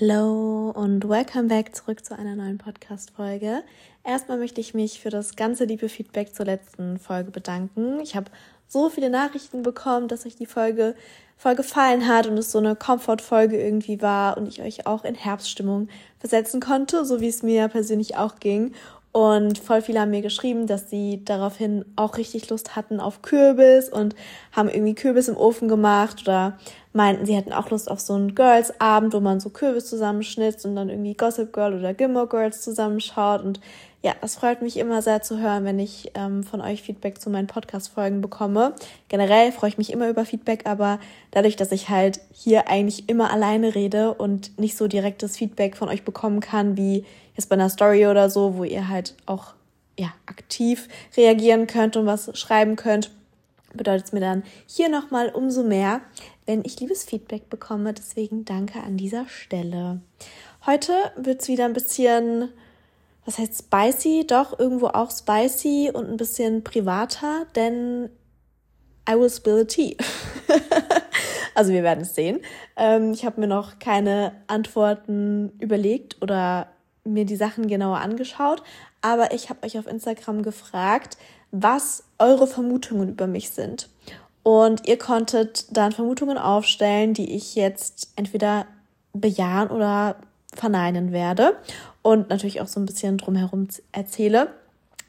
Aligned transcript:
Hallo 0.00 0.70
und 0.70 1.08
welcome 1.08 1.48
back 1.48 1.74
zurück 1.74 2.04
zu 2.04 2.16
einer 2.16 2.36
neuen 2.36 2.58
Podcast-Folge. 2.58 3.64
Erstmal 4.04 4.38
möchte 4.38 4.60
ich 4.60 4.72
mich 4.72 5.00
für 5.00 5.10
das 5.10 5.34
ganze 5.34 5.64
liebe 5.64 5.88
Feedback 5.88 6.36
zur 6.36 6.46
letzten 6.46 7.00
Folge 7.00 7.32
bedanken. 7.32 7.98
Ich 7.98 8.14
habe 8.14 8.30
so 8.68 8.90
viele 8.90 9.10
Nachrichten 9.10 9.64
bekommen, 9.64 10.06
dass 10.06 10.24
euch 10.24 10.36
die 10.36 10.46
Folge 10.46 10.94
voll 11.36 11.56
gefallen 11.56 12.06
hat 12.06 12.28
und 12.28 12.38
es 12.38 12.52
so 12.52 12.58
eine 12.58 12.76
Comfort-Folge 12.76 13.60
irgendwie 13.60 14.00
war 14.00 14.36
und 14.36 14.46
ich 14.46 14.62
euch 14.62 14.86
auch 14.86 15.04
in 15.04 15.16
Herbststimmung 15.16 15.88
versetzen 16.20 16.60
konnte, 16.60 17.04
so 17.04 17.20
wie 17.20 17.28
es 17.28 17.42
mir 17.42 17.66
persönlich 17.66 18.16
auch 18.16 18.36
ging. 18.38 18.74
Und 19.12 19.58
voll 19.58 19.80
viele 19.80 20.00
haben 20.00 20.10
mir 20.10 20.22
geschrieben, 20.22 20.66
dass 20.66 20.90
sie 20.90 21.24
daraufhin 21.24 21.84
auch 21.96 22.18
richtig 22.18 22.50
Lust 22.50 22.76
hatten 22.76 23.00
auf 23.00 23.22
Kürbis 23.22 23.88
und 23.88 24.14
haben 24.52 24.68
irgendwie 24.68 24.94
Kürbis 24.94 25.28
im 25.28 25.36
Ofen 25.36 25.66
gemacht 25.66 26.22
oder 26.22 26.58
meinten, 26.92 27.26
sie 27.26 27.34
hätten 27.34 27.52
auch 27.52 27.70
Lust 27.70 27.90
auf 27.90 28.00
so 28.00 28.14
einen 28.14 28.34
Girls-Abend, 28.34 29.14
wo 29.14 29.20
man 29.20 29.40
so 29.40 29.50
Kürbis 29.50 29.86
zusammenschnitzt 29.86 30.66
und 30.66 30.76
dann 30.76 30.90
irgendwie 30.90 31.14
Gossip 31.14 31.52
Girl 31.52 31.74
oder 31.74 31.94
Gilmore 31.94 32.28
Girls 32.28 32.60
zusammenschaut. 32.60 33.42
Und 33.42 33.60
ja, 34.02 34.14
das 34.20 34.36
freut 34.36 34.62
mich 34.62 34.76
immer 34.76 35.02
sehr 35.02 35.22
zu 35.22 35.38
hören, 35.38 35.64
wenn 35.64 35.78
ich 35.78 36.12
ähm, 36.14 36.44
von 36.44 36.60
euch 36.60 36.82
Feedback 36.82 37.20
zu 37.20 37.30
meinen 37.30 37.48
Podcast-Folgen 37.48 38.20
bekomme. 38.20 38.74
Generell 39.08 39.50
freue 39.52 39.70
ich 39.70 39.78
mich 39.78 39.92
immer 39.92 40.08
über 40.08 40.24
Feedback, 40.24 40.66
aber 40.66 41.00
dadurch, 41.30 41.56
dass 41.56 41.72
ich 41.72 41.88
halt 41.88 42.20
hier 42.32 42.68
eigentlich 42.68 43.08
immer 43.08 43.32
alleine 43.32 43.74
rede 43.74 44.14
und 44.14 44.58
nicht 44.58 44.76
so 44.76 44.86
direktes 44.86 45.36
Feedback 45.36 45.76
von 45.76 45.88
euch 45.88 46.04
bekommen 46.04 46.40
kann, 46.40 46.76
wie 46.76 47.04
jetzt 47.38 47.48
bei 47.48 47.54
einer 47.54 47.70
Story 47.70 48.06
oder 48.06 48.28
so, 48.28 48.56
wo 48.56 48.64
ihr 48.64 48.88
halt 48.88 49.14
auch 49.24 49.54
ja, 49.98 50.12
aktiv 50.26 50.88
reagieren 51.16 51.66
könnt 51.66 51.96
und 51.96 52.06
was 52.06 52.36
schreiben 52.38 52.76
könnt, 52.76 53.10
bedeutet 53.72 54.06
es 54.06 54.12
mir 54.12 54.20
dann 54.20 54.42
hier 54.66 54.88
nochmal 54.88 55.30
umso 55.30 55.62
mehr, 55.62 56.00
wenn 56.46 56.64
ich 56.64 56.80
liebes 56.80 57.04
Feedback 57.04 57.48
bekomme. 57.48 57.92
Deswegen 57.94 58.44
danke 58.44 58.80
an 58.80 58.96
dieser 58.96 59.28
Stelle. 59.28 60.00
Heute 60.66 60.92
wird 61.16 61.42
es 61.42 61.48
wieder 61.48 61.64
ein 61.64 61.72
bisschen, 61.72 62.48
was 63.24 63.38
heißt 63.38 63.64
spicy? 63.64 64.26
Doch, 64.26 64.58
irgendwo 64.58 64.88
auch 64.88 65.10
spicy 65.10 65.90
und 65.92 66.08
ein 66.08 66.16
bisschen 66.16 66.64
privater, 66.64 67.46
denn 67.54 68.10
I 69.08 69.14
will 69.14 69.30
spill 69.30 69.60
a 69.60 69.64
tea. 69.64 69.96
also 71.54 71.72
wir 71.72 71.82
werden 71.82 72.00
es 72.00 72.14
sehen. 72.14 72.40
Ähm, 72.76 73.12
ich 73.12 73.24
habe 73.24 73.40
mir 73.40 73.46
noch 73.46 73.78
keine 73.78 74.32
Antworten 74.48 75.52
überlegt 75.60 76.20
oder 76.20 76.68
mir 77.08 77.24
die 77.24 77.36
Sachen 77.36 77.66
genauer 77.66 77.98
angeschaut, 77.98 78.62
aber 79.00 79.32
ich 79.32 79.50
habe 79.50 79.66
euch 79.66 79.78
auf 79.78 79.86
Instagram 79.86 80.42
gefragt, 80.42 81.16
was 81.50 82.04
eure 82.18 82.46
Vermutungen 82.46 83.10
über 83.10 83.26
mich 83.26 83.50
sind. 83.50 83.88
Und 84.42 84.86
ihr 84.88 84.98
konntet 84.98 85.66
dann 85.76 85.92
Vermutungen 85.92 86.38
aufstellen, 86.38 87.14
die 87.14 87.34
ich 87.34 87.54
jetzt 87.54 88.12
entweder 88.16 88.66
bejahen 89.12 89.70
oder 89.70 90.16
verneinen 90.54 91.12
werde 91.12 91.56
und 92.02 92.30
natürlich 92.30 92.60
auch 92.60 92.66
so 92.66 92.80
ein 92.80 92.86
bisschen 92.86 93.18
drumherum 93.18 93.68
erzähle, 93.92 94.54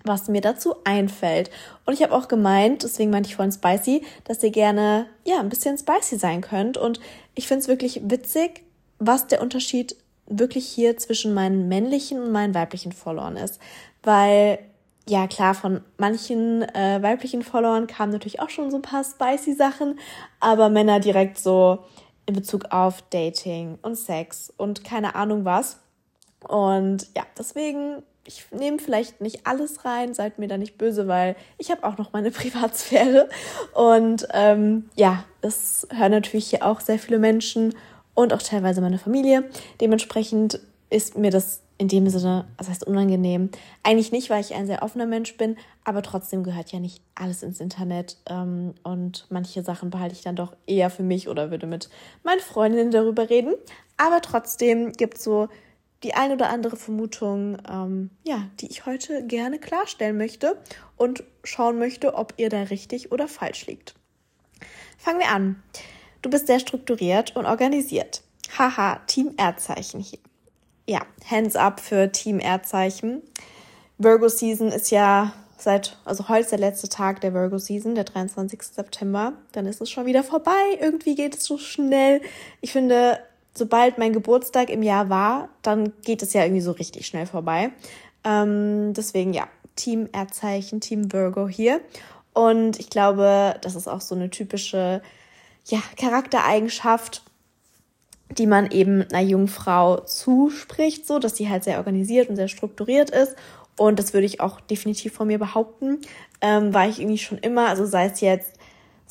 was 0.03 0.27
mir 0.27 0.41
dazu 0.41 0.75
einfällt. 0.83 1.49
Und 1.85 1.93
ich 1.93 2.03
habe 2.03 2.13
auch 2.13 2.27
gemeint, 2.27 2.83
deswegen 2.83 3.11
meinte 3.11 3.29
ich 3.29 3.35
vorhin 3.35 3.51
spicy, 3.51 4.03
dass 4.23 4.43
ihr 4.43 4.51
gerne 4.51 5.05
ja 5.25 5.39
ein 5.39 5.49
bisschen 5.49 5.77
spicy 5.77 6.17
sein 6.17 6.41
könnt. 6.41 6.77
Und 6.77 6.99
ich 7.35 7.47
finde 7.47 7.61
es 7.61 7.67
wirklich 7.67 8.01
witzig, 8.03 8.63
was 8.97 9.27
der 9.27 9.41
Unterschied 9.41 9.95
wirklich 10.29 10.65
hier 10.67 10.97
zwischen 10.97 11.33
meinen 11.33 11.67
männlichen 11.67 12.21
und 12.21 12.31
meinen 12.31 12.53
weiblichen 12.53 12.91
Followern 12.91 13.35
ist. 13.35 13.59
Weil, 14.03 14.59
ja 15.07 15.27
klar, 15.27 15.55
von 15.55 15.81
manchen 15.97 16.63
äh, 16.63 17.01
weiblichen 17.01 17.43
Followern 17.43 17.87
kamen 17.87 18.13
natürlich 18.13 18.39
auch 18.39 18.49
schon 18.49 18.71
so 18.71 18.77
ein 18.77 18.81
paar 18.81 19.03
spicy 19.03 19.53
Sachen, 19.53 19.99
aber 20.39 20.69
Männer 20.69 20.99
direkt 20.99 21.37
so 21.37 21.79
in 22.25 22.35
Bezug 22.35 22.65
auf 22.69 23.01
Dating 23.09 23.79
und 23.81 23.95
Sex 23.95 24.53
und 24.55 24.83
keine 24.83 25.15
Ahnung 25.15 25.45
was. 25.45 25.79
Und 26.47 27.07
ja, 27.15 27.23
deswegen, 27.37 28.03
ich 28.23 28.45
nehme 28.51 28.79
vielleicht 28.79 29.19
nicht 29.19 29.47
alles 29.47 29.83
rein, 29.83 30.13
seid 30.13 30.37
mir 30.37 30.47
da 30.47 30.57
nicht 30.57 30.77
böse, 30.77 31.07
weil 31.07 31.35
ich 31.57 31.71
habe 31.71 31.83
auch 31.83 31.97
noch 31.97 32.13
meine 32.13 32.31
Privatsphäre. 32.31 33.29
Und 33.73 34.27
ähm, 34.31 34.89
ja, 34.95 35.25
es 35.41 35.87
hören 35.91 36.11
natürlich 36.11 36.51
hier 36.51 36.65
auch 36.65 36.79
sehr 36.79 36.99
viele 36.99 37.19
Menschen 37.19 37.73
und 38.19 38.33
auch 38.33 38.41
teilweise 38.41 38.81
meine 38.81 38.99
Familie. 38.99 39.49
Dementsprechend 39.79 40.59
ist 40.89 41.17
mir 41.17 41.31
das 41.31 41.61
in 41.77 41.87
dem 41.87 42.09
Sinne, 42.09 42.45
das 42.57 42.67
heißt 42.67 42.85
unangenehm. 42.85 43.49
Eigentlich 43.83 44.11
nicht, 44.11 44.29
weil 44.29 44.41
ich 44.41 44.53
ein 44.53 44.67
sehr 44.67 44.83
offener 44.83 45.05
Mensch 45.05 45.37
bin, 45.37 45.55
aber 45.85 46.01
trotzdem 46.01 46.43
gehört 46.43 46.73
ja 46.73 46.79
nicht 46.79 47.01
alles 47.15 47.41
ins 47.41 47.61
Internet. 47.61 48.17
Ähm, 48.29 48.73
und 48.83 49.25
manche 49.29 49.63
Sachen 49.63 49.89
behalte 49.89 50.13
ich 50.15 50.21
dann 50.21 50.35
doch 50.35 50.53
eher 50.67 50.89
für 50.89 51.03
mich 51.03 51.29
oder 51.29 51.51
würde 51.51 51.67
mit 51.67 51.89
meinen 52.23 52.41
Freundinnen 52.41 52.91
darüber 52.91 53.29
reden. 53.29 53.53
Aber 53.95 54.21
trotzdem 54.21 54.91
gibt 54.91 55.17
es 55.17 55.23
so 55.23 55.47
die 56.03 56.13
ein 56.13 56.33
oder 56.33 56.49
andere 56.49 56.75
Vermutung, 56.75 57.57
ähm, 57.69 58.09
ja, 58.23 58.49
die 58.59 58.67
ich 58.67 58.85
heute 58.85 59.25
gerne 59.25 59.59
klarstellen 59.59 60.17
möchte 60.17 60.57
und 60.97 61.23
schauen 61.45 61.79
möchte, 61.79 62.15
ob 62.15 62.33
ihr 62.35 62.49
da 62.49 62.63
richtig 62.63 63.13
oder 63.13 63.29
falsch 63.29 63.67
liegt. 63.67 63.95
Fangen 64.97 65.19
wir 65.19 65.29
an. 65.29 65.63
Du 66.21 66.29
bist 66.29 66.47
sehr 66.47 66.59
strukturiert 66.59 67.35
und 67.35 67.45
organisiert. 67.45 68.21
Haha, 68.57 68.99
Team 69.07 69.33
Erdzeichen 69.37 69.99
hier. 69.99 70.19
Ja, 70.87 71.01
Hands 71.29 71.55
up 71.55 71.79
für 71.79 72.11
Team 72.11 72.39
Erdzeichen. 72.39 73.21
Virgo 73.97 74.27
Season 74.27 74.69
ist 74.69 74.91
ja 74.91 75.33
seit, 75.57 75.97
also 76.05 76.29
heute 76.29 76.41
ist 76.41 76.51
der 76.51 76.59
letzte 76.59 76.89
Tag 76.89 77.21
der 77.21 77.33
Virgo 77.33 77.57
Season, 77.57 77.95
der 77.95 78.05
23. 78.05 78.63
September. 78.63 79.33
Dann 79.51 79.65
ist 79.65 79.81
es 79.81 79.89
schon 79.89 80.05
wieder 80.05 80.23
vorbei. 80.23 80.77
Irgendwie 80.79 81.15
geht 81.15 81.35
es 81.35 81.45
so 81.45 81.57
schnell. 81.57 82.21
Ich 82.61 82.71
finde, 82.71 83.19
sobald 83.53 83.97
mein 83.97 84.13
Geburtstag 84.13 84.69
im 84.69 84.83
Jahr 84.83 85.09
war, 85.09 85.49
dann 85.61 85.93
geht 86.03 86.21
es 86.23 86.33
ja 86.33 86.43
irgendwie 86.43 86.61
so 86.61 86.71
richtig 86.71 87.05
schnell 87.05 87.25
vorbei. 87.27 87.71
Ähm, 88.23 88.93
deswegen 88.93 89.33
ja, 89.33 89.47
Team 89.75 90.09
Erdzeichen, 90.11 90.81
Team 90.81 91.13
Virgo 91.13 91.47
hier. 91.47 91.81
Und 92.33 92.79
ich 92.79 92.89
glaube, 92.89 93.55
das 93.61 93.75
ist 93.75 93.87
auch 93.87 94.01
so 94.01 94.15
eine 94.15 94.29
typische 94.29 95.01
ja, 95.69 95.79
Charaktereigenschaft, 95.97 97.23
die 98.37 98.47
man 98.47 98.71
eben 98.71 99.03
einer 99.11 99.27
jungen 99.27 99.47
Frau 99.47 100.01
zuspricht, 100.01 101.07
so 101.07 101.19
dass 101.19 101.35
sie 101.35 101.49
halt 101.49 101.63
sehr 101.63 101.77
organisiert 101.77 102.29
und 102.29 102.35
sehr 102.35 102.47
strukturiert 102.47 103.09
ist. 103.09 103.35
Und 103.77 103.97
das 103.97 104.13
würde 104.13 104.25
ich 104.25 104.41
auch 104.41 104.59
definitiv 104.59 105.13
von 105.13 105.27
mir 105.27 105.39
behaupten, 105.39 105.99
ähm, 106.41 106.73
war 106.73 106.87
ich 106.87 106.99
irgendwie 106.99 107.17
schon 107.17 107.37
immer, 107.37 107.69
also 107.69 107.85
sei 107.85 108.07
es 108.07 108.19
jetzt 108.21 108.59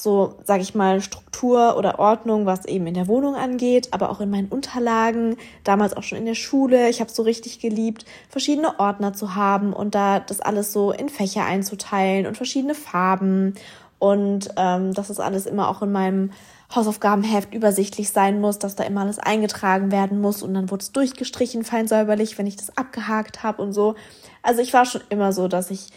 so, 0.00 0.36
sage 0.44 0.62
ich 0.62 0.76
mal, 0.76 1.00
Struktur 1.00 1.76
oder 1.76 1.98
Ordnung, 1.98 2.46
was 2.46 2.66
eben 2.66 2.86
in 2.86 2.94
der 2.94 3.08
Wohnung 3.08 3.34
angeht, 3.34 3.88
aber 3.90 4.10
auch 4.10 4.20
in 4.20 4.30
meinen 4.30 4.46
Unterlagen, 4.48 5.36
damals 5.64 5.96
auch 5.96 6.04
schon 6.04 6.18
in 6.18 6.26
der 6.26 6.36
Schule. 6.36 6.88
Ich 6.88 7.00
habe 7.00 7.10
so 7.10 7.22
richtig 7.22 7.58
geliebt, 7.58 8.04
verschiedene 8.28 8.78
Ordner 8.78 9.12
zu 9.12 9.34
haben 9.34 9.72
und 9.72 9.96
da 9.96 10.20
das 10.20 10.40
alles 10.40 10.72
so 10.72 10.92
in 10.92 11.08
Fächer 11.08 11.44
einzuteilen 11.44 12.26
und 12.26 12.36
verschiedene 12.36 12.76
Farben 12.76 13.54
und 13.98 14.48
ähm, 14.56 14.92
dass 14.94 15.10
es 15.10 15.20
alles 15.20 15.46
immer 15.46 15.68
auch 15.68 15.82
in 15.82 15.92
meinem 15.92 16.30
Hausaufgabenheft 16.74 17.54
übersichtlich 17.54 18.10
sein 18.10 18.40
muss, 18.40 18.58
dass 18.58 18.76
da 18.76 18.84
immer 18.84 19.00
alles 19.00 19.18
eingetragen 19.18 19.90
werden 19.90 20.20
muss 20.20 20.42
und 20.42 20.54
dann 20.54 20.70
wurde 20.70 20.82
es 20.82 20.92
durchgestrichen, 20.92 21.64
fein 21.64 21.88
säuberlich, 21.88 22.38
wenn 22.38 22.46
ich 22.46 22.56
das 22.56 22.76
abgehakt 22.76 23.42
habe 23.42 23.62
und 23.62 23.72
so. 23.72 23.94
Also 24.42 24.60
ich 24.60 24.74
war 24.74 24.84
schon 24.84 25.00
immer 25.08 25.32
so, 25.32 25.48
dass 25.48 25.70
ich 25.70 25.88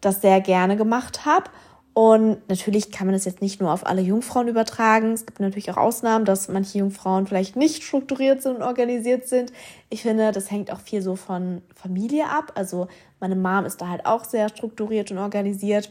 das 0.00 0.20
sehr 0.20 0.40
gerne 0.40 0.76
gemacht 0.76 1.24
habe. 1.24 1.50
Und 1.94 2.48
natürlich 2.48 2.92
kann 2.92 3.08
man 3.08 3.14
das 3.14 3.24
jetzt 3.24 3.42
nicht 3.42 3.60
nur 3.60 3.72
auf 3.72 3.84
alle 3.84 4.02
Jungfrauen 4.02 4.46
übertragen. 4.46 5.14
Es 5.14 5.26
gibt 5.26 5.40
natürlich 5.40 5.68
auch 5.72 5.76
Ausnahmen, 5.76 6.24
dass 6.24 6.46
manche 6.46 6.78
Jungfrauen 6.78 7.26
vielleicht 7.26 7.56
nicht 7.56 7.82
strukturiert 7.82 8.40
sind 8.40 8.58
und 8.58 8.62
organisiert 8.62 9.26
sind. 9.26 9.52
Ich 9.90 10.02
finde, 10.02 10.30
das 10.30 10.48
hängt 10.48 10.70
auch 10.70 10.78
viel 10.78 11.02
so 11.02 11.16
von 11.16 11.60
Familie 11.74 12.28
ab. 12.28 12.52
Also 12.54 12.86
meine 13.18 13.34
Mom 13.34 13.64
ist 13.64 13.80
da 13.80 13.88
halt 13.88 14.06
auch 14.06 14.22
sehr 14.22 14.48
strukturiert 14.48 15.10
und 15.10 15.18
organisiert 15.18 15.90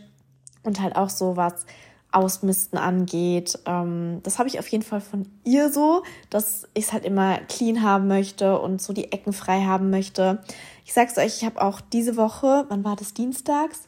und 0.68 0.82
halt 0.82 0.96
auch 0.96 1.10
so 1.10 1.36
was 1.38 1.66
Ausmisten 2.12 2.78
angeht. 2.78 3.58
Ähm, 3.66 4.20
das 4.24 4.38
habe 4.38 4.48
ich 4.48 4.60
auf 4.60 4.68
jeden 4.68 4.84
Fall 4.84 5.02
von 5.02 5.28
ihr 5.44 5.72
so, 5.72 6.04
dass 6.30 6.68
ich 6.74 6.86
es 6.86 6.94
halt 6.94 7.06
immer 7.06 7.38
clean 7.50 7.82
haben 7.82 8.08
möchte 8.08 8.60
und 8.60 8.82
so 8.82 8.94
die 8.94 9.12
Ecken 9.12 9.34
frei 9.34 9.62
haben 9.62 9.90
möchte. 9.90 10.44
Ich 10.86 10.94
sag's 10.94 11.18
euch, 11.18 11.38
ich 11.38 11.46
habe 11.46 11.62
auch 11.62 11.82
diese 11.82 12.16
Woche, 12.18 12.66
wann 12.70 12.84
war 12.84 12.96
das 12.96 13.14
Dienstags, 13.14 13.88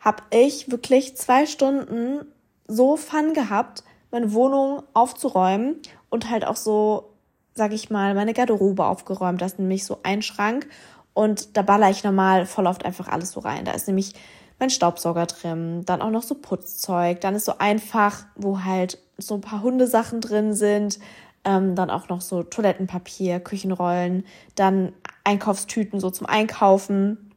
habe 0.00 0.22
ich 0.30 0.70
wirklich 0.70 1.16
zwei 1.16 1.46
Stunden 1.46 2.24
so 2.66 2.96
Fun 2.96 3.34
gehabt, 3.34 3.84
meine 4.10 4.32
Wohnung 4.32 4.82
aufzuräumen 4.94 5.76
und 6.08 6.30
halt 6.30 6.46
auch 6.46 6.56
so, 6.56 7.10
sag 7.54 7.72
ich 7.72 7.90
mal, 7.90 8.14
meine 8.14 8.34
Garderobe 8.34 8.84
aufgeräumt. 8.84 9.40
Das 9.40 9.52
ist 9.52 9.58
nämlich 9.58 9.84
so 9.84 9.98
ein 10.02 10.22
Schrank 10.22 10.68
und 11.14 11.56
da 11.56 11.62
baller 11.62 11.90
ich 11.90 12.02
normal 12.02 12.46
voll 12.46 12.66
oft 12.66 12.84
einfach 12.84 13.08
alles 13.08 13.32
so 13.32 13.40
rein. 13.40 13.64
Da 13.64 13.72
ist 13.72 13.86
nämlich 13.86 14.14
mein 14.60 14.70
Staubsauger 14.70 15.26
drin, 15.26 15.82
dann 15.86 16.02
auch 16.02 16.10
noch 16.10 16.22
so 16.22 16.34
Putzzeug, 16.34 17.20
dann 17.20 17.34
ist 17.34 17.46
so 17.46 17.54
einfach, 17.58 18.24
wo 18.36 18.62
halt 18.62 18.98
so 19.18 19.34
ein 19.34 19.40
paar 19.40 19.62
Hundesachen 19.62 20.20
drin 20.20 20.54
sind, 20.54 20.98
ähm, 21.44 21.74
dann 21.74 21.90
auch 21.90 22.08
noch 22.08 22.20
so 22.20 22.42
Toilettenpapier, 22.42 23.40
Küchenrollen, 23.40 24.24
dann 24.54 24.92
Einkaufstüten 25.24 26.00
so 26.00 26.10
zum 26.10 26.26
Einkaufen 26.26 27.32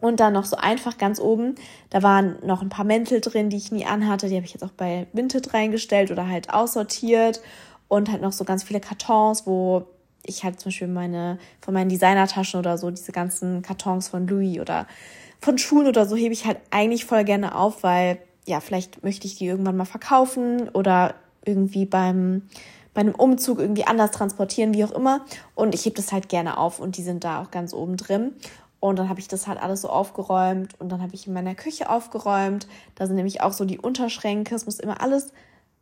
und 0.00 0.20
dann 0.20 0.32
noch 0.32 0.44
so 0.44 0.56
einfach 0.56 0.98
ganz 0.98 1.20
oben, 1.20 1.54
da 1.90 2.02
waren 2.02 2.36
noch 2.44 2.62
ein 2.62 2.68
paar 2.68 2.84
Mäntel 2.84 3.20
drin, 3.20 3.50
die 3.50 3.56
ich 3.56 3.72
nie 3.72 3.84
anhatte, 3.84 4.28
die 4.28 4.36
habe 4.36 4.46
ich 4.46 4.52
jetzt 4.52 4.64
auch 4.64 4.72
bei 4.72 5.06
Vinted 5.12 5.52
reingestellt 5.54 6.10
oder 6.10 6.28
halt 6.28 6.52
aussortiert 6.52 7.40
und 7.88 8.10
halt 8.10 8.22
noch 8.22 8.32
so 8.32 8.44
ganz 8.44 8.62
viele 8.62 8.80
Kartons, 8.80 9.46
wo 9.46 9.86
ich 10.24 10.44
halt 10.44 10.60
zum 10.60 10.70
Beispiel 10.70 10.88
meine, 10.88 11.38
von 11.60 11.74
meinen 11.74 11.88
Designertaschen 11.88 12.60
oder 12.60 12.78
so, 12.78 12.90
diese 12.90 13.12
ganzen 13.12 13.62
Kartons 13.62 14.08
von 14.08 14.26
Louis 14.26 14.60
oder 14.60 14.86
von 15.42 15.58
Schuhen 15.58 15.86
oder 15.86 16.06
so 16.06 16.16
hebe 16.16 16.32
ich 16.32 16.46
halt 16.46 16.58
eigentlich 16.70 17.04
voll 17.04 17.24
gerne 17.24 17.54
auf, 17.54 17.82
weil 17.82 18.18
ja, 18.46 18.60
vielleicht 18.60 19.02
möchte 19.02 19.26
ich 19.26 19.36
die 19.36 19.46
irgendwann 19.46 19.76
mal 19.76 19.84
verkaufen 19.84 20.68
oder 20.70 21.14
irgendwie 21.44 21.84
beim, 21.84 22.48
bei 22.94 23.00
einem 23.00 23.14
Umzug 23.14 23.58
irgendwie 23.58 23.86
anders 23.86 24.12
transportieren, 24.12 24.72
wie 24.72 24.84
auch 24.84 24.92
immer. 24.92 25.24
Und 25.54 25.74
ich 25.74 25.84
hebe 25.84 25.96
das 25.96 26.12
halt 26.12 26.28
gerne 26.28 26.58
auf 26.58 26.78
und 26.78 26.96
die 26.96 27.02
sind 27.02 27.24
da 27.24 27.42
auch 27.42 27.50
ganz 27.50 27.74
oben 27.74 27.96
drin. 27.96 28.32
Und 28.78 28.98
dann 28.98 29.08
habe 29.08 29.20
ich 29.20 29.28
das 29.28 29.46
halt 29.46 29.60
alles 29.60 29.82
so 29.82 29.88
aufgeräumt 29.88 30.78
und 30.80 30.90
dann 30.90 31.02
habe 31.02 31.14
ich 31.14 31.26
in 31.26 31.32
meiner 31.32 31.54
Küche 31.54 31.88
aufgeräumt. 31.88 32.66
Da 32.94 33.06
sind 33.06 33.16
nämlich 33.16 33.40
auch 33.40 33.52
so 33.52 33.64
die 33.64 33.78
Unterschränke. 33.78 34.54
Es 34.54 34.66
muss 34.66 34.80
immer 34.80 35.00
alles 35.00 35.32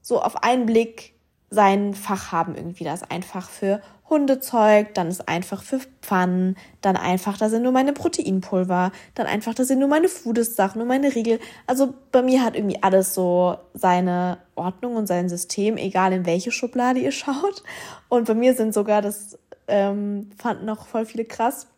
so 0.03 0.21
auf 0.21 0.43
einen 0.43 0.67
Blick 0.67 1.15
sein 1.51 1.95
Fach 1.95 2.33
haben 2.33 2.55
irgendwie. 2.55 2.85
Da 2.85 2.95
ist 2.95 3.11
einfach 3.11 3.51
für 3.51 3.83
Hundezeug, 4.09 4.95
dann 4.95 5.09
ist 5.09 5.29
einfach 5.29 5.63
für 5.63 5.81
Pfannen, 6.01 6.57
dann 6.81 6.97
einfach, 6.97 7.39
da 7.39 7.49
sind 7.49 7.63
nur 7.63 7.73
meine 7.73 7.93
Proteinpulver, 7.93 8.93
dann 9.15 9.27
einfach, 9.27 9.55
da 9.55 9.65
sind 9.65 9.79
nur 9.79 9.89
meine 9.89 10.09
Foodist-Sachen, 10.09 10.79
nur 10.79 10.87
meine 10.87 11.15
Riegel. 11.15 11.39
Also 11.67 11.95
bei 12.11 12.23
mir 12.23 12.45
hat 12.45 12.57
irgendwie 12.57 12.83
alles 12.83 13.15
so 13.15 13.57
seine 13.75 14.39
Ordnung 14.55 14.97
und 14.97 15.07
sein 15.07 15.29
System, 15.29 15.77
egal 15.77 16.13
in 16.13 16.27
welche 16.27 16.51
Schublade 16.51 17.01
ihr 17.01 17.13
schaut. 17.13 17.63
Und 18.09 18.27
bei 18.27 18.35
mir 18.35 18.55
sind 18.55 18.75
sogar, 18.75 19.03
das 19.03 19.39
ähm, 19.69 20.31
fanden 20.39 20.69
auch 20.69 20.87
voll 20.87 21.07
viele 21.07 21.25
krass, 21.25 21.69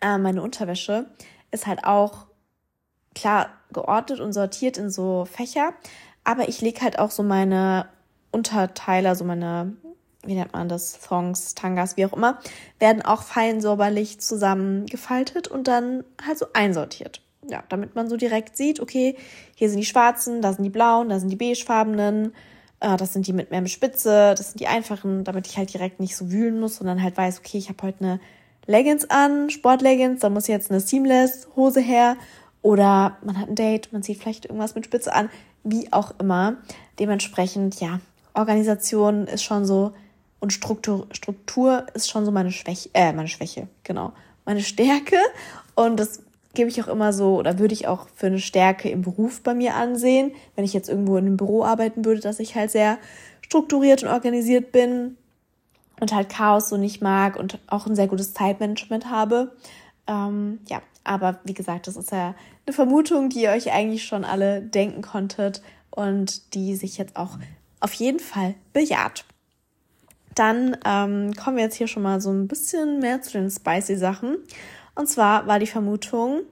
äh, 0.00 0.18
meine 0.18 0.42
Unterwäsche 0.42 1.06
ist 1.50 1.66
halt 1.66 1.84
auch 1.84 2.26
klar 3.14 3.48
geordnet 3.72 4.20
und 4.20 4.32
sortiert 4.32 4.78
in 4.78 4.90
so 4.90 5.24
Fächer. 5.24 5.72
Aber 6.24 6.48
ich 6.48 6.60
lege 6.60 6.82
halt 6.82 6.98
auch 6.98 7.10
so 7.10 7.22
meine 7.22 7.88
Unterteile, 8.36 9.08
also 9.08 9.24
meine 9.24 9.72
wie 10.26 10.34
nennt 10.34 10.52
man 10.52 10.68
das, 10.68 10.98
Thongs, 11.00 11.54
Tangas, 11.54 11.96
wie 11.96 12.04
auch 12.04 12.12
immer, 12.12 12.38
werden 12.78 13.02
auch 13.02 13.22
fein 13.22 13.60
säuberlich 13.60 14.20
zusammengefaltet 14.20 15.48
und 15.48 15.68
dann 15.68 16.04
halt 16.24 16.38
so 16.38 16.46
einsortiert. 16.52 17.22
Ja, 17.48 17.62
damit 17.68 17.94
man 17.94 18.08
so 18.08 18.16
direkt 18.16 18.56
sieht, 18.56 18.80
okay, 18.80 19.16
hier 19.54 19.70
sind 19.70 19.78
die 19.78 19.86
schwarzen, 19.86 20.42
da 20.42 20.52
sind 20.52 20.64
die 20.64 20.70
blauen, 20.70 21.08
da 21.08 21.20
sind 21.20 21.28
die 21.28 21.36
beigefarbenen, 21.36 22.34
äh, 22.80 22.96
das 22.96 23.12
sind 23.12 23.26
die 23.26 23.32
mit 23.32 23.52
mehr 23.52 23.64
Spitze, 23.68 24.34
das 24.36 24.48
sind 24.48 24.60
die 24.60 24.66
einfachen, 24.66 25.22
damit 25.22 25.46
ich 25.46 25.56
halt 25.56 25.72
direkt 25.72 26.00
nicht 26.00 26.16
so 26.16 26.32
wühlen 26.32 26.58
muss, 26.58 26.76
sondern 26.76 27.02
halt 27.02 27.16
weiß, 27.16 27.38
okay, 27.38 27.58
ich 27.58 27.68
habe 27.68 27.82
heute 27.84 28.00
eine 28.00 28.20
Leggings 28.66 29.08
an, 29.08 29.48
Sportleggings, 29.48 30.20
da 30.20 30.28
muss 30.28 30.48
jetzt 30.48 30.72
eine 30.72 30.80
Seamless 30.80 31.46
Hose 31.54 31.80
her 31.80 32.16
oder 32.62 33.16
man 33.24 33.38
hat 33.38 33.48
ein 33.48 33.54
Date, 33.54 33.92
man 33.92 34.02
zieht 34.02 34.18
vielleicht 34.18 34.46
irgendwas 34.46 34.74
mit 34.74 34.84
Spitze 34.84 35.14
an, 35.14 35.30
wie 35.62 35.92
auch 35.92 36.14
immer. 36.18 36.56
Dementsprechend, 36.98 37.80
ja, 37.80 38.00
Organisation 38.36 39.26
ist 39.26 39.42
schon 39.42 39.64
so 39.64 39.92
und 40.38 40.52
Struktur, 40.52 41.06
Struktur 41.12 41.86
ist 41.94 42.10
schon 42.10 42.24
so 42.24 42.30
meine 42.30 42.52
Schwäche, 42.52 42.90
äh, 42.92 43.12
meine 43.12 43.28
Schwäche, 43.28 43.68
genau. 43.82 44.12
Meine 44.44 44.60
Stärke. 44.60 45.16
Und 45.74 45.98
das 45.98 46.22
gebe 46.54 46.68
ich 46.68 46.82
auch 46.82 46.88
immer 46.88 47.12
so, 47.12 47.36
oder 47.36 47.58
würde 47.58 47.74
ich 47.74 47.88
auch 47.88 48.06
für 48.14 48.26
eine 48.26 48.38
Stärke 48.38 48.88
im 48.88 49.02
Beruf 49.02 49.42
bei 49.42 49.54
mir 49.54 49.74
ansehen, 49.74 50.32
wenn 50.54 50.64
ich 50.64 50.72
jetzt 50.72 50.88
irgendwo 50.88 51.16
in 51.16 51.26
einem 51.26 51.36
Büro 51.36 51.64
arbeiten 51.64 52.04
würde, 52.04 52.20
dass 52.20 52.38
ich 52.38 52.54
halt 52.54 52.70
sehr 52.70 52.98
strukturiert 53.42 54.02
und 54.02 54.08
organisiert 54.08 54.72
bin 54.72 55.16
und 56.00 56.14
halt 56.14 56.28
Chaos 56.28 56.68
so 56.68 56.76
nicht 56.76 57.02
mag 57.02 57.36
und 57.36 57.58
auch 57.66 57.86
ein 57.86 57.96
sehr 57.96 58.08
gutes 58.08 58.34
Zeitmanagement 58.34 59.10
habe. 59.10 59.56
Ähm, 60.06 60.60
ja, 60.68 60.82
aber 61.04 61.40
wie 61.44 61.54
gesagt, 61.54 61.86
das 61.86 61.96
ist 61.96 62.12
ja 62.12 62.34
eine 62.66 62.74
Vermutung, 62.74 63.28
die 63.28 63.42
ihr 63.42 63.50
euch 63.50 63.72
eigentlich 63.72 64.04
schon 64.04 64.24
alle 64.24 64.60
denken 64.62 65.02
konntet 65.02 65.62
und 65.90 66.54
die 66.54 66.74
sich 66.76 66.98
jetzt 66.98 67.16
auch 67.16 67.38
auf 67.80 67.92
jeden 67.94 68.20
Fall 68.20 68.54
bejaht. 68.72 69.24
Dann 70.34 70.76
ähm, 70.84 71.34
kommen 71.34 71.56
wir 71.56 71.64
jetzt 71.64 71.76
hier 71.76 71.88
schon 71.88 72.02
mal 72.02 72.20
so 72.20 72.30
ein 72.30 72.48
bisschen 72.48 73.00
mehr 73.00 73.22
zu 73.22 73.32
den 73.32 73.50
spicy 73.50 73.96
Sachen. 73.96 74.36
Und 74.94 75.08
zwar 75.08 75.46
war 75.46 75.58
die 75.58 75.66
Vermutung, 75.66 76.42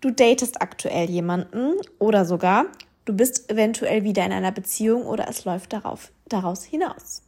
du 0.00 0.10
datest 0.10 0.62
aktuell 0.62 1.10
jemanden 1.10 1.74
oder 1.98 2.24
sogar 2.24 2.66
du 3.08 3.14
bist 3.14 3.50
eventuell 3.50 4.04
wieder 4.04 4.24
in 4.24 4.32
einer 4.32 4.52
Beziehung 4.52 5.06
oder 5.06 5.28
es 5.28 5.44
läuft 5.44 5.72
darauf, 5.72 6.12
daraus 6.28 6.62
hinaus. 6.62 7.22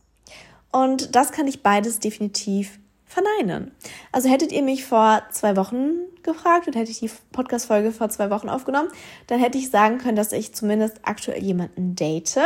Und 0.70 1.16
das 1.16 1.32
kann 1.32 1.48
ich 1.48 1.62
beides 1.62 1.98
definitiv 1.98 2.78
verneinen. 3.06 3.72
Also 4.12 4.28
hättet 4.28 4.52
ihr 4.52 4.62
mich 4.62 4.84
vor 4.84 5.22
zwei 5.32 5.56
Wochen 5.56 5.92
gefragt 6.22 6.68
und 6.68 6.76
hätte 6.76 6.90
ich 6.90 7.00
die 7.00 7.10
Podcast-Folge 7.32 7.92
vor 7.92 8.10
zwei 8.10 8.30
Wochen 8.30 8.48
aufgenommen, 8.48 8.90
dann 9.26 9.40
hätte 9.40 9.58
ich 9.58 9.70
sagen 9.70 9.98
können, 9.98 10.16
dass 10.16 10.32
ich 10.32 10.54
zumindest 10.54 11.00
aktuell 11.02 11.42
jemanden 11.42 11.96
date. 11.96 12.38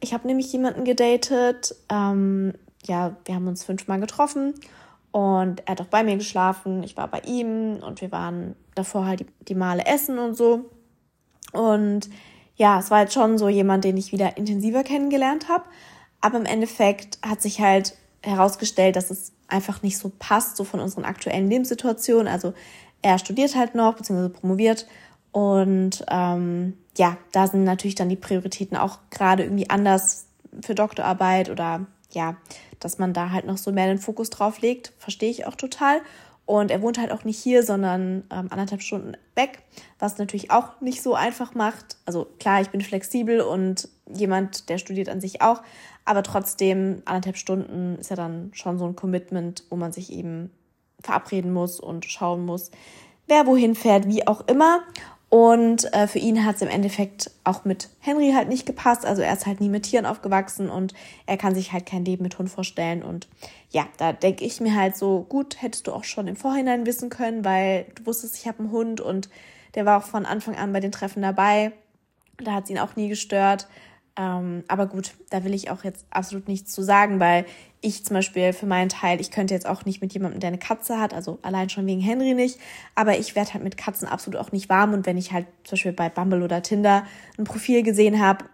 Ich 0.00 0.12
habe 0.12 0.26
nämlich 0.26 0.52
jemanden 0.52 0.84
gedatet, 0.84 1.74
ähm, 1.88 2.54
ja, 2.84 3.16
wir 3.24 3.34
haben 3.34 3.48
uns 3.48 3.64
fünfmal 3.64 4.00
getroffen 4.00 4.54
und 5.10 5.62
er 5.66 5.72
hat 5.72 5.80
auch 5.80 5.86
bei 5.86 6.04
mir 6.04 6.16
geschlafen. 6.16 6.82
Ich 6.82 6.96
war 6.96 7.08
bei 7.08 7.20
ihm 7.20 7.76
und 7.82 8.00
wir 8.00 8.12
waren 8.12 8.54
davor 8.74 9.06
halt 9.06 9.20
die, 9.20 9.26
die 9.48 9.54
Male 9.54 9.86
essen 9.86 10.18
und 10.18 10.36
so. 10.36 10.70
Und 11.52 12.10
ja, 12.56 12.78
es 12.78 12.90
war 12.90 13.02
jetzt 13.02 13.14
schon 13.14 13.38
so 13.38 13.48
jemand, 13.48 13.84
den 13.84 13.96
ich 13.96 14.12
wieder 14.12 14.36
intensiver 14.36 14.82
kennengelernt 14.84 15.48
habe. 15.48 15.64
Aber 16.20 16.38
im 16.38 16.46
Endeffekt 16.46 17.18
hat 17.22 17.40
sich 17.42 17.60
halt 17.60 17.96
herausgestellt, 18.22 18.96
dass 18.96 19.10
es 19.10 19.32
einfach 19.48 19.82
nicht 19.82 19.98
so 19.98 20.10
passt, 20.18 20.56
so 20.56 20.64
von 20.64 20.80
unseren 20.80 21.04
aktuellen 21.04 21.48
Lebenssituationen. 21.48 22.28
Also 22.28 22.52
er 23.02 23.18
studiert 23.18 23.54
halt 23.54 23.74
noch, 23.74 23.94
beziehungsweise 23.94 24.30
promoviert. 24.30 24.86
Und 25.32 26.04
ähm, 26.08 26.74
ja, 26.96 27.16
da 27.32 27.46
sind 27.46 27.64
natürlich 27.64 27.94
dann 27.94 28.08
die 28.08 28.16
Prioritäten 28.16 28.76
auch 28.76 28.98
gerade 29.10 29.44
irgendwie 29.44 29.70
anders 29.70 30.26
für 30.62 30.74
Doktorarbeit 30.74 31.50
oder 31.50 31.86
ja, 32.12 32.36
dass 32.80 32.98
man 32.98 33.12
da 33.12 33.30
halt 33.30 33.46
noch 33.46 33.58
so 33.58 33.72
mehr 33.72 33.86
den 33.86 33.98
Fokus 33.98 34.30
drauf 34.30 34.60
legt, 34.60 34.92
verstehe 34.98 35.30
ich 35.30 35.46
auch 35.46 35.54
total. 35.54 36.00
Und 36.46 36.70
er 36.70 36.80
wohnt 36.80 36.98
halt 36.98 37.10
auch 37.10 37.24
nicht 37.24 37.38
hier, 37.38 37.64
sondern 37.64 38.22
ähm, 38.30 38.46
anderthalb 38.50 38.80
Stunden 38.80 39.16
weg, 39.34 39.58
was 39.98 40.16
natürlich 40.18 40.52
auch 40.52 40.80
nicht 40.80 41.02
so 41.02 41.14
einfach 41.14 41.54
macht. 41.54 41.96
Also 42.06 42.28
klar, 42.38 42.60
ich 42.60 42.70
bin 42.70 42.80
flexibel 42.80 43.40
und 43.40 43.88
jemand, 44.14 44.68
der 44.68 44.78
studiert 44.78 45.08
an 45.08 45.20
sich 45.20 45.42
auch, 45.42 45.62
aber 46.04 46.22
trotzdem 46.22 47.02
anderthalb 47.04 47.36
Stunden 47.36 47.96
ist 47.98 48.10
ja 48.10 48.16
dann 48.16 48.50
schon 48.54 48.78
so 48.78 48.86
ein 48.86 48.94
Commitment, 48.94 49.64
wo 49.70 49.76
man 49.76 49.90
sich 49.90 50.12
eben 50.12 50.52
verabreden 51.00 51.52
muss 51.52 51.80
und 51.80 52.04
schauen 52.04 52.46
muss, 52.46 52.70
wer 53.26 53.46
wohin 53.46 53.74
fährt, 53.74 54.06
wie 54.06 54.26
auch 54.26 54.46
immer. 54.46 54.82
Und 55.28 55.92
äh, 55.92 56.06
für 56.06 56.20
ihn 56.20 56.44
hat 56.44 56.56
es 56.56 56.62
im 56.62 56.68
Endeffekt 56.68 57.32
auch 57.42 57.64
mit 57.64 57.88
Henry 58.00 58.32
halt 58.32 58.48
nicht 58.48 58.64
gepasst. 58.64 59.04
Also 59.04 59.22
er 59.22 59.32
ist 59.32 59.46
halt 59.46 59.60
nie 59.60 59.68
mit 59.68 59.82
Tieren 59.82 60.06
aufgewachsen 60.06 60.70
und 60.70 60.94
er 61.26 61.36
kann 61.36 61.54
sich 61.54 61.72
halt 61.72 61.84
kein 61.84 62.04
Leben 62.04 62.22
mit 62.22 62.38
Hund 62.38 62.48
vorstellen. 62.48 63.02
Und 63.02 63.26
ja, 63.70 63.86
da 63.98 64.12
denke 64.12 64.44
ich 64.44 64.60
mir 64.60 64.76
halt 64.76 64.96
so, 64.96 65.26
gut, 65.28 65.60
hättest 65.60 65.88
du 65.88 65.92
auch 65.92 66.04
schon 66.04 66.28
im 66.28 66.36
Vorhinein 66.36 66.86
wissen 66.86 67.10
können, 67.10 67.44
weil 67.44 67.86
du 67.96 68.06
wusstest, 68.06 68.36
ich 68.36 68.46
habe 68.46 68.60
einen 68.60 68.70
Hund 68.70 69.00
und 69.00 69.28
der 69.74 69.84
war 69.84 69.98
auch 69.98 70.06
von 70.06 70.26
Anfang 70.26 70.54
an 70.54 70.72
bei 70.72 70.80
den 70.80 70.92
Treffen 70.92 71.22
dabei. 71.22 71.72
Da 72.38 72.52
hat 72.52 72.64
es 72.64 72.70
ihn 72.70 72.78
auch 72.78 72.94
nie 72.94 73.08
gestört. 73.08 73.66
Ähm, 74.18 74.64
aber 74.68 74.86
gut, 74.86 75.12
da 75.30 75.44
will 75.44 75.52
ich 75.52 75.70
auch 75.70 75.84
jetzt 75.84 76.06
absolut 76.10 76.48
nichts 76.48 76.72
zu 76.72 76.82
sagen, 76.82 77.20
weil 77.20 77.44
ich 77.82 78.04
zum 78.04 78.14
Beispiel 78.14 78.52
für 78.54 78.66
meinen 78.66 78.88
Teil, 78.88 79.20
ich 79.20 79.30
könnte 79.30 79.52
jetzt 79.52 79.66
auch 79.66 79.84
nicht 79.84 80.00
mit 80.00 80.14
jemandem, 80.14 80.40
der 80.40 80.48
eine 80.48 80.58
Katze 80.58 80.98
hat, 80.98 81.12
also 81.12 81.38
allein 81.42 81.68
schon 81.68 81.86
wegen 81.86 82.00
Henry 82.00 82.32
nicht, 82.32 82.58
aber 82.94 83.18
ich 83.18 83.36
werde 83.36 83.52
halt 83.54 83.62
mit 83.62 83.76
Katzen 83.76 84.08
absolut 84.08 84.40
auch 84.40 84.52
nicht 84.52 84.70
warm 84.70 84.94
und 84.94 85.04
wenn 85.04 85.18
ich 85.18 85.32
halt 85.32 85.46
zum 85.64 85.76
Beispiel 85.76 85.92
bei 85.92 86.08
Bumble 86.08 86.42
oder 86.42 86.62
Tinder 86.62 87.04
ein 87.38 87.44
Profil 87.44 87.82
gesehen 87.82 88.18
habe 88.20 88.46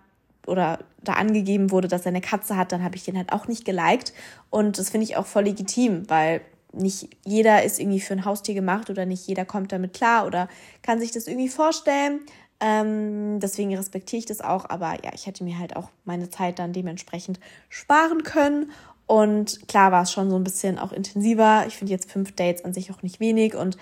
oder 0.49 0.81
da 1.01 1.13
angegeben 1.13 1.71
wurde, 1.71 1.87
dass 1.87 2.03
er 2.03 2.09
eine 2.09 2.21
Katze 2.21 2.57
hat, 2.57 2.73
dann 2.73 2.83
habe 2.83 2.97
ich 2.97 3.05
den 3.05 3.17
halt 3.17 3.33
auch 3.33 3.47
nicht 3.47 3.65
geliked 3.65 4.13
und 4.51 4.79
das 4.79 4.91
finde 4.91 5.05
ich 5.05 5.17
auch 5.17 5.27
voll 5.27 5.45
legitim, 5.45 6.11
weil 6.11 6.41
nicht 6.73 7.09
jeder 7.25 7.63
ist 7.63 7.79
irgendwie 7.79 8.01
für 8.01 8.15
ein 8.15 8.25
Haustier 8.25 8.55
gemacht 8.55 8.91
oder 8.91 9.07
nicht 9.07 9.27
jeder 9.27 9.45
kommt 9.45 9.73
damit 9.73 9.93
klar 9.93 10.27
oder 10.27 10.49
kann 10.83 11.01
sich 11.01 11.13
das 11.13 11.27
irgendwie 11.27 11.49
vorstellen. 11.49 12.21
Ähm, 12.65 13.41
deswegen 13.41 13.75
respektiere 13.75 14.21
ich 14.21 14.27
das 14.27 14.41
auch, 14.41 14.71
aber 14.71 14.93
ja, 15.05 15.11
ich 15.13 15.27
hätte 15.27 15.43
mir 15.43 15.59
halt 15.59 15.75
auch 15.75 15.91
meine 16.05 16.31
Zeit 16.31 16.61
dann 16.61 16.73
dementsprechend 16.73 17.41
sparen 17.69 18.23
können. 18.23 18.71
Und 19.07 19.67
klar 19.67 19.91
war 19.91 20.05
es 20.05 20.13
schon 20.13 20.31
so 20.31 20.37
ein 20.37 20.45
bisschen 20.45 20.79
auch 20.79 20.93
intensiver. 20.93 21.65
Ich 21.67 21.77
finde 21.77 21.93
jetzt 21.93 22.11
fünf 22.11 22.37
Dates 22.37 22.65
an 22.65 22.73
sich 22.73 22.93
auch 22.93 23.03
nicht 23.03 23.19
wenig. 23.19 23.57
Und 23.57 23.77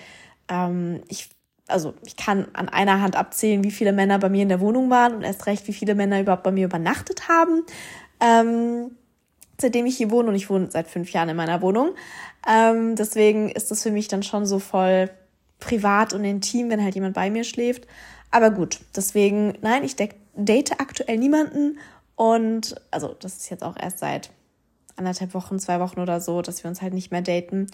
ähm, 0.48 1.02
ich, 1.08 1.28
also 1.68 1.92
ich 2.06 2.16
kann 2.16 2.48
an 2.54 2.70
einer 2.70 3.02
Hand 3.02 3.16
abzählen, 3.16 3.62
wie 3.62 3.70
viele 3.70 3.92
Männer 3.92 4.18
bei 4.18 4.30
mir 4.30 4.42
in 4.42 4.48
der 4.48 4.60
Wohnung 4.60 4.88
waren 4.88 5.14
und 5.14 5.22
erst 5.24 5.46
recht, 5.46 5.68
wie 5.68 5.74
viele 5.74 5.94
Männer 5.94 6.18
überhaupt 6.18 6.42
bei 6.42 6.50
mir 6.50 6.64
übernachtet 6.64 7.28
haben. 7.28 7.64
Ähm, 8.18 8.92
seitdem 9.60 9.84
ich 9.84 9.98
hier 9.98 10.10
wohne 10.10 10.30
und 10.30 10.36
ich 10.36 10.48
wohne 10.48 10.70
seit 10.70 10.88
fünf 10.88 11.12
Jahren 11.12 11.28
in 11.28 11.36
meiner 11.36 11.60
Wohnung. 11.60 11.90
Ähm, 12.48 12.96
deswegen 12.96 13.50
ist 13.50 13.70
das 13.70 13.82
für 13.82 13.90
mich 13.90 14.08
dann 14.08 14.22
schon 14.22 14.46
so 14.46 14.58
voll 14.58 15.10
privat 15.58 16.14
und 16.14 16.24
intim, 16.24 16.70
wenn 16.70 16.82
halt 16.82 16.94
jemand 16.94 17.14
bei 17.14 17.30
mir 17.30 17.44
schläft. 17.44 17.86
Aber 18.30 18.50
gut, 18.50 18.80
deswegen, 18.94 19.58
nein, 19.60 19.84
ich 19.84 19.96
date 19.96 20.80
aktuell 20.80 21.18
niemanden. 21.18 21.78
Und 22.14 22.76
also, 22.90 23.14
das 23.18 23.38
ist 23.38 23.50
jetzt 23.50 23.64
auch 23.64 23.76
erst 23.76 23.98
seit 23.98 24.30
anderthalb 24.96 25.34
Wochen, 25.34 25.58
zwei 25.58 25.80
Wochen 25.80 26.00
oder 26.00 26.20
so, 26.20 26.42
dass 26.42 26.62
wir 26.62 26.68
uns 26.68 26.82
halt 26.82 26.94
nicht 26.94 27.10
mehr 27.10 27.22
daten. 27.22 27.66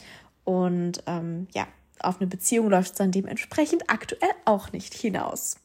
Und 0.44 1.02
ähm, 1.06 1.48
ja, 1.52 1.66
auf 2.00 2.20
eine 2.20 2.28
Beziehung 2.28 2.70
läuft 2.70 2.92
es 2.92 2.98
dann 2.98 3.10
dementsprechend 3.10 3.90
aktuell 3.90 4.30
auch 4.44 4.72
nicht 4.72 4.94
hinaus. 4.94 5.56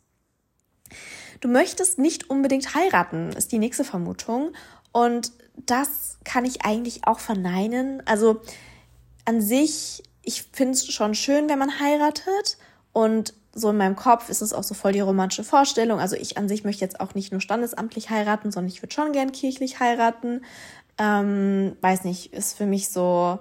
Du 1.40 1.48
möchtest 1.48 1.98
nicht 1.98 2.30
unbedingt 2.30 2.76
heiraten, 2.76 3.30
ist 3.30 3.52
die 3.52 3.60
nächste 3.60 3.84
Vermutung. 3.84 4.52
Und 4.92 5.32
das 5.56 6.18
kann 6.24 6.46
ich 6.46 6.66
eigentlich 6.66 7.08
auch 7.08 7.20
verneinen. 7.20 8.06
Also 8.06 8.42
an 9.26 9.42
sich, 9.42 10.04
ich 10.22 10.44
finde 10.52 10.74
es 10.74 10.92
schon 10.92 11.16
schön, 11.16 11.50
wenn 11.50 11.60
man 11.60 11.80
heiratet. 11.80 12.58
Und 12.94 13.34
so 13.54 13.70
in 13.70 13.78
meinem 13.78 13.96
Kopf 13.96 14.30
ist 14.30 14.42
es 14.42 14.54
auch 14.54 14.64
so 14.64 14.74
voll 14.74 14.94
die 14.94 15.02
romantische 15.02 15.44
Vorstellung. 15.44 16.00
Also 16.00 16.16
ich 16.16 16.38
an 16.38 16.48
sich 16.48 16.64
möchte 16.64 16.86
jetzt 16.86 17.00
auch 17.00 17.16
nicht 17.16 17.32
nur 17.32 17.42
standesamtlich 17.42 18.10
heiraten, 18.10 18.52
sondern 18.52 18.70
ich 18.70 18.82
würde 18.82 18.94
schon 18.94 19.12
gern 19.12 19.32
kirchlich 19.32 19.80
heiraten. 19.80 20.42
Ähm, 20.98 21.76
weiß 21.82 22.04
nicht, 22.06 22.34
ist 22.34 22.58
für 22.58 22.66
mich 22.66 22.90
so, 22.90 23.40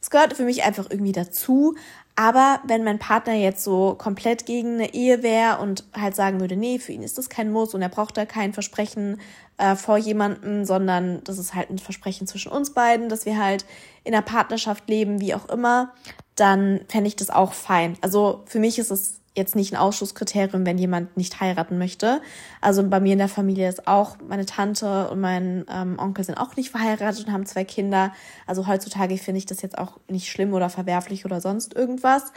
es 0.00 0.10
gehört 0.10 0.34
für 0.34 0.44
mich 0.44 0.64
einfach 0.64 0.86
irgendwie 0.90 1.12
dazu. 1.12 1.74
Aber 2.16 2.60
wenn 2.66 2.82
mein 2.82 2.98
Partner 2.98 3.34
jetzt 3.34 3.62
so 3.62 3.94
komplett 3.94 4.46
gegen 4.46 4.74
eine 4.74 4.94
Ehe 4.94 5.22
wäre 5.22 5.58
und 5.58 5.84
halt 5.94 6.16
sagen 6.16 6.40
würde, 6.40 6.56
nee, 6.56 6.78
für 6.78 6.92
ihn 6.92 7.02
ist 7.02 7.18
das 7.18 7.28
kein 7.28 7.52
Muss 7.52 7.74
und 7.74 7.82
er 7.82 7.90
braucht 7.90 8.16
da 8.16 8.24
kein 8.24 8.54
Versprechen 8.54 9.20
äh, 9.58 9.76
vor 9.76 9.98
jemandem, 9.98 10.64
sondern 10.64 11.22
das 11.24 11.38
ist 11.38 11.54
halt 11.54 11.68
ein 11.68 11.78
Versprechen 11.78 12.26
zwischen 12.26 12.50
uns 12.52 12.72
beiden, 12.72 13.10
dass 13.10 13.26
wir 13.26 13.38
halt 13.38 13.66
in 14.02 14.14
einer 14.14 14.22
Partnerschaft 14.22 14.88
leben, 14.88 15.20
wie 15.20 15.34
auch 15.34 15.48
immer, 15.50 15.92
dann 16.36 16.80
fände 16.88 17.08
ich 17.08 17.16
das 17.16 17.28
auch 17.28 17.52
fein. 17.52 17.98
Also 18.00 18.42
für 18.46 18.60
mich 18.60 18.78
ist 18.78 18.90
es 18.90 19.20
jetzt 19.36 19.54
nicht 19.54 19.72
ein 19.72 19.76
Ausschlusskriterium, 19.76 20.64
wenn 20.64 20.78
jemand 20.78 21.16
nicht 21.16 21.40
heiraten 21.40 21.78
möchte. 21.78 22.20
Also 22.60 22.82
bei 22.88 23.00
mir 23.00 23.12
in 23.12 23.18
der 23.18 23.28
Familie 23.28 23.68
ist 23.68 23.86
auch 23.86 24.16
meine 24.26 24.46
Tante 24.46 25.08
und 25.10 25.20
mein 25.20 25.66
ähm, 25.70 25.98
Onkel 25.98 26.24
sind 26.24 26.36
auch 26.36 26.56
nicht 26.56 26.70
verheiratet 26.70 27.26
und 27.26 27.32
haben 27.32 27.46
zwei 27.46 27.64
Kinder. 27.64 28.12
Also 28.46 28.66
heutzutage 28.66 29.18
finde 29.18 29.38
ich 29.38 29.46
das 29.46 29.62
jetzt 29.62 29.78
auch 29.78 29.98
nicht 30.08 30.30
schlimm 30.30 30.54
oder 30.54 30.70
verwerflich 30.70 31.24
oder 31.24 31.40
sonst 31.40 31.74
irgendwas. 31.74 32.32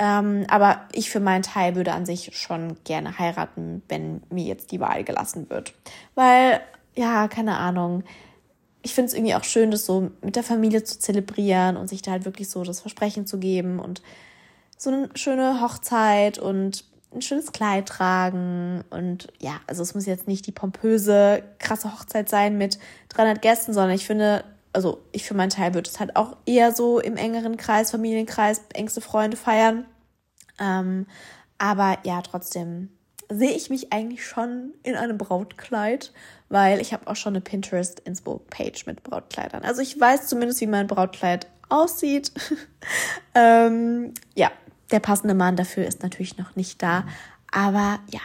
Ähm, 0.00 0.46
aber 0.48 0.88
ich 0.92 1.10
für 1.10 1.20
meinen 1.20 1.42
Teil 1.42 1.76
würde 1.76 1.92
an 1.92 2.06
sich 2.06 2.30
schon 2.36 2.76
gerne 2.84 3.18
heiraten, 3.18 3.82
wenn 3.88 4.22
mir 4.30 4.44
jetzt 4.44 4.72
die 4.72 4.80
Wahl 4.80 5.04
gelassen 5.04 5.48
wird. 5.50 5.74
Weil, 6.14 6.60
ja, 6.96 7.28
keine 7.28 7.58
Ahnung. 7.58 8.02
Ich 8.82 8.94
finde 8.94 9.08
es 9.08 9.14
irgendwie 9.14 9.34
auch 9.34 9.44
schön, 9.44 9.70
das 9.70 9.84
so 9.84 10.10
mit 10.22 10.36
der 10.36 10.42
Familie 10.42 10.82
zu 10.84 10.98
zelebrieren 10.98 11.76
und 11.76 11.88
sich 11.88 12.00
da 12.00 12.12
halt 12.12 12.24
wirklich 12.24 12.48
so 12.48 12.64
das 12.64 12.80
Versprechen 12.80 13.26
zu 13.26 13.38
geben 13.38 13.78
und 13.78 14.00
so 14.80 14.90
eine 14.90 15.10
schöne 15.14 15.60
Hochzeit 15.60 16.38
und 16.38 16.84
ein 17.12 17.22
schönes 17.22 17.52
Kleid 17.52 17.86
tragen 17.86 18.82
und 18.88 19.28
ja, 19.38 19.60
also 19.66 19.82
es 19.82 19.94
muss 19.94 20.06
jetzt 20.06 20.26
nicht 20.26 20.46
die 20.46 20.52
pompöse, 20.52 21.42
krasse 21.58 21.92
Hochzeit 21.92 22.28
sein 22.28 22.56
mit 22.56 22.78
300 23.10 23.42
Gästen, 23.42 23.74
sondern 23.74 23.94
ich 23.94 24.06
finde, 24.06 24.44
also 24.72 25.02
ich 25.12 25.24
für 25.24 25.34
meinen 25.34 25.50
Teil 25.50 25.74
würde 25.74 25.90
es 25.90 26.00
halt 26.00 26.16
auch 26.16 26.36
eher 26.46 26.72
so 26.72 26.98
im 26.98 27.16
engeren 27.16 27.56
Kreis, 27.56 27.90
Familienkreis, 27.90 28.62
engste 28.72 29.00
Freunde 29.00 29.36
feiern. 29.36 29.84
Ähm, 30.58 31.06
aber 31.58 31.98
ja, 32.04 32.22
trotzdem 32.22 32.88
sehe 33.28 33.50
ich 33.50 33.68
mich 33.68 33.92
eigentlich 33.92 34.26
schon 34.26 34.72
in 34.82 34.94
einem 34.94 35.18
Brautkleid, 35.18 36.12
weil 36.48 36.80
ich 36.80 36.94
habe 36.94 37.06
auch 37.06 37.16
schon 37.16 37.34
eine 37.34 37.42
Pinterest 37.42 38.00
Inspo 38.00 38.40
Page 38.48 38.86
mit 38.86 39.02
Brautkleidern. 39.02 39.62
Also 39.62 39.82
ich 39.82 39.98
weiß 40.00 40.26
zumindest, 40.26 40.60
wie 40.62 40.66
mein 40.66 40.86
Brautkleid 40.86 41.48
aussieht. 41.68 42.32
ähm, 43.34 44.14
ja, 44.34 44.50
der 44.92 45.00
passende 45.00 45.34
Mann 45.34 45.56
dafür 45.56 45.86
ist 45.86 46.02
natürlich 46.02 46.38
noch 46.38 46.56
nicht 46.56 46.82
da. 46.82 47.04
Aber 47.50 48.00
ja. 48.10 48.20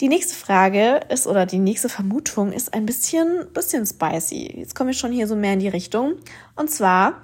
Die 0.00 0.08
nächste 0.08 0.34
Frage 0.34 1.00
ist, 1.10 1.26
oder 1.26 1.46
die 1.46 1.60
nächste 1.60 1.88
Vermutung 1.88 2.52
ist 2.52 2.74
ein 2.74 2.86
bisschen, 2.86 3.46
bisschen 3.52 3.86
spicy. 3.86 4.52
Jetzt 4.58 4.74
komme 4.74 4.90
ich 4.90 4.98
schon 4.98 5.12
hier 5.12 5.28
so 5.28 5.36
mehr 5.36 5.52
in 5.52 5.60
die 5.60 5.68
Richtung. 5.68 6.14
Und 6.56 6.70
zwar, 6.70 7.20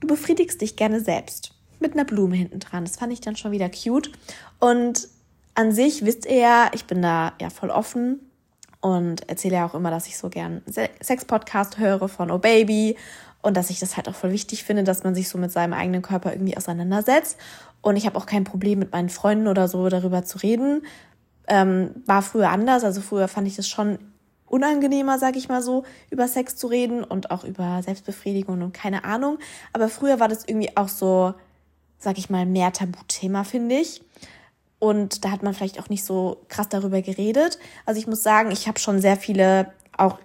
du 0.00 0.06
befriedigst 0.06 0.60
dich 0.60 0.76
gerne 0.76 1.00
selbst. 1.00 1.54
Mit 1.78 1.92
einer 1.92 2.04
Blume 2.04 2.36
hinten 2.36 2.60
dran. 2.60 2.84
Das 2.84 2.96
fand 2.96 3.12
ich 3.12 3.20
dann 3.20 3.36
schon 3.36 3.50
wieder 3.52 3.68
cute. 3.68 4.10
Und 4.60 5.08
an 5.54 5.72
sich 5.72 6.06
wisst 6.06 6.24
ihr 6.24 6.36
ja, 6.36 6.70
ich 6.72 6.86
bin 6.86 7.02
da 7.02 7.34
ja 7.40 7.50
voll 7.50 7.70
offen 7.70 8.20
und 8.80 9.28
erzähle 9.28 9.56
ja 9.56 9.66
auch 9.66 9.74
immer, 9.74 9.90
dass 9.90 10.06
ich 10.06 10.16
so 10.16 10.28
gern 10.30 10.62
Sex-Podcast 10.66 11.78
höre 11.78 12.08
von 12.08 12.30
Oh 12.30 12.38
Baby 12.38 12.96
und 13.42 13.56
dass 13.56 13.70
ich 13.70 13.80
das 13.80 13.96
halt 13.96 14.08
auch 14.08 14.14
voll 14.14 14.32
wichtig 14.32 14.64
finde, 14.64 14.84
dass 14.84 15.04
man 15.04 15.14
sich 15.14 15.28
so 15.28 15.36
mit 15.36 15.52
seinem 15.52 15.72
eigenen 15.72 16.00
Körper 16.00 16.32
irgendwie 16.32 16.56
auseinandersetzt. 16.56 17.36
Und 17.80 17.96
ich 17.96 18.06
habe 18.06 18.16
auch 18.16 18.26
kein 18.26 18.44
Problem 18.44 18.78
mit 18.78 18.92
meinen 18.92 19.08
Freunden 19.08 19.48
oder 19.48 19.68
so 19.68 19.88
darüber 19.88 20.24
zu 20.24 20.38
reden. 20.38 20.86
Ähm, 21.48 21.90
war 22.06 22.22
früher 22.22 22.50
anders, 22.50 22.84
also 22.84 23.00
früher 23.00 23.26
fand 23.26 23.48
ich 23.48 23.56
das 23.56 23.68
schon 23.68 23.98
unangenehmer, 24.46 25.18
sag 25.18 25.36
ich 25.36 25.48
mal 25.48 25.62
so, 25.62 25.84
über 26.10 26.28
Sex 26.28 26.56
zu 26.56 26.68
reden 26.68 27.02
und 27.02 27.30
auch 27.30 27.42
über 27.42 27.82
Selbstbefriedigung 27.82 28.62
und 28.62 28.72
keine 28.72 29.04
Ahnung. 29.04 29.38
Aber 29.72 29.88
früher 29.88 30.20
war 30.20 30.28
das 30.28 30.44
irgendwie 30.46 30.76
auch 30.76 30.88
so, 30.88 31.34
sag 31.98 32.18
ich 32.18 32.30
mal, 32.30 32.46
mehr 32.46 32.72
Tabuthema, 32.72 33.44
finde 33.44 33.76
ich. 33.76 34.02
Und 34.78 35.24
da 35.24 35.30
hat 35.30 35.42
man 35.42 35.54
vielleicht 35.54 35.80
auch 35.80 35.88
nicht 35.88 36.04
so 36.04 36.44
krass 36.48 36.68
darüber 36.68 37.02
geredet. 37.02 37.58
Also 37.86 37.98
ich 37.98 38.06
muss 38.06 38.22
sagen, 38.22 38.50
ich 38.50 38.68
habe 38.68 38.78
schon 38.78 39.00
sehr 39.00 39.16
viele 39.16 39.72
auch 39.96 40.18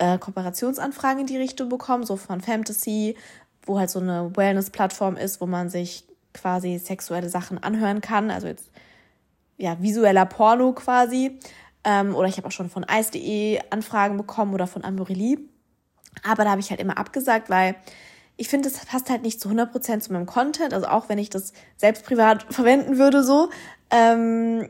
äh, 0.00 0.18
Kooperationsanfragen 0.18 1.20
in 1.20 1.26
die 1.26 1.36
Richtung 1.36 1.68
bekommen, 1.68 2.04
so 2.04 2.16
von 2.16 2.40
Fantasy, 2.40 3.16
wo 3.62 3.78
halt 3.78 3.90
so 3.90 4.00
eine 4.00 4.34
Wellness-Plattform 4.34 5.16
ist, 5.16 5.40
wo 5.40 5.46
man 5.46 5.68
sich 5.68 6.04
quasi 6.32 6.78
sexuelle 6.78 7.28
Sachen 7.28 7.62
anhören 7.62 8.00
kann, 8.00 8.30
also 8.30 8.46
jetzt 8.46 8.70
ja 9.58 9.80
visueller 9.80 10.26
Porno 10.26 10.72
quasi. 10.72 11.38
Ähm, 11.84 12.14
oder 12.14 12.28
ich 12.28 12.36
habe 12.38 12.48
auch 12.48 12.52
schon 12.52 12.70
von 12.70 12.84
ice.de 12.90 13.60
Anfragen 13.70 14.16
bekommen 14.16 14.54
oder 14.54 14.66
von 14.66 14.84
Amorelie. 14.84 15.38
Aber 16.24 16.44
da 16.44 16.50
habe 16.50 16.60
ich 16.60 16.70
halt 16.70 16.80
immer 16.80 16.98
abgesagt, 16.98 17.50
weil 17.50 17.76
ich 18.36 18.48
finde, 18.48 18.68
es 18.68 18.78
passt 18.84 19.10
halt 19.10 19.22
nicht 19.22 19.40
zu 19.40 19.50
100% 19.50 20.00
zu 20.00 20.12
meinem 20.12 20.26
Content. 20.26 20.72
Also 20.72 20.86
auch 20.86 21.08
wenn 21.10 21.18
ich 21.18 21.28
das 21.28 21.52
selbst 21.76 22.06
privat 22.06 22.42
verwenden 22.52 22.96
würde, 22.96 23.22
so, 23.22 23.50
ähm, 23.90 24.68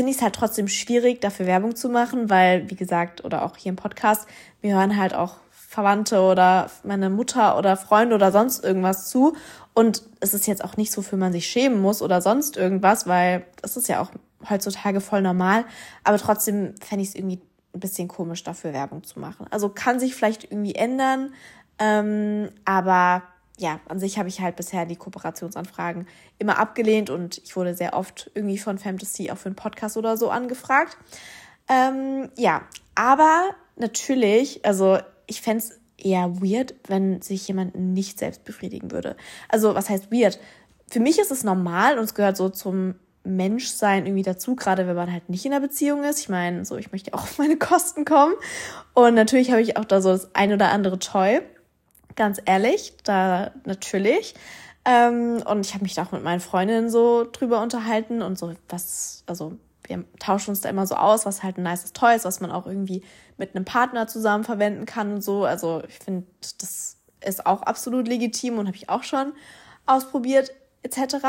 finde 0.00 0.12
ich 0.12 0.16
es 0.16 0.22
halt 0.22 0.34
trotzdem 0.34 0.66
schwierig, 0.66 1.20
dafür 1.20 1.44
Werbung 1.44 1.76
zu 1.76 1.90
machen, 1.90 2.30
weil, 2.30 2.70
wie 2.70 2.74
gesagt, 2.74 3.22
oder 3.22 3.44
auch 3.44 3.58
hier 3.58 3.68
im 3.68 3.76
Podcast, 3.76 4.26
wir 4.62 4.72
hören 4.72 4.96
halt 4.96 5.12
auch 5.12 5.36
Verwandte 5.50 6.22
oder 6.22 6.70
meine 6.84 7.10
Mutter 7.10 7.58
oder 7.58 7.76
Freunde 7.76 8.14
oder 8.14 8.32
sonst 8.32 8.64
irgendwas 8.64 9.10
zu. 9.10 9.36
Und 9.74 10.02
es 10.20 10.32
ist 10.32 10.46
jetzt 10.46 10.64
auch 10.64 10.78
nicht 10.78 10.90
so, 10.90 11.02
für 11.02 11.18
man 11.18 11.32
sich 11.32 11.46
schämen 11.48 11.82
muss 11.82 12.00
oder 12.00 12.22
sonst 12.22 12.56
irgendwas, 12.56 13.06
weil 13.08 13.44
das 13.60 13.76
ist 13.76 13.88
ja 13.88 14.00
auch 14.00 14.10
heutzutage 14.48 15.02
voll 15.02 15.20
normal. 15.20 15.66
Aber 16.02 16.16
trotzdem 16.16 16.76
fände 16.80 17.02
ich 17.02 17.10
es 17.10 17.14
irgendwie 17.14 17.42
ein 17.74 17.80
bisschen 17.80 18.08
komisch, 18.08 18.42
dafür 18.42 18.72
Werbung 18.72 19.04
zu 19.04 19.20
machen. 19.20 19.48
Also 19.50 19.68
kann 19.68 20.00
sich 20.00 20.14
vielleicht 20.14 20.44
irgendwie 20.44 20.76
ändern, 20.76 21.34
ähm, 21.78 22.48
aber 22.64 23.22
ja, 23.60 23.78
an 23.88 24.00
sich 24.00 24.18
habe 24.18 24.28
ich 24.28 24.40
halt 24.40 24.56
bisher 24.56 24.86
die 24.86 24.96
Kooperationsanfragen 24.96 26.08
immer 26.38 26.58
abgelehnt 26.58 27.10
und 27.10 27.38
ich 27.44 27.54
wurde 27.56 27.74
sehr 27.74 27.92
oft 27.92 28.30
irgendwie 28.34 28.56
von 28.56 28.78
Fantasy 28.78 29.30
auch 29.30 29.36
für 29.36 29.50
einen 29.50 29.56
Podcast 29.56 29.98
oder 29.98 30.16
so 30.16 30.30
angefragt. 30.30 30.96
Ähm, 31.68 32.30
ja, 32.38 32.62
aber 32.94 33.50
natürlich, 33.76 34.64
also 34.64 34.98
ich 35.26 35.42
fände 35.42 35.64
es 35.64 35.78
eher 35.98 36.40
weird, 36.40 36.74
wenn 36.86 37.20
sich 37.20 37.46
jemand 37.48 37.74
nicht 37.76 38.18
selbst 38.18 38.44
befriedigen 38.44 38.92
würde. 38.92 39.14
Also, 39.50 39.74
was 39.74 39.90
heißt 39.90 40.10
weird? 40.10 40.40
Für 40.90 41.00
mich 41.00 41.18
ist 41.18 41.30
es 41.30 41.44
normal 41.44 41.98
und 41.98 42.04
es 42.04 42.14
gehört 42.14 42.38
so 42.38 42.48
zum 42.48 42.94
Menschsein 43.24 44.06
irgendwie 44.06 44.22
dazu, 44.22 44.56
gerade 44.56 44.86
wenn 44.86 44.96
man 44.96 45.12
halt 45.12 45.28
nicht 45.28 45.44
in 45.44 45.52
einer 45.52 45.60
Beziehung 45.60 46.02
ist. 46.04 46.18
Ich 46.18 46.30
meine, 46.30 46.64
so, 46.64 46.78
ich 46.78 46.92
möchte 46.92 47.12
auch 47.12 47.24
auf 47.24 47.38
meine 47.38 47.58
Kosten 47.58 48.06
kommen. 48.06 48.32
Und 48.94 49.12
natürlich 49.14 49.50
habe 49.50 49.60
ich 49.60 49.76
auch 49.76 49.84
da 49.84 50.00
so 50.00 50.08
das 50.08 50.34
ein 50.34 50.54
oder 50.54 50.70
andere 50.70 50.98
Toy 50.98 51.42
ganz 52.20 52.38
ehrlich, 52.44 52.92
da 53.02 53.50
natürlich. 53.64 54.34
Ähm, 54.84 55.42
und 55.46 55.64
ich 55.64 55.72
habe 55.72 55.84
mich 55.84 55.94
da 55.94 56.02
auch 56.02 56.12
mit 56.12 56.22
meinen 56.22 56.40
Freundinnen 56.40 56.90
so 56.90 57.24
drüber 57.24 57.62
unterhalten 57.62 58.20
und 58.20 58.38
so, 58.38 58.52
was, 58.68 59.24
also 59.26 59.56
wir 59.84 60.04
tauschen 60.18 60.50
uns 60.50 60.60
da 60.60 60.68
immer 60.68 60.86
so 60.86 60.96
aus, 60.96 61.24
was 61.24 61.42
halt 61.42 61.56
ein 61.56 61.62
nices 61.62 61.94
Toy 61.94 62.14
ist, 62.14 62.26
was 62.26 62.42
man 62.42 62.50
auch 62.50 62.66
irgendwie 62.66 63.02
mit 63.38 63.56
einem 63.56 63.64
Partner 63.64 64.06
zusammen 64.06 64.44
verwenden 64.44 64.84
kann 64.84 65.14
und 65.14 65.24
so. 65.24 65.46
Also 65.46 65.82
ich 65.88 65.98
finde, 65.98 66.26
das 66.58 66.98
ist 67.24 67.46
auch 67.46 67.62
absolut 67.62 68.06
legitim 68.06 68.58
und 68.58 68.66
habe 68.66 68.76
ich 68.76 68.90
auch 68.90 69.02
schon 69.02 69.32
ausprobiert, 69.86 70.52
etc. 70.82 71.24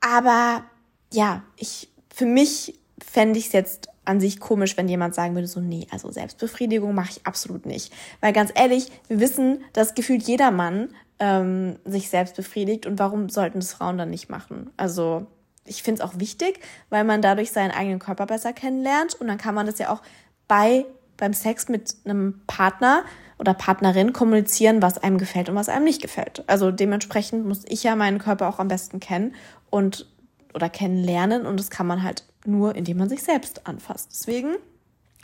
Aber 0.00 0.64
ja, 1.12 1.44
ich, 1.54 1.92
für 2.12 2.26
mich 2.26 2.76
fände 3.00 3.38
ich 3.38 3.46
es 3.46 3.52
jetzt 3.52 3.88
an 4.08 4.20
sich 4.20 4.40
komisch, 4.40 4.76
wenn 4.76 4.88
jemand 4.88 5.14
sagen 5.14 5.34
würde, 5.34 5.46
so, 5.46 5.60
nee, 5.60 5.86
also 5.90 6.10
Selbstbefriedigung 6.10 6.94
mache 6.94 7.10
ich 7.10 7.26
absolut 7.26 7.66
nicht. 7.66 7.92
Weil 8.20 8.32
ganz 8.32 8.50
ehrlich, 8.54 8.90
wir 9.08 9.20
wissen, 9.20 9.62
dass 9.74 9.94
gefühlt 9.94 10.22
jeder 10.22 10.50
Mann 10.50 10.88
ähm, 11.18 11.76
sich 11.84 12.08
selbst 12.08 12.34
befriedigt 12.34 12.86
und 12.86 12.98
warum 12.98 13.28
sollten 13.28 13.60
das 13.60 13.74
Frauen 13.74 13.98
dann 13.98 14.10
nicht 14.10 14.30
machen? 14.30 14.70
Also 14.76 15.26
ich 15.64 15.82
finde 15.82 16.02
es 16.02 16.08
auch 16.08 16.18
wichtig, 16.18 16.60
weil 16.88 17.04
man 17.04 17.20
dadurch 17.20 17.52
seinen 17.52 17.70
eigenen 17.70 17.98
Körper 17.98 18.24
besser 18.24 18.54
kennenlernt 18.54 19.14
und 19.14 19.28
dann 19.28 19.36
kann 19.36 19.54
man 19.54 19.66
das 19.66 19.78
ja 19.78 19.90
auch 19.90 20.02
bei 20.48 20.86
beim 21.18 21.34
Sex 21.34 21.68
mit 21.68 21.96
einem 22.04 22.40
Partner 22.46 23.02
oder 23.38 23.52
Partnerin 23.52 24.12
kommunizieren, 24.12 24.80
was 24.80 24.98
einem 24.98 25.18
gefällt 25.18 25.48
und 25.48 25.56
was 25.56 25.68
einem 25.68 25.84
nicht 25.84 26.00
gefällt. 26.00 26.44
Also 26.46 26.70
dementsprechend 26.70 27.44
muss 27.44 27.64
ich 27.66 27.82
ja 27.82 27.96
meinen 27.96 28.20
Körper 28.20 28.48
auch 28.48 28.60
am 28.60 28.68
besten 28.68 29.00
kennen 29.00 29.34
und 29.68 30.06
oder 30.54 30.70
kennenlernen 30.70 31.44
und 31.44 31.58
das 31.58 31.70
kann 31.70 31.86
man 31.86 32.04
halt 32.04 32.24
nur, 32.44 32.74
indem 32.74 32.98
man 32.98 33.08
sich 33.08 33.22
selbst 33.22 33.66
anfasst. 33.66 34.10
Deswegen, 34.12 34.56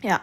ja, 0.03 0.21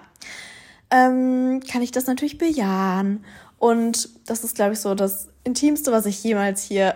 ähm, 0.90 1.62
kann 1.70 1.82
ich 1.82 1.92
das 1.92 2.08
natürlich 2.08 2.38
bejahen. 2.38 3.26
Und 3.58 4.10
das 4.26 4.44
ist, 4.44 4.56
glaube 4.56 4.74
ich, 4.74 4.80
so 4.80 4.96
das 4.96 5.30
Intimste, 5.44 5.92
was 5.92 6.06
ich 6.06 6.24
jemals 6.24 6.64
hier 6.64 6.96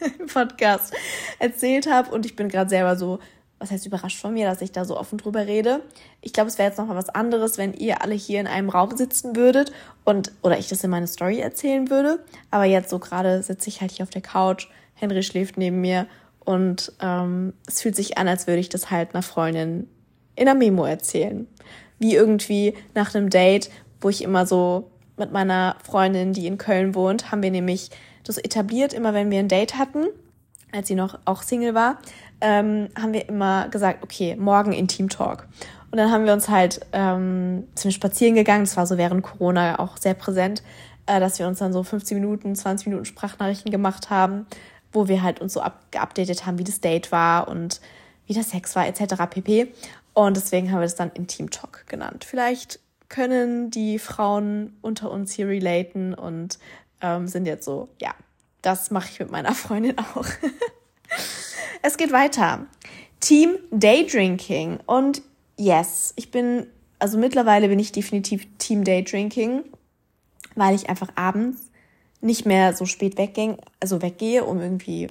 im 0.18 0.26
Podcast 0.26 0.94
erzählt 1.38 1.90
habe. 1.90 2.10
Und 2.10 2.26
ich 2.26 2.36
bin 2.36 2.48
gerade 2.48 2.70
selber 2.70 2.96
so 2.96 3.18
was 3.58 3.70
heißt 3.70 3.86
überrascht 3.86 4.20
von 4.20 4.34
mir, 4.34 4.46
dass 4.46 4.62
ich 4.62 4.72
da 4.72 4.84
so 4.84 4.96
offen 4.96 5.18
drüber 5.18 5.46
rede. 5.46 5.82
Ich 6.20 6.32
glaube, 6.32 6.48
es 6.48 6.58
wäre 6.58 6.68
jetzt 6.68 6.78
nochmal 6.78 6.96
was 6.96 7.08
anderes, 7.08 7.58
wenn 7.58 7.74
ihr 7.74 8.02
alle 8.02 8.14
hier 8.14 8.40
in 8.40 8.46
einem 8.46 8.68
Raum 8.68 8.96
sitzen 8.96 9.34
würdet 9.34 9.72
und 10.04 10.32
oder 10.42 10.58
ich 10.58 10.68
das 10.68 10.84
in 10.84 10.90
meine 10.90 11.06
Story 11.06 11.40
erzählen 11.40 11.90
würde. 11.90 12.24
Aber 12.50 12.64
jetzt 12.64 12.90
so 12.90 12.98
gerade 12.98 13.42
sitze 13.42 13.68
ich 13.68 13.80
halt 13.80 13.90
hier 13.90 14.04
auf 14.04 14.10
der 14.10 14.22
Couch, 14.22 14.68
Henry 14.94 15.22
schläft 15.22 15.56
neben 15.56 15.80
mir 15.80 16.06
und 16.48 16.94
ähm, 17.02 17.52
es 17.66 17.82
fühlt 17.82 17.94
sich 17.94 18.16
an, 18.16 18.26
als 18.26 18.46
würde 18.46 18.60
ich 18.60 18.70
das 18.70 18.90
halt 18.90 19.14
einer 19.14 19.22
Freundin 19.22 19.86
in 20.34 20.48
einer 20.48 20.58
Memo 20.58 20.86
erzählen. 20.86 21.46
Wie 21.98 22.14
irgendwie 22.14 22.72
nach 22.94 23.14
einem 23.14 23.28
Date, 23.28 23.68
wo 24.00 24.08
ich 24.08 24.24
immer 24.24 24.46
so 24.46 24.90
mit 25.18 25.30
meiner 25.30 25.76
Freundin, 25.84 26.32
die 26.32 26.46
in 26.46 26.56
Köln 26.56 26.94
wohnt, 26.94 27.30
haben 27.30 27.42
wir 27.42 27.50
nämlich 27.50 27.90
das 28.24 28.38
etabliert, 28.38 28.94
immer 28.94 29.12
wenn 29.12 29.30
wir 29.30 29.40
ein 29.40 29.48
Date 29.48 29.76
hatten, 29.76 30.06
als 30.72 30.88
sie 30.88 30.94
noch 30.94 31.18
auch 31.26 31.42
Single 31.42 31.74
war, 31.74 31.98
ähm, 32.40 32.88
haben 32.98 33.12
wir 33.12 33.28
immer 33.28 33.68
gesagt, 33.68 34.02
okay, 34.02 34.34
morgen 34.34 34.72
Intim 34.72 35.10
Talk. 35.10 35.46
Und 35.90 35.98
dann 35.98 36.10
haben 36.10 36.24
wir 36.24 36.32
uns 36.32 36.48
halt 36.48 36.80
ähm, 36.94 37.64
zum 37.74 37.90
Spazieren 37.90 38.34
gegangen, 38.34 38.64
das 38.64 38.78
war 38.78 38.86
so 38.86 38.96
während 38.96 39.22
Corona 39.22 39.78
auch 39.78 39.98
sehr 39.98 40.14
präsent, 40.14 40.62
äh, 41.04 41.20
dass 41.20 41.38
wir 41.38 41.46
uns 41.46 41.58
dann 41.58 41.74
so 41.74 41.82
15 41.82 42.18
Minuten, 42.18 42.56
20 42.56 42.86
Minuten 42.86 43.04
Sprachnachrichten 43.04 43.70
gemacht 43.70 44.08
haben, 44.08 44.46
wo 44.92 45.08
wir 45.08 45.22
halt 45.22 45.40
uns 45.40 45.52
so 45.52 45.62
geupdatet 45.90 46.46
haben, 46.46 46.58
wie 46.58 46.64
das 46.64 46.80
Date 46.80 47.12
war 47.12 47.48
und 47.48 47.80
wie 48.26 48.34
der 48.34 48.44
Sex 48.44 48.76
war, 48.76 48.86
etc. 48.86 49.14
pp. 49.28 49.72
Und 50.14 50.36
deswegen 50.36 50.70
haben 50.70 50.78
wir 50.78 50.84
das 50.84 50.96
dann 50.96 51.10
Intim 51.10 51.50
Talk 51.50 51.86
genannt. 51.86 52.24
Vielleicht 52.24 52.80
können 53.08 53.70
die 53.70 53.98
Frauen 53.98 54.76
unter 54.82 55.10
uns 55.10 55.32
hier 55.32 55.48
relaten 55.48 56.14
und 56.14 56.58
ähm, 57.00 57.28
sind 57.28 57.46
jetzt 57.46 57.64
so, 57.64 57.88
ja, 58.00 58.14
das 58.62 58.90
mache 58.90 59.08
ich 59.10 59.20
mit 59.20 59.30
meiner 59.30 59.54
Freundin 59.54 59.96
auch. 59.98 60.26
es 61.82 61.96
geht 61.96 62.12
weiter. 62.12 62.66
Team 63.20 63.56
Daydrinking. 63.70 64.80
Und 64.86 65.22
yes, 65.56 66.12
ich 66.16 66.30
bin, 66.30 66.66
also 66.98 67.18
mittlerweile 67.18 67.68
bin 67.68 67.78
ich 67.78 67.92
definitiv 67.92 68.46
Team 68.58 68.84
Daydrinking, 68.84 69.64
weil 70.54 70.74
ich 70.74 70.88
einfach 70.88 71.08
abends 71.14 71.67
nicht 72.20 72.46
mehr 72.46 72.74
so 72.74 72.84
spät 72.84 73.18
weggehe, 73.18 73.56
also 73.80 74.02
weggehe, 74.02 74.44
um 74.44 74.60
irgendwie, 74.60 75.08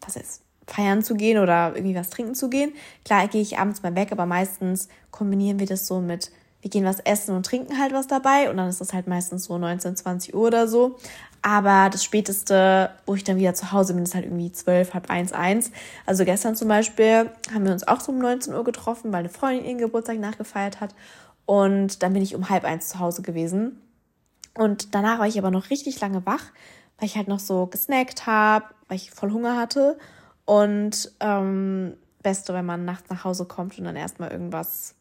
was 0.00 0.16
ist, 0.16 0.42
feiern 0.66 1.02
zu 1.02 1.14
gehen 1.14 1.38
oder 1.38 1.72
irgendwie 1.74 1.96
was 1.96 2.10
trinken 2.10 2.34
zu 2.34 2.48
gehen. 2.48 2.72
Klar 3.04 3.28
gehe 3.28 3.42
ich 3.42 3.58
abends 3.58 3.82
mal 3.82 3.94
weg, 3.94 4.12
aber 4.12 4.26
meistens 4.26 4.88
kombinieren 5.10 5.58
wir 5.58 5.66
das 5.66 5.86
so 5.86 6.00
mit 6.00 6.30
wir 6.64 6.70
gehen 6.70 6.86
was 6.86 7.00
essen 7.00 7.36
und 7.36 7.44
trinken 7.44 7.78
halt 7.78 7.92
was 7.92 8.06
dabei 8.06 8.48
und 8.48 8.56
dann 8.56 8.70
ist 8.70 8.80
das 8.80 8.94
halt 8.94 9.06
meistens 9.06 9.44
so 9.44 9.58
19, 9.58 9.96
20 9.96 10.34
Uhr 10.34 10.46
oder 10.46 10.66
so. 10.66 10.96
Aber 11.42 11.90
das 11.90 12.02
späteste, 12.02 12.88
wo 13.04 13.14
ich 13.14 13.22
dann 13.22 13.36
wieder 13.36 13.52
zu 13.52 13.70
Hause 13.70 13.92
bin, 13.92 14.04
ist 14.04 14.14
halt 14.14 14.24
irgendwie 14.24 14.50
12, 14.50 14.94
halb 14.94 15.10
eins, 15.10 15.34
eins. 15.34 15.72
Also 16.06 16.24
gestern 16.24 16.56
zum 16.56 16.68
Beispiel 16.68 17.30
haben 17.52 17.66
wir 17.66 17.72
uns 17.72 17.86
auch 17.86 18.00
so 18.00 18.12
um 18.12 18.18
19 18.18 18.54
Uhr 18.54 18.64
getroffen, 18.64 19.12
weil 19.12 19.20
eine 19.20 19.28
Freundin 19.28 19.66
ihren 19.66 19.76
Geburtstag 19.76 20.18
nachgefeiert 20.18 20.80
hat. 20.80 20.94
Und 21.44 22.02
dann 22.02 22.14
bin 22.14 22.22
ich 22.22 22.34
um 22.34 22.48
halb 22.48 22.64
eins 22.64 22.88
zu 22.88 22.98
Hause 22.98 23.20
gewesen. 23.20 23.78
Und 24.56 24.94
danach 24.94 25.18
war 25.18 25.26
ich 25.26 25.38
aber 25.38 25.50
noch 25.50 25.70
richtig 25.70 26.00
lange 26.00 26.24
wach, 26.26 26.44
weil 26.98 27.06
ich 27.06 27.16
halt 27.16 27.28
noch 27.28 27.40
so 27.40 27.66
gesnackt 27.66 28.26
habe, 28.26 28.66
weil 28.88 28.96
ich 28.96 29.10
voll 29.10 29.32
Hunger 29.32 29.56
hatte. 29.56 29.98
Und 30.44 31.12
ähm, 31.20 31.96
beste, 32.22 32.54
wenn 32.54 32.66
man 32.66 32.84
nachts 32.84 33.10
nach 33.10 33.24
Hause 33.24 33.44
kommt 33.44 33.78
und 33.78 33.84
dann 33.84 33.96
erstmal 33.96 34.30
irgendwas 34.30 34.94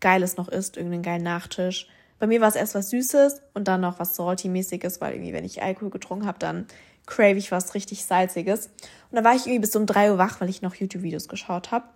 Geiles 0.00 0.36
noch 0.36 0.48
isst, 0.48 0.76
irgendeinen 0.76 1.02
geilen 1.02 1.22
Nachtisch. 1.22 1.88
Bei 2.18 2.26
mir 2.26 2.40
war 2.40 2.48
es 2.48 2.54
erst 2.54 2.74
was 2.74 2.90
Süßes 2.90 3.42
und 3.54 3.68
dann 3.68 3.80
noch 3.80 3.98
was 3.98 4.16
Salty-mäßiges, 4.16 5.00
weil 5.00 5.14
irgendwie, 5.14 5.32
wenn 5.32 5.44
ich 5.44 5.62
Alkohol 5.62 5.90
getrunken 5.90 6.26
habe, 6.26 6.38
dann 6.38 6.66
crave 7.06 7.36
ich 7.36 7.50
was 7.50 7.74
richtig 7.74 8.04
Salziges. 8.04 8.66
Und 8.66 9.16
dann 9.16 9.24
war 9.24 9.34
ich 9.34 9.42
irgendwie 9.42 9.60
bis 9.60 9.74
um 9.74 9.86
drei 9.86 10.10
Uhr 10.10 10.18
wach, 10.18 10.40
weil 10.40 10.48
ich 10.48 10.62
noch 10.62 10.74
YouTube-Videos 10.74 11.28
geschaut 11.28 11.70
habe. 11.70 11.86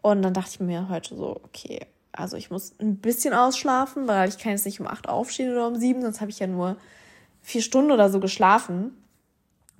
Und 0.00 0.22
dann 0.22 0.34
dachte 0.34 0.50
ich 0.52 0.60
mir 0.60 0.88
heute 0.88 1.16
so, 1.16 1.40
okay, 1.44 1.80
also 2.16 2.36
ich 2.36 2.50
muss 2.50 2.72
ein 2.80 2.96
bisschen 2.96 3.34
ausschlafen, 3.34 4.06
weil 4.06 4.28
ich 4.28 4.38
kann 4.38 4.52
jetzt 4.52 4.64
nicht 4.64 4.80
um 4.80 4.86
acht 4.86 5.08
aufstehen 5.08 5.52
oder 5.52 5.66
um 5.66 5.76
sieben, 5.76 6.02
sonst 6.02 6.20
habe 6.20 6.30
ich 6.30 6.38
ja 6.38 6.46
nur 6.46 6.76
vier 7.42 7.62
Stunden 7.62 7.92
oder 7.92 8.10
so 8.10 8.20
geschlafen. 8.20 8.92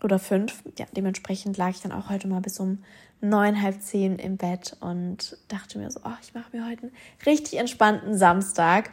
Oder 0.02 0.18
fünf. 0.18 0.62
Ja, 0.78 0.84
dementsprechend 0.94 1.56
lag 1.56 1.70
ich 1.70 1.80
dann 1.80 1.92
auch 1.92 2.10
heute 2.10 2.28
mal 2.28 2.40
bis 2.40 2.60
um 2.60 2.84
neun, 3.22 3.62
halb 3.62 3.80
zehn 3.80 4.18
im 4.18 4.37
Bett 4.37 4.76
und 4.80 5.38
dachte 5.48 5.78
mir 5.78 5.90
so, 5.90 6.00
oh, 6.04 6.12
ich 6.20 6.35
mache 6.35 6.54
mir 6.54 6.66
heute 6.66 6.82
einen 6.82 6.92
richtig 7.24 7.59
entspannten 7.59 8.18
Samstag. 8.18 8.90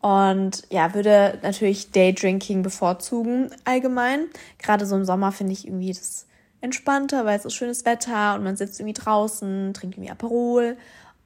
Und 0.00 0.62
ja, 0.70 0.94
würde 0.94 1.40
natürlich 1.42 1.90
Daydrinking 1.90 2.62
bevorzugen 2.62 3.50
allgemein. 3.64 4.26
Gerade 4.58 4.86
so 4.86 4.94
im 4.94 5.04
Sommer 5.04 5.32
finde 5.32 5.52
ich 5.52 5.66
irgendwie 5.66 5.92
das 5.92 6.26
entspannter, 6.60 7.24
weil 7.24 7.38
es 7.38 7.44
ist 7.44 7.54
schönes 7.54 7.84
Wetter 7.84 8.36
und 8.36 8.44
man 8.44 8.56
sitzt 8.56 8.78
irgendwie 8.78 9.00
draußen, 9.00 9.74
trinkt 9.74 9.96
irgendwie 9.96 10.12
Aperol 10.12 10.76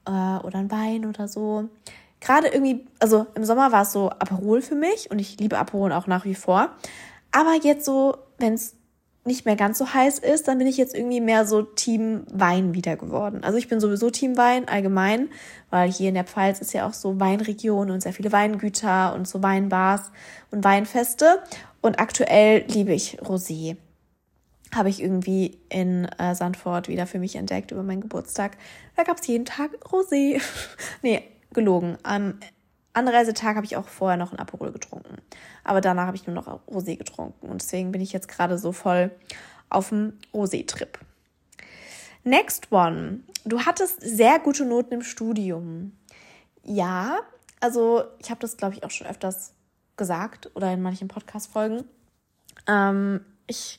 äh, 0.07 0.45
oder 0.45 0.59
ein 0.59 0.71
Wein 0.71 1.07
oder 1.07 1.29
so. 1.29 1.69
Gerade 2.21 2.49
irgendwie, 2.49 2.87
also 2.99 3.27
im 3.35 3.45
Sommer 3.45 3.73
war 3.73 3.83
es 3.83 3.93
so 3.93 4.11
Aperol 4.11 4.63
für 4.63 4.75
mich 4.75 5.11
und 5.11 5.19
ich 5.19 5.39
liebe 5.39 5.59
Aperol 5.59 5.93
auch 5.93 6.07
nach 6.07 6.25
wie 6.25 6.35
vor. 6.35 6.71
Aber 7.31 7.55
jetzt 7.63 7.85
so, 7.85 8.17
wenn 8.39 8.55
es 8.55 8.75
nicht 9.27 9.45
mehr 9.45 9.57
ganz 9.57 9.79
so 9.79 9.93
heiß 9.93 10.21
ist, 10.21 10.49
dann 10.49 10.59
bin 10.59 10.67
ich 10.67 10.77
jetzt 10.77 10.95
irgendwie 10.95 11.21
mehr 11.21 11.47
so 11.47 11.63
Team 11.63 12.23
Wein 12.33 12.75
wieder 12.75 12.97
geworden. 12.97 13.43
Also 13.43 13.59
ich 13.59 13.69
bin 13.69 13.81
sowieso 13.81 14.11
Team 14.11 14.37
Wein 14.37 14.69
allgemein, 14.69 15.29
weil 15.71 15.91
hier 15.91 16.09
in 16.09 16.15
der 16.15 16.25
Pfalz 16.25 16.61
ist 16.61 16.73
ja 16.73 16.87
auch 16.87 16.95
so 16.95 17.19
Weinregion 17.19 17.91
und 17.91 18.03
sehr 18.03 18.13
viele 18.13 18.33
Weingüter 18.33 19.15
und 19.15 19.27
so 19.27 19.43
Weinbars 19.43 20.13
und 20.53 20.65
Weinfeste. 20.65 21.43
Und 21.81 22.01
aktuell 22.01 22.65
liebe 22.69 22.93
ich 22.93 23.21
Rosé. 23.21 23.77
Habe 24.77 24.91
ich 24.91 25.03
irgendwie 25.03 25.59
in 25.69 26.05
äh, 26.19 26.35
Sandford 26.35 26.89
wieder 26.89 27.07
für 27.07 27.19
mich 27.19 27.37
entdeckt 27.37 27.71
über 27.71 27.83
meinen 27.83 28.03
Geburtstag. 28.03 28.59
Da 28.95 29.05
gab 29.05 29.19
es 29.19 29.27
jeden 29.27 29.47
Tag 29.47 29.71
Rosé. 29.87 30.41
nee, 31.03 31.23
gelogen. 31.53 31.97
Am 32.03 32.39
Anreisetag 32.93 33.57
habe 33.57 33.67
ich 33.67 33.77
auch 33.77 33.89
vorher 33.89 34.17
noch 34.17 34.33
ein 34.33 34.39
Aperol 34.39 34.73
getrunken. 34.73 35.17
Aber 35.65 35.81
danach 35.81 36.07
habe 36.07 36.17
ich 36.17 36.27
nur 36.27 36.35
noch 36.37 36.61
Rosé 36.69 36.97
getrunken. 36.97 37.49
Und 37.49 37.63
deswegen 37.63 37.91
bin 37.91 38.01
ich 38.01 38.13
jetzt 38.13 38.29
gerade 38.29 38.59
so 38.59 38.73
voll 38.73 39.11
auf 39.69 39.89
dem 39.89 40.13
Rosé-Trip. 40.33 40.99
Next 42.25 42.73
one. 42.73 43.21
Du 43.45 43.61
hattest 43.61 44.01
sehr 44.01 44.39
gute 44.39 44.65
Noten 44.65 44.95
im 44.95 45.03
Studium. 45.03 45.93
Ja, 46.65 47.21
also 47.61 48.05
ich 48.19 48.31
habe 48.31 48.41
das, 48.41 48.57
glaube 48.57 48.75
ich, 48.75 48.85
auch 48.85 48.91
schon 48.91 49.07
öfters 49.07 49.53
gesagt 49.97 50.51
oder 50.55 50.73
in 50.73 50.83
manchen 50.83 51.09
Podcast-Folgen. 51.09 51.85
Ähm, 52.67 53.25
ich 53.47 53.79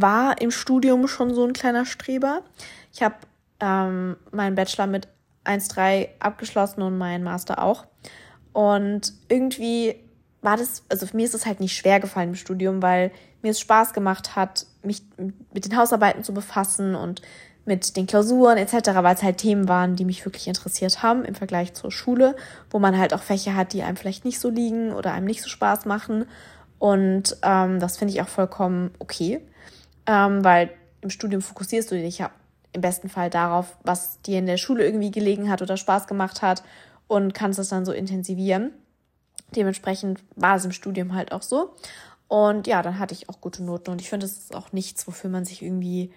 war 0.00 0.40
im 0.40 0.50
Studium 0.50 1.06
schon 1.06 1.34
so 1.34 1.44
ein 1.44 1.52
kleiner 1.52 1.86
Streber. 1.86 2.42
Ich 2.92 3.02
habe 3.02 3.14
ähm, 3.60 4.16
meinen 4.32 4.56
Bachelor 4.56 4.86
mit 4.86 5.08
1,3 5.44 6.08
abgeschlossen 6.18 6.82
und 6.82 6.98
meinen 6.98 7.22
Master 7.22 7.62
auch. 7.62 7.86
Und 8.52 9.12
irgendwie 9.28 9.94
war 10.42 10.56
das, 10.56 10.82
also 10.88 11.06
für 11.06 11.16
mir 11.16 11.24
ist 11.24 11.34
es 11.34 11.46
halt 11.46 11.60
nicht 11.60 11.76
schwer 11.76 12.00
gefallen 12.00 12.30
im 12.30 12.34
Studium, 12.34 12.82
weil 12.82 13.12
mir 13.42 13.52
es 13.52 13.60
Spaß 13.60 13.92
gemacht 13.92 14.36
hat, 14.36 14.66
mich 14.82 15.02
mit 15.52 15.64
den 15.64 15.76
Hausarbeiten 15.76 16.24
zu 16.24 16.34
befassen 16.34 16.94
und 16.94 17.22
mit 17.64 17.96
den 17.96 18.06
Klausuren 18.06 18.58
etc., 18.58 18.90
weil 18.96 19.14
es 19.14 19.22
halt 19.22 19.38
Themen 19.38 19.68
waren, 19.68 19.96
die 19.96 20.04
mich 20.04 20.24
wirklich 20.24 20.48
interessiert 20.48 21.02
haben 21.02 21.24
im 21.24 21.34
Vergleich 21.34 21.72
zur 21.74 21.90
Schule, 21.90 22.36
wo 22.70 22.78
man 22.78 22.98
halt 22.98 23.14
auch 23.14 23.22
Fächer 23.22 23.54
hat, 23.54 23.72
die 23.72 23.82
einem 23.82 23.96
vielleicht 23.96 24.24
nicht 24.24 24.40
so 24.40 24.50
liegen 24.50 24.92
oder 24.92 25.12
einem 25.12 25.26
nicht 25.26 25.42
so 25.42 25.48
Spaß 25.48 25.86
machen. 25.86 26.26
Und 26.78 27.36
ähm, 27.42 27.80
das 27.80 27.96
finde 27.96 28.12
ich 28.12 28.20
auch 28.20 28.28
vollkommen 28.28 28.90
okay, 28.98 29.40
ähm, 30.06 30.44
weil 30.44 30.70
im 31.00 31.10
Studium 31.10 31.42
fokussierst 31.42 31.90
du 31.90 31.96
dich 31.96 32.18
ja 32.18 32.30
im 32.72 32.80
besten 32.80 33.08
Fall 33.08 33.30
darauf, 33.30 33.76
was 33.82 34.20
dir 34.22 34.38
in 34.38 34.46
der 34.46 34.56
Schule 34.56 34.84
irgendwie 34.84 35.10
gelegen 35.10 35.50
hat 35.50 35.62
oder 35.62 35.76
Spaß 35.76 36.06
gemacht 36.06 36.42
hat 36.42 36.62
und 37.06 37.34
kannst 37.34 37.58
es 37.58 37.68
dann 37.68 37.84
so 37.84 37.92
intensivieren. 37.92 38.72
Dementsprechend 39.54 40.20
war 40.34 40.56
es 40.56 40.64
im 40.64 40.72
Studium 40.72 41.14
halt 41.14 41.32
auch 41.32 41.42
so. 41.42 41.74
Und 42.26 42.66
ja, 42.66 42.82
dann 42.82 42.98
hatte 42.98 43.14
ich 43.14 43.28
auch 43.28 43.40
gute 43.40 43.62
Noten. 43.62 43.90
Und 43.90 44.00
ich 44.00 44.08
finde, 44.08 44.26
es 44.26 44.38
ist 44.38 44.56
auch 44.56 44.72
nichts, 44.72 45.06
wofür 45.06 45.30
man 45.30 45.44
sich 45.44 45.62
irgendwie 45.62 46.12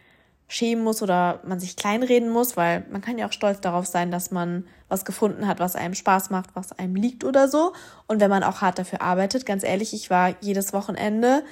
schämen 0.48 0.84
muss 0.84 1.02
oder 1.02 1.42
man 1.46 1.60
sich 1.60 1.76
kleinreden 1.76 2.30
muss, 2.30 2.56
weil 2.56 2.86
man 2.90 3.02
kann 3.02 3.18
ja 3.18 3.28
auch 3.28 3.34
stolz 3.34 3.60
darauf 3.60 3.86
sein, 3.86 4.12
dass 4.12 4.32
man 4.32 4.66
was 4.88 5.04
gefunden 5.04 5.46
hat, 5.46 5.60
was 5.60 5.76
einem 5.76 5.94
Spaß 5.94 6.30
macht, 6.30 6.52
was 6.56 6.72
einem 6.72 6.96
liegt 6.96 7.26
oder 7.26 7.50
so. 7.50 7.74
Und 8.08 8.22
wenn 8.22 8.30
man 8.30 8.44
auch 8.44 8.62
hart 8.62 8.80
dafür 8.80 9.02
arbeitet, 9.02 9.46
ganz 9.46 9.64
ehrlich, 9.64 9.94
ich 9.94 10.10
war 10.10 10.36
jedes 10.40 10.72
Wochenende, 10.72 11.44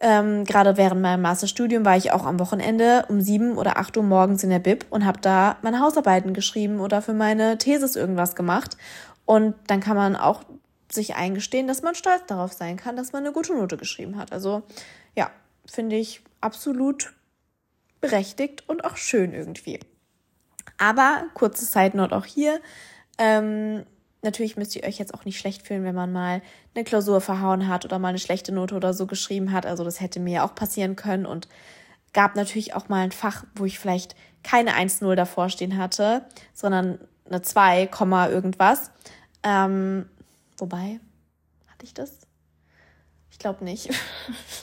ähm, 0.00 0.44
gerade 0.44 0.76
während 0.76 1.00
meinem 1.00 1.22
Masterstudium 1.22 1.84
war 1.84 1.96
ich 1.96 2.12
auch 2.12 2.26
am 2.26 2.38
Wochenende 2.38 3.06
um 3.08 3.20
sieben 3.20 3.56
oder 3.56 3.78
acht 3.78 3.96
Uhr 3.96 4.02
morgens 4.02 4.42
in 4.42 4.50
der 4.50 4.58
Bib 4.58 4.86
und 4.90 5.06
habe 5.06 5.20
da 5.20 5.56
meine 5.62 5.80
Hausarbeiten 5.80 6.34
geschrieben 6.34 6.80
oder 6.80 7.00
für 7.00 7.14
meine 7.14 7.58
Thesis 7.58 7.96
irgendwas 7.96 8.34
gemacht. 8.34 8.76
Und 9.24 9.54
dann 9.68 9.80
kann 9.80 9.96
man 9.96 10.16
auch 10.16 10.42
sich 10.90 11.16
eingestehen, 11.16 11.66
dass 11.66 11.82
man 11.82 11.94
stolz 11.94 12.22
darauf 12.26 12.52
sein 12.52 12.76
kann, 12.76 12.96
dass 12.96 13.12
man 13.12 13.24
eine 13.24 13.32
gute 13.32 13.54
Note 13.54 13.76
geschrieben 13.76 14.16
hat. 14.18 14.32
Also 14.32 14.62
ja, 15.16 15.30
finde 15.66 15.96
ich 15.96 16.22
absolut 16.40 17.14
berechtigt 18.00 18.64
und 18.68 18.84
auch 18.84 18.96
schön 18.96 19.32
irgendwie. 19.32 19.80
Aber 20.76 21.24
kurze 21.34 21.66
Note 21.96 22.14
auch 22.14 22.26
hier. 22.26 22.60
Ähm, 23.18 23.86
natürlich 24.24 24.56
müsst 24.56 24.74
ihr 24.74 24.84
euch 24.84 24.98
jetzt 24.98 25.14
auch 25.14 25.24
nicht 25.24 25.38
schlecht 25.38 25.62
fühlen, 25.66 25.84
wenn 25.84 25.94
man 25.94 26.12
mal 26.12 26.42
eine 26.74 26.84
Klausur 26.84 27.20
verhauen 27.20 27.68
hat 27.68 27.84
oder 27.84 27.98
mal 27.98 28.08
eine 28.08 28.18
schlechte 28.18 28.50
Note 28.52 28.74
oder 28.74 28.92
so 28.92 29.06
geschrieben 29.06 29.52
hat. 29.52 29.66
Also 29.66 29.84
das 29.84 30.00
hätte 30.00 30.18
mir 30.18 30.34
ja 30.34 30.44
auch 30.44 30.54
passieren 30.54 30.96
können 30.96 31.26
und 31.26 31.46
gab 32.12 32.34
natürlich 32.34 32.74
auch 32.74 32.88
mal 32.88 33.02
ein 33.02 33.12
Fach, 33.12 33.44
wo 33.54 33.64
ich 33.64 33.78
vielleicht 33.78 34.16
keine 34.42 34.72
1-0 34.72 35.14
davor 35.14 35.48
stehen 35.48 35.78
hatte, 35.78 36.24
sondern 36.52 36.98
eine 37.26 37.42
2, 37.42 37.88
irgendwas. 38.30 38.90
Ähm, 39.42 40.08
wobei, 40.58 41.00
hatte 41.68 41.84
ich 41.84 41.94
das? 41.94 42.18
Ich 43.30 43.38
glaube 43.38 43.64
nicht. 43.64 43.90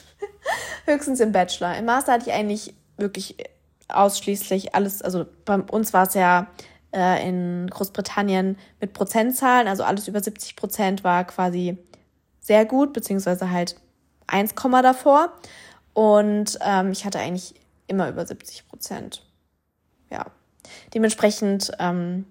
Höchstens 0.86 1.20
im 1.20 1.32
Bachelor. 1.32 1.76
Im 1.76 1.84
Master 1.84 2.12
hatte 2.12 2.28
ich 2.28 2.34
eigentlich 2.34 2.74
wirklich 2.96 3.36
ausschließlich 3.88 4.74
alles, 4.74 5.02
also 5.02 5.26
bei 5.44 5.56
uns 5.56 5.92
war 5.92 6.06
es 6.06 6.14
ja 6.14 6.48
äh, 6.92 7.28
in 7.28 7.68
Großbritannien 7.70 8.58
mit 8.80 8.92
Prozentzahlen, 8.92 9.68
also 9.68 9.84
alles 9.84 10.08
über 10.08 10.20
70 10.20 10.56
Prozent 10.56 11.04
war 11.04 11.24
quasi 11.24 11.78
sehr 12.40 12.64
gut, 12.64 12.92
beziehungsweise 12.92 13.50
halt 13.50 13.76
1, 14.26 14.54
davor. 14.82 15.32
Und 15.94 16.58
ähm, 16.62 16.92
ich 16.92 17.04
hatte 17.04 17.18
eigentlich 17.18 17.54
immer 17.86 18.08
über 18.08 18.26
70 18.26 18.68
Prozent. 18.68 19.24
Ja. 20.10 20.26
Dementsprechend 20.94 21.72
ähm, 21.78 22.26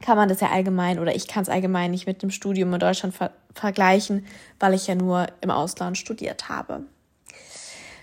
kann 0.00 0.16
man 0.16 0.28
das 0.28 0.40
ja 0.40 0.50
allgemein 0.50 0.98
oder 0.98 1.14
ich 1.14 1.26
kann 1.26 1.42
es 1.42 1.48
allgemein 1.48 1.90
nicht 1.90 2.06
mit 2.06 2.22
dem 2.22 2.30
Studium 2.30 2.72
in 2.74 2.80
Deutschland 2.80 3.14
ver 3.14 3.32
vergleichen, 3.54 4.26
weil 4.60 4.74
ich 4.74 4.86
ja 4.86 4.94
nur 4.94 5.28
im 5.40 5.50
Ausland 5.50 5.96
studiert 5.96 6.50
habe. 6.50 6.82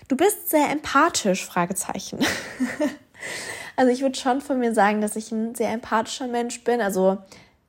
Du 0.08 0.16
bist 0.16 0.50
sehr 0.50 0.68
empathisch, 0.70 1.46
Fragezeichen. 1.46 2.18
also 3.76 3.90
ich 3.90 4.02
würde 4.02 4.18
schon 4.18 4.40
von 4.40 4.58
mir 4.58 4.74
sagen, 4.74 5.00
dass 5.00 5.16
ich 5.16 5.32
ein 5.32 5.54
sehr 5.54 5.70
empathischer 5.72 6.28
Mensch 6.28 6.62
bin. 6.64 6.80
Also 6.80 7.18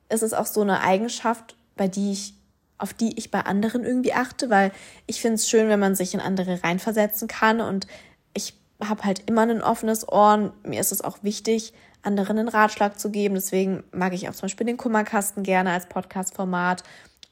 es 0.08 0.22
ist 0.22 0.34
auch 0.34 0.46
so 0.46 0.60
eine 0.60 0.80
Eigenschaft, 0.80 1.56
bei 1.76 1.88
die 1.88 2.12
ich, 2.12 2.34
auf 2.78 2.92
die 2.92 3.18
ich 3.18 3.30
bei 3.30 3.40
anderen 3.40 3.84
irgendwie 3.84 4.12
achte, 4.12 4.50
weil 4.50 4.72
ich 5.06 5.20
finde 5.20 5.36
es 5.36 5.48
schön, 5.48 5.68
wenn 5.68 5.80
man 5.80 5.94
sich 5.94 6.14
in 6.14 6.20
andere 6.20 6.62
reinversetzen 6.62 7.28
kann 7.28 7.60
und 7.60 7.86
ich 8.34 8.54
habe 8.82 9.04
halt 9.04 9.22
immer 9.28 9.42
ein 9.42 9.62
offenes 9.62 10.08
Ohr. 10.08 10.34
Und 10.34 10.66
mir 10.66 10.80
ist 10.80 10.92
es 10.92 11.00
auch 11.00 11.18
wichtig, 11.22 11.72
anderen 12.02 12.38
einen 12.38 12.48
Ratschlag 12.48 13.00
zu 13.00 13.10
geben. 13.10 13.34
Deswegen 13.34 13.82
mag 13.92 14.12
ich 14.12 14.28
auch 14.28 14.34
zum 14.34 14.42
Beispiel 14.42 14.66
den 14.66 14.76
Kummerkasten 14.76 15.42
gerne 15.42 15.72
als 15.72 15.86
Podcast-Format 15.86 16.82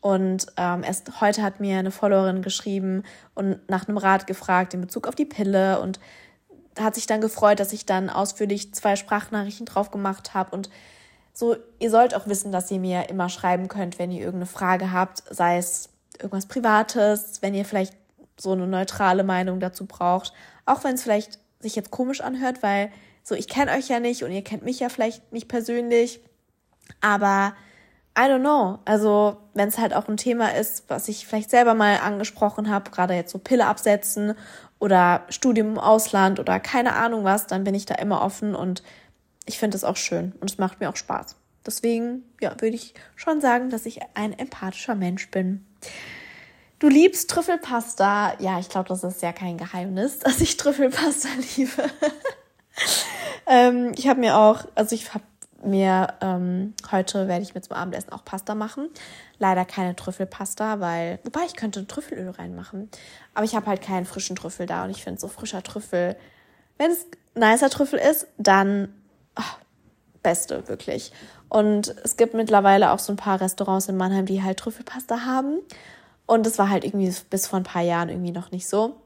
und 0.05 0.49
ähm, 0.59 0.83
erst 0.85 1.23
heute 1.23 1.43
hat 1.43 1.61
mir 1.61 1.79
eine 1.79 1.91
Followerin 1.91 2.43
geschrieben 2.43 3.05
und 3.35 3.67
nach 3.71 3.89
einem 3.89 3.97
Rat 3.97 4.27
gefragt 4.27 4.75
in 4.75 4.83
Bezug 4.83 5.09
auf 5.09 5.15
die 5.15 5.25
Pille 5.25 5.81
und 5.81 5.99
hat 6.79 6.95
sich 6.95 7.07
dann 7.07 7.21
gefreut, 7.21 7.61
dass 7.61 7.73
ich 7.73 7.87
dann 7.87 8.11
ausführlich 8.11 8.75
zwei 8.75 8.97
Sprachnachrichten 8.97 9.67
drauf 9.67 9.91
gemacht 9.91 10.35
habe. 10.35 10.55
Und 10.55 10.71
so, 11.33 11.57
ihr 11.79 11.91
sollt 11.91 12.15
auch 12.15 12.27
wissen, 12.27 12.53
dass 12.53 12.71
ihr 12.71 12.81
mir 12.81 13.09
immer 13.09 13.29
schreiben 13.29 13.69
könnt, 13.69 13.99
wenn 13.99 14.11
ihr 14.11 14.21
irgendeine 14.21 14.47
Frage 14.47 14.93
habt, 14.93 15.23
sei 15.31 15.59
es 15.59 15.89
irgendwas 16.19 16.47
Privates, 16.47 17.43
wenn 17.43 17.55
ihr 17.55 17.65
vielleicht 17.65 17.95
so 18.39 18.53
eine 18.53 18.67
neutrale 18.67 19.25
Meinung 19.25 19.61
dazu 19.61 19.87
braucht. 19.87 20.33
Auch 20.67 20.85
wenn 20.85 20.95
es 20.95 21.03
vielleicht 21.03 21.39
sich 21.61 21.77
jetzt 21.77 21.91
komisch 21.91 22.21
anhört, 22.21 22.63
weil 22.63 22.91
so, 23.23 23.35
ich 23.35 23.49
kenne 23.49 23.73
euch 23.73 23.89
ja 23.89 24.01
nicht 24.01 24.23
und 24.23 24.33
ihr 24.33 24.45
kennt 24.45 24.65
mich 24.65 24.81
ja 24.81 24.89
vielleicht 24.89 25.33
nicht 25.33 25.49
persönlich. 25.49 26.21
Aber 27.01 27.55
I 28.17 28.23
don't 28.23 28.41
know. 28.41 28.79
Also, 28.85 29.39
wenn 29.55 29.69
es 29.69 29.79
halt 29.79 29.95
auch 29.95 30.09
ein 30.09 30.17
Thema 30.17 30.55
ist, 30.55 30.85
was 30.89 31.09
ich 31.09 31.27
vielleicht 31.27 31.51
selber 31.51 31.75
mal 31.75 31.99
angesprochen 31.99 32.71
habe, 32.71 32.91
gerade 32.91 33.15
jetzt 33.15 33.33
so 33.33 33.39
Pille 33.39 33.67
absetzen 33.67 34.35
oder 34.85 35.23
Studium 35.31 35.69
im 35.71 35.79
Ausland 35.79 36.39
oder 36.39 36.61
keine 36.61 36.95
Ahnung 36.95 37.25
was, 37.25 37.47
dann 37.47 37.65
bin 37.65 37.75
ich 37.75 37.87
da 37.87 37.95
immer 37.95 38.21
offen 38.21 38.55
und 38.55 38.83
ich 39.47 39.59
finde 39.59 39.79
es 39.79 39.83
auch 39.83 39.97
schön 39.97 40.33
und 40.41 40.51
es 40.51 40.59
macht 40.59 40.81
mir 40.81 40.91
auch 40.91 40.97
Spaß. 40.97 41.37
Deswegen, 41.67 42.23
ja, 42.39 42.51
würde 42.61 42.77
ich 42.77 42.93
schon 43.17 43.41
sagen, 43.41 43.71
dass 43.71 43.87
ich 43.87 44.01
ein 44.13 44.39
empathischer 44.39 44.95
Mensch 44.95 45.31
bin. 45.31 45.65
Du 46.79 46.89
liebst 46.89 47.31
Trüffelpasta. 47.31 48.35
Ja, 48.41 48.59
ich 48.59 48.69
glaube, 48.69 48.91
das 48.91 49.03
ist 49.05 49.23
ja 49.23 49.33
kein 49.33 49.57
Geheimnis, 49.57 50.19
dass 50.21 50.43
ich 50.43 50.59
Trüffelpasta 50.59 51.31
liebe. 51.57 51.91
ähm, 53.47 53.93
ich 53.97 54.07
habe 54.07 54.21
mir 54.21 54.37
auch, 54.37 54.67
also 54.75 54.95
ich 54.95 55.15
habe 55.15 55.25
mir 55.67 56.09
ähm, 56.21 56.75
heute 56.91 57.29
werde 57.29 57.43
ich 57.43 57.55
mir 57.55 57.61
zum 57.61 57.77
Abendessen 57.77 58.13
auch 58.13 58.25
Pasta 58.25 58.55
machen. 58.55 58.89
Leider 59.39 59.65
keine 59.65 59.97
Trüffelpasta, 59.97 60.81
weil 60.81 61.19
wobei 61.25 61.41
ich 61.47 61.55
könnte 61.55 61.87
Trüffelöl 61.87 62.31
reinmachen, 62.31 62.91
aber 63.35 63.45
ich 63.45 63.55
habe 63.55 63.67
halt 63.67 63.83
keinen 63.83 64.07
frischen 64.07 64.37
Trüffel 64.37 64.67
da 64.67 64.85
und 64.85 64.91
ich 64.91 65.03
finde 65.03 65.21
so 65.21 65.29
frischer 65.29 65.63
Trüffel, 65.63 66.17
wenn 66.79 66.91
es 66.91 67.07
nicer 67.35 67.71
Trüffel 67.71 67.99
ist, 67.99 68.27
dann 68.39 68.93
oh, 69.39 69.43
beste 70.23 70.69
wirklich. 70.69 71.13
Und 71.49 71.95
es 72.05 72.17
gibt 72.17 72.35
mittlerweile 72.35 72.91
auch 72.93 72.99
so 72.99 73.13
ein 73.13 73.17
paar 73.17 73.41
Restaurants 73.41 73.89
in 73.89 73.97
Mannheim, 73.97 74.27
die 74.27 74.43
halt 74.43 74.59
Trüffelpasta 74.59 75.25
haben 75.25 75.61
und 76.27 76.47
das 76.47 76.59
war 76.59 76.71
halt 76.71 76.85
irgendwie 76.85 77.15
bis 77.31 77.47
vor 77.47 77.59
ein 77.59 77.65
paar 77.65 77.83
Jahren 77.83 78.09
irgendwie 78.09 78.33
noch 78.33 78.51
nicht 78.51 78.69
so. 78.69 78.97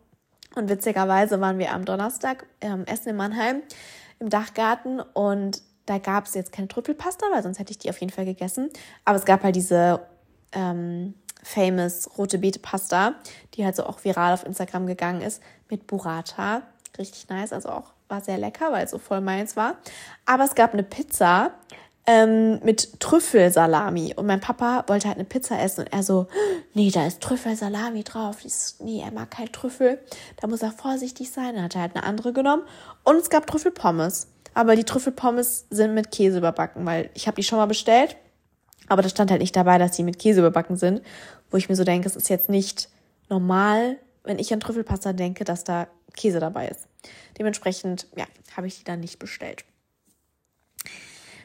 Und 0.55 0.69
witzigerweise 0.69 1.41
waren 1.41 1.59
wir 1.59 1.73
am 1.73 1.85
Donnerstag 1.85 2.47
ähm, 2.61 2.85
essen 2.87 3.11
in 3.11 3.17
Mannheim 3.17 3.63
im 4.19 4.31
Dachgarten 4.31 5.01
und 5.01 5.63
da 5.89 5.99
gab 5.99 6.27
es 6.27 6.35
jetzt 6.35 6.53
keine 6.53 6.69
Trüffelpasta, 6.69 7.27
weil 7.33 7.43
sonst 7.43 7.59
hätte 7.59 7.71
ich 7.71 7.79
die 7.79 7.91
auf 7.91 7.99
jeden 7.99 8.13
Fall 8.13 8.25
gegessen. 8.25 8.71
Aber 9.05 9.17
es 9.17 9.25
gab 9.25 9.43
halt 9.43 9.57
diese 9.57 10.01
ähm, 10.53 11.15
famous 11.43 12.11
rote 12.19 12.39
Beete 12.39 12.59
Pasta, 12.59 13.15
die 13.55 13.65
halt 13.65 13.77
so 13.77 13.85
auch 13.85 14.05
viral 14.05 14.35
auf 14.35 14.45
Instagram 14.45 14.87
gegangen 14.87 15.23
ist, 15.23 15.43
mit 15.71 15.87
Burrata. 15.87 16.63
Richtig 16.99 17.29
nice, 17.29 17.53
also 17.53 17.71
auch 17.71 17.93
war 18.09 18.21
sehr 18.21 18.39
lecker, 18.39 18.73
weil 18.73 18.85
es 18.85 18.91
so 18.91 18.99
voll 18.99 19.21
meins 19.21 19.57
war. 19.57 19.77
Aber 20.27 20.45
es 20.45 20.55
gab 20.55 20.73
eine 20.73 20.83
Pizza 20.83 21.53
ähm, 22.07 22.59
mit 22.65 23.01
Trüffelsalami. 23.01 24.15
Und 24.17 24.27
mein 24.27 24.41
Papa 24.41 24.85
wollte 24.87 25.09
halt 25.09 25.19
eine 25.19 25.27
Pizza 25.27 25.61
essen 25.61 25.85
und 25.85 25.93
er 25.93 26.03
so, 26.03 26.27
nee, 26.73 26.91
da 26.91 27.07
ist 27.07 27.21
Trüffelsalami 27.21 28.03
drauf. 28.03 28.45
Ist, 28.45 28.81
nee, 28.81 29.03
er 29.03 29.13
mag 29.13 29.31
keinen 29.31 29.53
Trüffel. 29.53 30.01
Da 30.41 30.47
muss 30.47 30.63
er 30.63 30.73
vorsichtig 30.73 31.31
sein. 31.31 31.55
Dann 31.55 31.65
hat 31.65 31.75
er 31.75 31.83
halt 31.83 31.95
eine 31.95 32.05
andere 32.05 32.33
genommen. 32.33 32.63
Und 33.05 33.17
es 33.17 33.29
gab 33.29 33.47
Trüffelpommes. 33.47 34.29
Aber 34.59 34.75
die 34.75 34.83
Trüffelpommes 34.83 35.67
sind 35.71 35.95
mit 35.95 36.11
Käse 36.11 36.39
überbacken, 36.39 36.85
weil 36.85 37.11
ich 37.15 37.29
habe 37.29 37.37
die 37.37 37.45
schon 37.45 37.59
mal 37.59 37.67
bestellt, 37.67 38.17
aber 38.89 39.03
da 39.03 39.09
stand 39.09 39.31
halt 39.31 39.41
nicht 39.41 39.55
dabei, 39.55 39.79
dass 39.79 39.93
die 39.93 40.03
mit 40.03 40.19
Käse 40.19 40.41
überbacken 40.41 40.77
sind, 40.77 41.01
wo 41.49 41.59
ich 41.59 41.69
mir 41.69 41.77
so 41.77 41.85
denke, 41.85 42.09
es 42.09 42.17
ist 42.17 42.29
jetzt 42.29 42.49
nicht 42.49 42.89
normal, 43.29 43.99
wenn 44.25 44.41
ich 44.41 44.53
an 44.53 44.59
Trüffelpasta 44.59 45.13
denke, 45.13 45.45
dass 45.45 45.63
da 45.63 45.87
Käse 46.17 46.41
dabei 46.41 46.67
ist. 46.67 46.89
Dementsprechend, 47.39 48.09
ja, 48.17 48.25
habe 48.57 48.67
ich 48.67 48.79
die 48.79 48.85
dann 48.85 48.99
nicht 48.99 49.21
bestellt. 49.21 49.65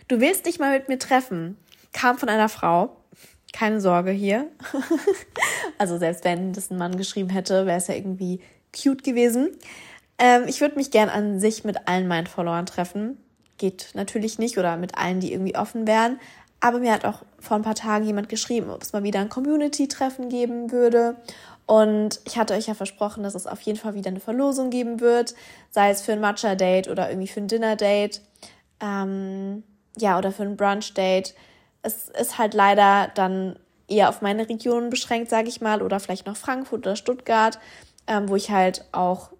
Du 0.08 0.20
willst 0.20 0.48
dich 0.48 0.58
mal 0.58 0.76
mit 0.76 0.90
mir 0.90 0.98
treffen, 0.98 1.56
kam 1.92 2.18
von 2.18 2.30
einer 2.30 2.50
Frau. 2.50 2.98
Keine 3.54 3.80
Sorge 3.80 4.10
hier. 4.10 4.48
also 5.78 6.00
selbst 6.00 6.26
wenn 6.26 6.54
das 6.54 6.72
ein 6.72 6.80
Mann 6.80 6.98
geschrieben 6.98 7.30
hätte, 7.30 7.68
wäre 7.68 7.78
es 7.78 7.86
ja 7.86 7.94
irgendwie 7.94 8.40
cute 8.76 9.04
gewesen. 9.04 9.52
Ähm, 10.24 10.46
ich 10.48 10.62
würde 10.62 10.76
mich 10.76 10.90
gern 10.90 11.10
an 11.10 11.42
sich 11.42 11.66
mit 11.66 11.86
allen 11.86 12.08
meinen 12.08 12.28
Followern 12.28 12.66
treffen. 12.66 13.18
Geht 13.58 13.90
natürlich 13.94 14.40
nicht 14.40 14.58
oder 14.58 14.78
mit 14.78 14.98
allen, 14.98 15.20
die 15.20 15.34
irgendwie 15.34 15.58
offen 15.58 15.86
wären. 15.86 16.18
Aber 16.62 16.80
mir 16.80 16.94
hat 16.94 17.04
auch 17.04 17.24
vor 17.40 17.58
ein 17.58 17.62
paar 17.62 17.76
Tagen 17.76 18.06
jemand 18.06 18.30
geschrieben, 18.30 18.70
ob 18.70 18.82
es 18.82 18.94
mal 18.94 19.04
wieder 19.04 19.20
ein 19.20 19.28
Community-Treffen 19.28 20.30
geben 20.30 20.72
würde. 20.72 21.18
Und 21.66 22.22
ich 22.24 22.38
hatte 22.38 22.54
euch 22.54 22.68
ja 22.68 22.74
versprochen, 22.74 23.22
dass 23.24 23.36
es 23.36 23.48
auf 23.48 23.60
jeden 23.62 23.78
Fall 23.78 23.96
wieder 23.96 24.12
eine 24.12 24.22
Verlosung 24.22 24.70
geben 24.70 25.02
wird, 25.02 25.36
sei 25.72 25.90
es 25.90 26.02
für 26.02 26.14
ein 26.14 26.22
Matcha-Date 26.22 26.88
oder 26.88 27.10
irgendwie 27.10 27.28
für 27.28 27.42
ein 27.42 27.50
Dinner-Date, 27.50 28.22
ähm, 28.80 29.64
ja, 29.98 30.18
oder 30.18 30.32
für 30.32 30.44
ein 30.44 30.56
Brunch-Date. 30.56 31.36
Es 31.82 32.08
ist 32.08 32.38
halt 32.38 32.54
leider 32.54 33.12
dann 33.14 33.60
eher 33.90 34.08
auf 34.08 34.22
meine 34.22 34.48
Region 34.48 34.90
beschränkt, 34.90 35.30
sage 35.30 35.50
ich 35.50 35.60
mal, 35.60 35.82
oder 35.82 36.00
vielleicht 36.00 36.28
noch 36.28 36.38
Frankfurt 36.38 36.88
oder 36.88 36.96
Stuttgart, 36.96 37.60
ähm, 38.08 38.30
wo 38.30 38.38
ich 38.38 38.52
halt 38.52 38.86
auch 38.94 39.32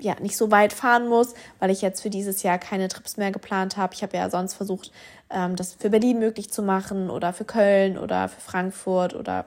ja 0.00 0.14
nicht 0.20 0.36
so 0.36 0.50
weit 0.50 0.72
fahren 0.72 1.08
muss, 1.08 1.34
weil 1.58 1.70
ich 1.70 1.82
jetzt 1.82 2.02
für 2.02 2.10
dieses 2.10 2.42
Jahr 2.42 2.58
keine 2.58 2.88
Trips 2.88 3.16
mehr 3.16 3.32
geplant 3.32 3.76
habe. 3.76 3.94
Ich 3.94 4.02
habe 4.02 4.16
ja 4.16 4.28
sonst 4.28 4.54
versucht, 4.54 4.92
ähm, 5.30 5.56
das 5.56 5.74
für 5.74 5.90
Berlin 5.90 6.18
möglich 6.18 6.50
zu 6.50 6.62
machen 6.62 7.10
oder 7.10 7.32
für 7.32 7.44
Köln 7.44 7.98
oder 7.98 8.28
für 8.28 8.40
Frankfurt 8.40 9.14
oder 9.14 9.46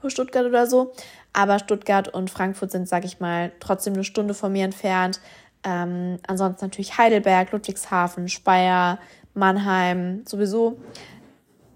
für 0.00 0.10
Stuttgart 0.10 0.46
oder 0.46 0.66
so. 0.66 0.92
Aber 1.32 1.58
Stuttgart 1.58 2.08
und 2.08 2.30
Frankfurt 2.30 2.70
sind, 2.70 2.88
sage 2.88 3.06
ich 3.06 3.20
mal, 3.20 3.52
trotzdem 3.60 3.94
eine 3.94 4.04
Stunde 4.04 4.34
von 4.34 4.52
mir 4.52 4.64
entfernt. 4.64 5.20
Ähm, 5.64 6.18
ansonsten 6.26 6.64
natürlich 6.64 6.96
Heidelberg, 6.96 7.52
Ludwigshafen, 7.52 8.28
Speyer, 8.28 8.98
Mannheim, 9.34 10.22
sowieso. 10.26 10.78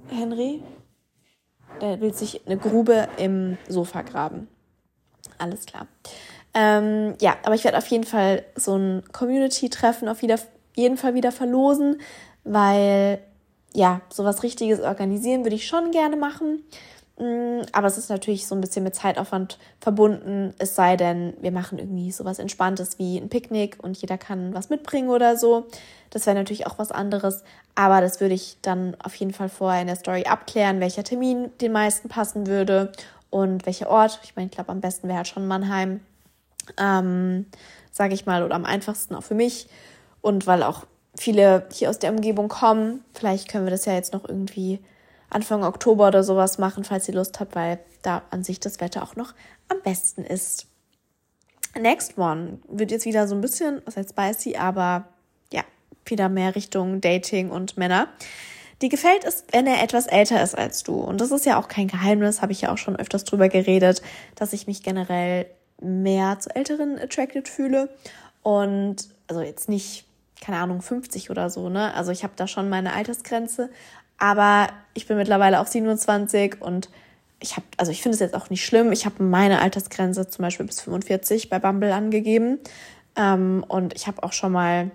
Henry, 0.08 0.62
der 1.80 2.00
will 2.00 2.14
sich 2.14 2.46
eine 2.46 2.56
Grube 2.56 3.08
im 3.18 3.58
Sofa 3.68 4.02
graben. 4.02 4.48
Alles 5.38 5.66
klar. 5.66 5.86
Ähm, 6.54 7.14
ja, 7.20 7.36
aber 7.44 7.54
ich 7.54 7.64
werde 7.64 7.78
auf 7.78 7.86
jeden 7.86 8.04
Fall 8.04 8.44
so 8.56 8.76
ein 8.76 9.02
Community-Treffen 9.12 10.08
auf 10.08 10.22
wieder, 10.22 10.38
jeden 10.74 10.96
Fall 10.96 11.14
wieder 11.14 11.32
verlosen, 11.32 12.00
weil 12.44 13.20
ja, 13.72 14.00
sowas 14.08 14.42
Richtiges 14.42 14.80
organisieren 14.80 15.44
würde 15.44 15.56
ich 15.56 15.66
schon 15.66 15.92
gerne 15.92 16.16
machen. 16.16 16.64
Mm, 17.18 17.60
aber 17.72 17.86
es 17.86 17.98
ist 17.98 18.08
natürlich 18.08 18.46
so 18.46 18.54
ein 18.54 18.60
bisschen 18.60 18.82
mit 18.82 18.94
Zeitaufwand 18.94 19.58
verbunden, 19.80 20.54
es 20.58 20.74
sei 20.74 20.96
denn, 20.96 21.34
wir 21.40 21.52
machen 21.52 21.78
irgendwie 21.78 22.10
sowas 22.10 22.38
Entspanntes 22.38 22.98
wie 22.98 23.18
ein 23.18 23.28
Picknick 23.28 23.76
und 23.82 23.96
jeder 23.98 24.18
kann 24.18 24.54
was 24.54 24.70
mitbringen 24.70 25.10
oder 25.10 25.36
so. 25.36 25.66
Das 26.08 26.26
wäre 26.26 26.36
natürlich 26.36 26.66
auch 26.66 26.78
was 26.78 26.90
anderes. 26.90 27.44
Aber 27.74 28.00
das 28.00 28.20
würde 28.20 28.34
ich 28.34 28.56
dann 28.62 28.96
auf 29.02 29.14
jeden 29.14 29.32
Fall 29.32 29.48
vorher 29.48 29.82
in 29.82 29.86
der 29.86 29.96
Story 29.96 30.24
abklären, 30.24 30.80
welcher 30.80 31.04
Termin 31.04 31.50
den 31.60 31.72
meisten 31.72 32.08
passen 32.08 32.46
würde 32.46 32.90
und 33.28 33.66
welcher 33.66 33.88
Ort. 33.88 34.18
Ich 34.24 34.34
meine, 34.34 34.46
ich 34.46 34.52
glaube, 34.52 34.72
am 34.72 34.80
besten 34.80 35.06
wäre 35.06 35.18
halt 35.18 35.28
schon 35.28 35.46
Mannheim 35.46 36.00
ähm, 36.78 37.46
sage 37.90 38.14
ich 38.14 38.26
mal, 38.26 38.42
oder 38.42 38.54
am 38.54 38.64
einfachsten 38.64 39.14
auch 39.14 39.24
für 39.24 39.34
mich. 39.34 39.68
Und 40.20 40.46
weil 40.46 40.62
auch 40.62 40.86
viele 41.16 41.66
hier 41.72 41.90
aus 41.90 41.98
der 41.98 42.12
Umgebung 42.12 42.48
kommen, 42.48 43.04
vielleicht 43.14 43.48
können 43.48 43.66
wir 43.66 43.70
das 43.70 43.84
ja 43.84 43.94
jetzt 43.94 44.12
noch 44.12 44.28
irgendwie 44.28 44.80
Anfang 45.28 45.62
Oktober 45.62 46.08
oder 46.08 46.24
sowas 46.24 46.58
machen, 46.58 46.84
falls 46.84 47.08
ihr 47.08 47.14
Lust 47.14 47.40
habt, 47.40 47.54
weil 47.54 47.78
da 48.02 48.22
an 48.30 48.42
sich 48.42 48.60
das 48.60 48.80
Wetter 48.80 49.02
auch 49.02 49.16
noch 49.16 49.34
am 49.68 49.80
besten 49.82 50.24
ist. 50.24 50.66
Next 51.78 52.18
one 52.18 52.58
wird 52.68 52.90
jetzt 52.90 53.04
wieder 53.04 53.28
so 53.28 53.34
ein 53.34 53.40
bisschen, 53.40 53.80
was 53.84 53.96
heißt 53.96 54.10
spicy, 54.10 54.56
aber 54.56 55.06
ja, 55.52 55.62
wieder 56.04 56.28
mehr 56.28 56.56
Richtung 56.56 57.00
Dating 57.00 57.50
und 57.50 57.76
Männer. 57.76 58.08
Die 58.82 58.88
gefällt 58.88 59.24
es, 59.24 59.44
wenn 59.52 59.66
er 59.66 59.82
etwas 59.82 60.06
älter 60.06 60.42
ist 60.42 60.56
als 60.56 60.82
du. 60.82 60.94
Und 60.94 61.20
das 61.20 61.30
ist 61.30 61.46
ja 61.46 61.60
auch 61.60 61.68
kein 61.68 61.86
Geheimnis, 61.86 62.42
habe 62.42 62.52
ich 62.52 62.62
ja 62.62 62.72
auch 62.72 62.78
schon 62.78 62.96
öfters 62.96 63.24
drüber 63.24 63.48
geredet, 63.48 64.02
dass 64.34 64.52
ich 64.52 64.66
mich 64.66 64.82
generell 64.82 65.46
mehr 65.80 66.38
zu 66.38 66.54
Älteren 66.54 66.98
attracted 66.98 67.48
fühle. 67.48 67.88
Und 68.42 69.08
also 69.28 69.40
jetzt 69.40 69.68
nicht, 69.68 70.06
keine 70.40 70.58
Ahnung, 70.58 70.82
50 70.82 71.30
oder 71.30 71.50
so, 71.50 71.68
ne? 71.68 71.94
Also 71.94 72.12
ich 72.12 72.22
habe 72.22 72.32
da 72.36 72.46
schon 72.46 72.68
meine 72.68 72.92
Altersgrenze, 72.92 73.70
aber 74.18 74.68
ich 74.94 75.06
bin 75.06 75.16
mittlerweile 75.16 75.60
auch 75.60 75.66
27 75.66 76.60
und 76.60 76.88
ich 77.40 77.56
habe, 77.56 77.66
also 77.78 77.90
ich 77.90 78.02
finde 78.02 78.14
es 78.14 78.20
jetzt 78.20 78.34
auch 78.34 78.50
nicht 78.50 78.64
schlimm. 78.64 78.92
Ich 78.92 79.06
habe 79.06 79.22
meine 79.22 79.62
Altersgrenze 79.62 80.28
zum 80.28 80.42
Beispiel 80.42 80.66
bis 80.66 80.80
45 80.82 81.48
bei 81.48 81.58
Bumble 81.58 81.92
angegeben. 81.92 82.58
Ähm, 83.16 83.64
und 83.66 83.94
ich 83.94 84.06
habe 84.06 84.22
auch 84.22 84.32
schon 84.32 84.52
mal, 84.52 84.90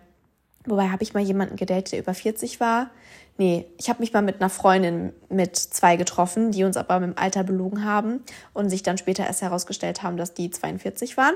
wobei 0.66 0.90
habe 0.90 1.04
ich 1.04 1.14
mal 1.14 1.24
jemanden 1.24 1.56
gedatet, 1.56 1.94
der 1.94 2.00
über 2.00 2.14
40 2.14 2.60
war. 2.60 2.92
Nee, 3.38 3.66
ich 3.78 3.90
habe 3.90 4.00
mich 4.00 4.14
mal 4.14 4.22
mit 4.22 4.40
einer 4.40 4.50
Freundin 4.50 5.12
mit 5.30 5.58
zwei 5.58 5.98
getroffen, 5.98 6.52
die 6.52 6.64
uns 6.64 6.78
aber 6.78 7.00
mit 7.02 7.10
dem 7.10 7.18
Alter 7.18 7.44
belogen 7.44 7.84
haben 7.84 8.24
und 8.54 8.70
sich 8.70 8.82
dann 8.82 8.98
später 8.98 9.26
erst 9.26 9.42
herausgestellt 9.42 10.04
haben, 10.04 10.16
dass 10.16 10.34
die 10.34 10.50
42 10.50 11.18
waren. 11.18 11.36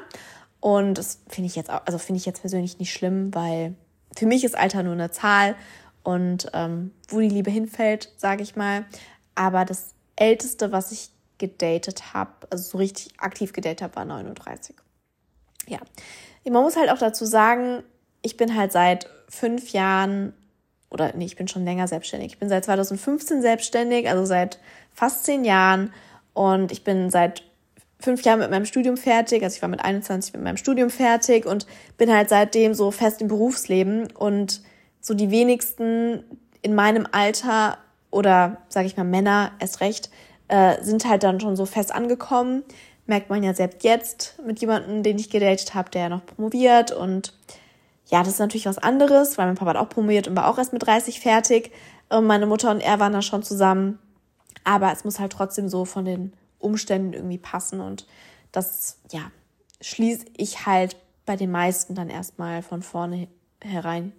Und 0.61 0.97
das 0.97 1.19
finde 1.27 1.47
ich 1.47 1.55
jetzt 1.55 1.69
auch, 1.69 1.81
also 1.85 1.97
finde 1.97 2.19
ich 2.19 2.25
jetzt 2.25 2.41
persönlich 2.41 2.79
nicht 2.79 2.93
schlimm, 2.93 3.33
weil 3.33 3.75
für 4.15 4.25
mich 4.25 4.43
ist 4.43 4.57
Alter 4.57 4.83
nur 4.83 4.93
eine 4.93 5.11
Zahl 5.11 5.55
und 6.03 6.49
ähm, 6.53 6.91
wo 7.09 7.19
die 7.19 7.29
Liebe 7.29 7.51
hinfällt, 7.51 8.13
sage 8.15 8.43
ich 8.43 8.55
mal. 8.55 8.85
Aber 9.35 9.65
das 9.65 9.93
Älteste, 10.15 10.71
was 10.71 10.91
ich 10.91 11.09
gedatet 11.37 12.13
habe, 12.13 12.31
also 12.49 12.63
so 12.63 12.77
richtig 12.77 13.13
aktiv 13.19 13.51
gedatet 13.51 13.81
habe, 13.81 13.95
war 13.95 14.05
39. 14.05 14.75
Ja, 15.67 15.79
man 16.49 16.63
muss 16.63 16.77
halt 16.77 16.89
auch 16.89 16.97
dazu 16.97 17.25
sagen, 17.25 17.83
ich 18.21 18.37
bin 18.37 18.55
halt 18.55 18.71
seit 18.71 19.09
fünf 19.29 19.71
Jahren 19.71 20.33
oder 20.89 21.13
nee, 21.15 21.25
ich 21.25 21.35
bin 21.35 21.47
schon 21.47 21.65
länger 21.65 21.87
selbstständig. 21.87 22.33
Ich 22.33 22.39
bin 22.39 22.49
seit 22.49 22.65
2015 22.65 23.41
selbstständig, 23.41 24.09
also 24.09 24.25
seit 24.25 24.59
fast 24.93 25.25
zehn 25.25 25.45
Jahren. 25.45 25.93
Und 26.33 26.71
ich 26.71 26.83
bin 26.83 27.09
seit 27.09 27.43
fünf 27.99 28.23
Jahren 28.23 28.39
mit 28.39 28.49
meinem 28.49 28.65
Studium 28.65 28.97
fertig. 28.97 29.43
Also 29.43 29.55
ich 29.55 29.61
war 29.61 29.69
mit 29.69 29.83
21 29.83 30.33
mit 30.33 30.43
meinem 30.43 30.57
Studium 30.57 30.89
fertig 30.89 31.45
und 31.45 31.67
bin 31.97 32.11
halt 32.11 32.29
seitdem 32.29 32.73
so 32.73 32.91
fest 32.91 33.21
im 33.21 33.27
Berufsleben. 33.27 34.11
Und 34.11 34.61
so 35.01 35.13
die 35.13 35.31
wenigsten 35.31 36.23
in 36.61 36.75
meinem 36.75 37.07
Alter 37.11 37.77
oder 38.11 38.57
sage 38.69 38.87
ich 38.87 38.97
mal 38.97 39.03
Männer 39.03 39.51
erst 39.59 39.81
recht 39.81 40.09
äh, 40.47 40.81
sind 40.83 41.07
halt 41.07 41.23
dann 41.23 41.39
schon 41.39 41.55
so 41.55 41.65
fest 41.65 41.93
angekommen. 41.93 42.63
Merkt 43.05 43.29
man 43.29 43.43
ja 43.43 43.53
selbst 43.53 43.83
jetzt 43.83 44.35
mit 44.45 44.59
jemandem, 44.59 45.03
den 45.03 45.17
ich 45.17 45.29
gedatet 45.29 45.73
habe, 45.75 45.89
der 45.91 46.03
ja 46.03 46.09
noch 46.09 46.25
promoviert 46.25 46.91
und 46.91 47.33
ja, 48.09 48.19
das 48.19 48.33
ist 48.33 48.39
natürlich 48.39 48.65
was 48.65 48.79
anderes, 48.79 49.37
weil 49.37 49.45
mein 49.45 49.55
Papa 49.55 49.71
hat 49.71 49.77
auch 49.77 49.89
promoviert 49.89 50.27
und 50.27 50.35
war 50.35 50.47
auch 50.47 50.57
erst 50.57 50.73
mit 50.73 50.85
30 50.85 51.19
fertig. 51.19 51.71
Meine 52.11 52.47
Mutter 52.47 52.71
und 52.71 52.81
er 52.81 52.99
waren 52.99 53.13
da 53.13 53.21
schon 53.21 53.43
zusammen. 53.43 53.99
Aber 54.63 54.91
es 54.91 55.03
muss 55.03 55.19
halt 55.19 55.31
trotzdem 55.31 55.69
so 55.69 55.85
von 55.85 56.05
den 56.05 56.33
Umständen 56.57 57.13
irgendwie 57.13 57.37
passen. 57.37 57.79
Und 57.79 58.07
das, 58.51 58.97
ja, 59.11 59.31
schließe 59.81 60.25
ich 60.35 60.65
halt 60.65 60.95
bei 61.25 61.35
den 61.35 61.51
meisten 61.51 61.93
dann 61.93 62.09
erstmal 62.09 62.63
von 62.63 62.81
vorne 62.81 63.27
herein 63.63 64.13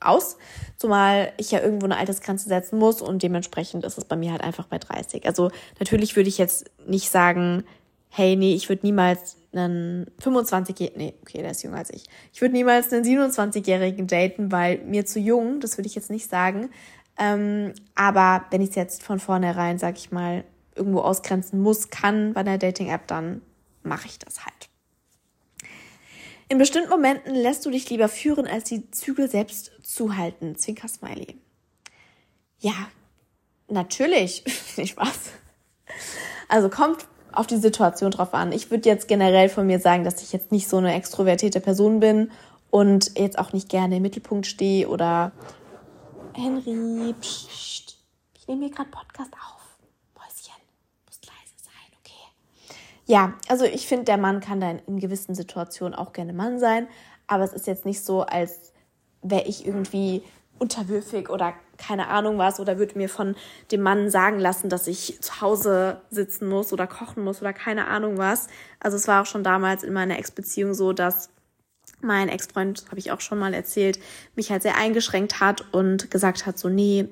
aus. 0.00 0.38
Zumal 0.76 1.32
ich 1.36 1.50
ja 1.50 1.60
irgendwo 1.60 1.84
eine 1.84 1.98
Altersgrenze 1.98 2.48
setzen 2.48 2.78
muss 2.78 3.02
und 3.02 3.22
dementsprechend 3.22 3.84
ist 3.84 3.98
es 3.98 4.04
bei 4.06 4.16
mir 4.16 4.32
halt 4.32 4.42
einfach 4.42 4.66
bei 4.66 4.78
30. 4.78 5.26
Also 5.26 5.50
natürlich 5.78 6.16
würde 6.16 6.28
ich 6.28 6.38
jetzt 6.38 6.70
nicht 6.86 7.10
sagen, 7.10 7.64
hey, 8.16 8.36
nee, 8.36 8.54
ich 8.54 8.68
würde 8.68 8.86
niemals 8.86 9.36
einen 9.52 10.06
25-jährigen, 10.22 10.98
nee, 10.98 11.14
okay, 11.22 11.38
der 11.42 11.50
ist 11.50 11.64
jünger 11.64 11.78
als 11.78 11.90
ich. 11.90 12.04
Ich 12.32 12.40
würde 12.40 12.54
niemals 12.54 12.92
einen 12.92 13.04
27-jährigen 13.04 14.06
daten, 14.06 14.52
weil 14.52 14.78
mir 14.78 15.04
zu 15.04 15.18
jung, 15.18 15.58
das 15.58 15.76
würde 15.76 15.88
ich 15.88 15.96
jetzt 15.96 16.10
nicht 16.10 16.30
sagen. 16.30 16.70
Ähm, 17.18 17.72
aber 17.96 18.44
wenn 18.50 18.62
ich 18.62 18.70
es 18.70 18.74
jetzt 18.76 19.02
von 19.02 19.18
vornherein, 19.18 19.78
sag 19.78 19.96
ich 19.98 20.12
mal, 20.12 20.44
irgendwo 20.76 21.00
ausgrenzen 21.00 21.60
muss, 21.60 21.90
kann 21.90 22.34
bei 22.34 22.40
einer 22.40 22.56
Dating-App, 22.56 23.08
dann 23.08 23.42
mache 23.82 24.06
ich 24.06 24.20
das 24.20 24.44
halt. 24.44 24.68
In 26.48 26.58
bestimmten 26.58 26.90
Momenten 26.90 27.34
lässt 27.34 27.66
du 27.66 27.70
dich 27.70 27.90
lieber 27.90 28.08
führen, 28.08 28.46
als 28.46 28.64
die 28.64 28.92
Zügel 28.92 29.28
selbst 29.28 29.72
zuhalten. 29.82 30.56
Zwinker 30.56 30.86
Smiley. 30.86 31.36
Ja, 32.60 32.74
natürlich. 33.66 34.44
Nicht 34.76 34.92
Spaß. 34.92 35.18
Also 36.48 36.68
kommt 36.68 37.08
auf 37.36 37.46
die 37.46 37.56
Situation 37.56 38.10
drauf 38.10 38.34
an. 38.34 38.52
Ich 38.52 38.70
würde 38.70 38.88
jetzt 38.88 39.08
generell 39.08 39.48
von 39.48 39.66
mir 39.66 39.78
sagen, 39.78 40.04
dass 40.04 40.22
ich 40.22 40.32
jetzt 40.32 40.52
nicht 40.52 40.68
so 40.68 40.76
eine 40.76 40.94
extrovertierte 40.94 41.60
Person 41.60 42.00
bin 42.00 42.30
und 42.70 43.18
jetzt 43.18 43.38
auch 43.38 43.52
nicht 43.52 43.68
gerne 43.68 43.96
im 43.96 44.02
Mittelpunkt 44.02 44.46
stehe 44.46 44.88
oder 44.88 45.32
Henry, 46.34 47.14
pst, 47.20 47.96
ich 48.34 48.48
nehme 48.48 48.66
hier 48.66 48.74
gerade 48.74 48.90
Podcast 48.90 49.32
auf. 49.34 49.78
Mäuschen, 50.14 50.60
muss 51.06 51.20
leise 51.22 51.54
sein, 51.56 51.98
okay. 52.00 52.32
Ja, 53.06 53.34
also 53.48 53.64
ich 53.64 53.86
finde, 53.86 54.04
der 54.04 54.16
Mann 54.16 54.40
kann 54.40 54.60
da 54.60 54.70
in 54.70 54.98
gewissen 54.98 55.34
Situationen 55.34 55.94
auch 55.94 56.12
gerne 56.12 56.32
Mann 56.32 56.58
sein, 56.58 56.88
aber 57.26 57.44
es 57.44 57.52
ist 57.52 57.66
jetzt 57.66 57.84
nicht 57.84 58.04
so, 58.04 58.22
als 58.22 58.72
wäre 59.22 59.44
ich 59.44 59.66
irgendwie 59.66 60.22
unterwürfig 60.58 61.30
oder 61.30 61.54
keine 61.76 62.08
Ahnung 62.08 62.38
was 62.38 62.60
oder 62.60 62.78
würde 62.78 62.96
mir 62.96 63.08
von 63.08 63.34
dem 63.70 63.82
Mann 63.82 64.10
sagen 64.10 64.38
lassen, 64.38 64.68
dass 64.68 64.86
ich 64.86 65.18
zu 65.20 65.40
Hause 65.40 66.00
sitzen 66.10 66.48
muss 66.48 66.72
oder 66.72 66.86
kochen 66.86 67.24
muss 67.24 67.40
oder 67.40 67.52
keine 67.52 67.88
Ahnung 67.88 68.18
was. 68.18 68.46
Also 68.80 68.96
es 68.96 69.08
war 69.08 69.22
auch 69.22 69.26
schon 69.26 69.44
damals 69.44 69.82
in 69.82 69.92
meiner 69.92 70.18
Ex-Beziehung 70.18 70.74
so, 70.74 70.92
dass 70.92 71.30
mein 72.00 72.28
Ex-Freund, 72.28 72.84
habe 72.88 72.98
ich 72.98 73.10
auch 73.10 73.20
schon 73.20 73.38
mal 73.38 73.54
erzählt, 73.54 73.98
mich 74.36 74.50
halt 74.50 74.62
sehr 74.62 74.76
eingeschränkt 74.76 75.40
hat 75.40 75.64
und 75.72 76.10
gesagt 76.10 76.46
hat, 76.46 76.58
so, 76.58 76.68
nee, 76.68 77.08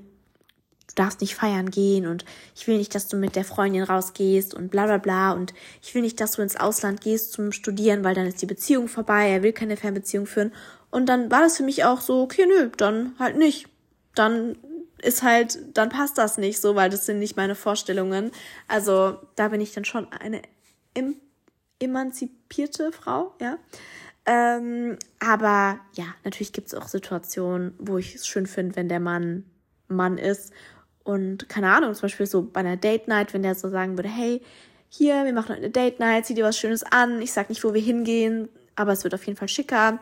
du 0.94 1.02
darfst 1.02 1.20
nicht 1.20 1.35
feiern 1.35 1.70
gehen 1.70 2.07
und 2.07 2.24
ich 2.55 2.66
will 2.66 2.76
nicht, 2.76 2.94
dass 2.94 3.09
du 3.09 3.16
mit 3.16 3.35
der 3.35 3.44
Freundin 3.44 3.83
rausgehst 3.83 4.55
und 4.55 4.70
bla 4.70 4.87
bla 4.87 4.98
bla 4.98 5.33
und 5.33 5.55
ich 5.83 5.94
will 5.94 6.02
nicht, 6.02 6.20
dass 6.20 6.33
du 6.33 6.42
ins 6.42 6.57
Ausland 6.57 7.00
gehst 7.00 7.33
zum 7.33 7.52
Studieren, 7.52 8.05
weil 8.05 8.14
dann 8.14 8.26
ist 8.26 8.42
die 8.42 8.46
Beziehung 8.46 8.88
vorbei, 8.88 9.31
er 9.31 9.42
will 9.42 9.52
keine 9.52 9.76
Fernbeziehung 9.76 10.26
führen. 10.26 10.52
Und 10.92 11.07
dann 11.07 11.28
war 11.33 11.40
das 11.40 11.57
für 11.57 11.64
mich 11.64 11.85
auch 11.85 12.00
so, 12.00 12.22
okay, 12.22 12.46
nö, 12.46 12.70
dann 12.76 13.16
halt 13.18 13.37
nicht 13.37 13.66
dann 14.14 14.57
ist 15.02 15.22
halt, 15.22 15.59
dann 15.76 15.88
passt 15.88 16.18
das 16.18 16.38
nicht 16.38 16.61
so, 16.61 16.74
weil 16.74 16.90
das 16.90 17.07
sind 17.07 17.18
nicht 17.18 17.37
meine 17.37 17.55
Vorstellungen. 17.55 18.31
Also 18.68 19.18
da 19.35 19.48
bin 19.48 19.61
ich 19.61 19.72
dann 19.72 19.85
schon 19.85 20.11
eine 20.12 20.42
em 20.94 21.16
emanzipierte 21.81 22.92
Frau, 22.92 23.35
ja. 23.40 23.59
Ähm, 24.24 24.98
aber 25.18 25.81
ja, 25.94 26.05
natürlich 26.22 26.52
gibt 26.52 26.68
es 26.68 26.74
auch 26.74 26.87
Situationen, 26.87 27.74
wo 27.78 27.98
ich 27.98 28.14
es 28.14 28.28
schön 28.28 28.46
finde, 28.46 28.76
wenn 28.76 28.88
der 28.88 29.00
Mann 29.00 29.44
Mann 29.88 30.16
ist. 30.16 30.52
Und 31.02 31.48
keine 31.48 31.72
Ahnung, 31.72 31.92
zum 31.94 32.02
Beispiel 32.02 32.26
so 32.26 32.42
bei 32.42 32.61
einer 32.61 32.76
Date 32.76 33.09
Night, 33.09 33.35
wenn 33.35 33.42
der 33.42 33.57
so 33.57 33.68
sagen 33.68 33.98
würde, 33.98 34.09
hey, 34.09 34.40
hier, 34.88 35.24
wir 35.24 35.33
machen 35.33 35.57
eine 35.57 35.70
Date 35.70 35.98
Night, 35.98 36.26
zieh 36.26 36.35
dir 36.35 36.44
was 36.44 36.57
Schönes 36.57 36.85
an. 36.85 37.20
Ich 37.20 37.33
sag 37.33 37.48
nicht, 37.48 37.64
wo 37.64 37.74
wir 37.74 37.81
hingehen, 37.81 38.48
aber 38.76 38.92
es 38.92 39.02
wird 39.02 39.14
auf 39.14 39.26
jeden 39.26 39.37
Fall 39.37 39.48
schicker. 39.48 39.98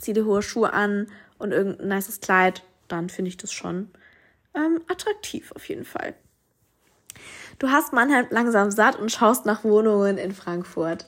Zieh 0.00 0.12
dir 0.12 0.24
hohe 0.24 0.42
Schuhe 0.42 0.72
an 0.72 1.08
und 1.38 1.52
irgendein 1.52 1.88
nices 1.88 2.20
Kleid 2.20 2.62
dann 2.88 3.08
finde 3.08 3.28
ich 3.28 3.36
das 3.36 3.52
schon 3.52 3.90
ähm, 4.54 4.80
attraktiv 4.88 5.52
auf 5.52 5.68
jeden 5.68 5.84
Fall. 5.84 6.14
Du 7.58 7.70
hast 7.70 7.92
Mannheim 7.92 8.26
langsam 8.30 8.70
satt 8.70 8.96
und 8.96 9.10
schaust 9.10 9.46
nach 9.46 9.64
Wohnungen 9.64 10.18
in 10.18 10.32
Frankfurt. 10.32 11.06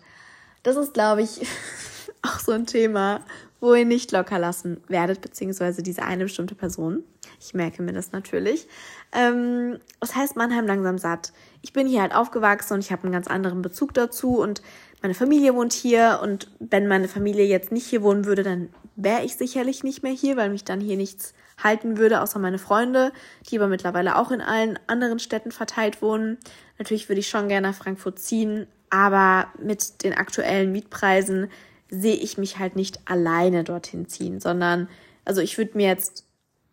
Das 0.63 0.77
ist, 0.77 0.95
glaube 0.95 1.23
ich, 1.23 1.47
auch 2.23 2.39
so 2.41 2.53
ein 2.53 2.67
Thema, 2.67 3.21
wo 3.61 3.75
ihr 3.75 3.85
nicht 3.85 4.13
locker 4.13 4.39
lassen 4.39 4.83
werdet, 4.89 5.21
beziehungsweise 5.21 5.83
diese 5.83 6.03
eine 6.03 6.25
bestimmte 6.25 6.55
Person. 6.55 7.05
Ich 7.41 7.55
merke 7.55 7.83
mir 7.83 7.93
das 7.93 8.13
natürlich. 8.13 8.67
Ähm, 9.13 9.79
was 10.01 10.15
heißt 10.15 10.37
Mannheim 10.37 10.67
langsam 10.67 10.99
satt? 10.99 11.33
Ich 11.61 11.73
bin 11.73 11.87
hier 11.87 12.03
halt 12.03 12.15
aufgewachsen 12.15 12.75
und 12.75 12.81
ich 12.81 12.93
habe 12.93 13.05
einen 13.05 13.13
ganz 13.13 13.27
anderen 13.27 13.63
Bezug 13.63 13.95
dazu 13.95 14.39
und 14.39 14.63
meine 15.03 15.15
Familie 15.15 15.55
wohnt 15.55 15.73
hier 15.73 16.21
und 16.23 16.51
wenn 16.59 16.89
meine 16.89 17.09
Familie 17.09 17.45
jetzt 17.45 17.73
nicht 17.73 17.87
hier 17.87 18.03
wohnen 18.03 18.25
würde, 18.25 18.43
dann 18.43 18.69
wäre 18.97 19.25
ich 19.25 19.37
sicherlich 19.37 19.85
nicht 19.85 20.03
mehr 20.03 20.13
hier, 20.13 20.37
weil 20.37 20.51
mich 20.51 20.65
dann 20.65 20.81
hier 20.81 20.97
nichts 20.97 21.35
halten 21.63 21.99
würde, 21.99 22.21
außer 22.21 22.39
meine 22.39 22.59
Freunde, 22.59 23.13
die 23.49 23.59
aber 23.59 23.69
mittlerweile 23.69 24.17
auch 24.17 24.31
in 24.31 24.41
allen 24.41 24.79
anderen 24.87 25.19
Städten 25.19 25.53
verteilt 25.53 26.03
wohnen. 26.03 26.39
Natürlich 26.79 27.09
würde 27.09 27.21
ich 27.21 27.29
schon 27.29 27.49
gerne 27.49 27.69
nach 27.69 27.77
Frankfurt 27.77 28.19
ziehen, 28.19 28.67
aber 28.91 29.49
mit 29.63 30.03
den 30.03 30.15
aktuellen 30.15 30.73
Mietpreisen 30.73 31.49
sehe 31.91 32.17
ich 32.17 32.39
mich 32.39 32.59
halt 32.59 32.77
nicht 32.77 33.01
alleine 33.07 33.65
dorthin 33.65 34.09
ziehen, 34.09 34.41
sondern 34.41 34.89
also 35.25 35.41
ich 35.41 35.59
würde 35.59 35.77
mir 35.77 35.89
jetzt 35.89 36.27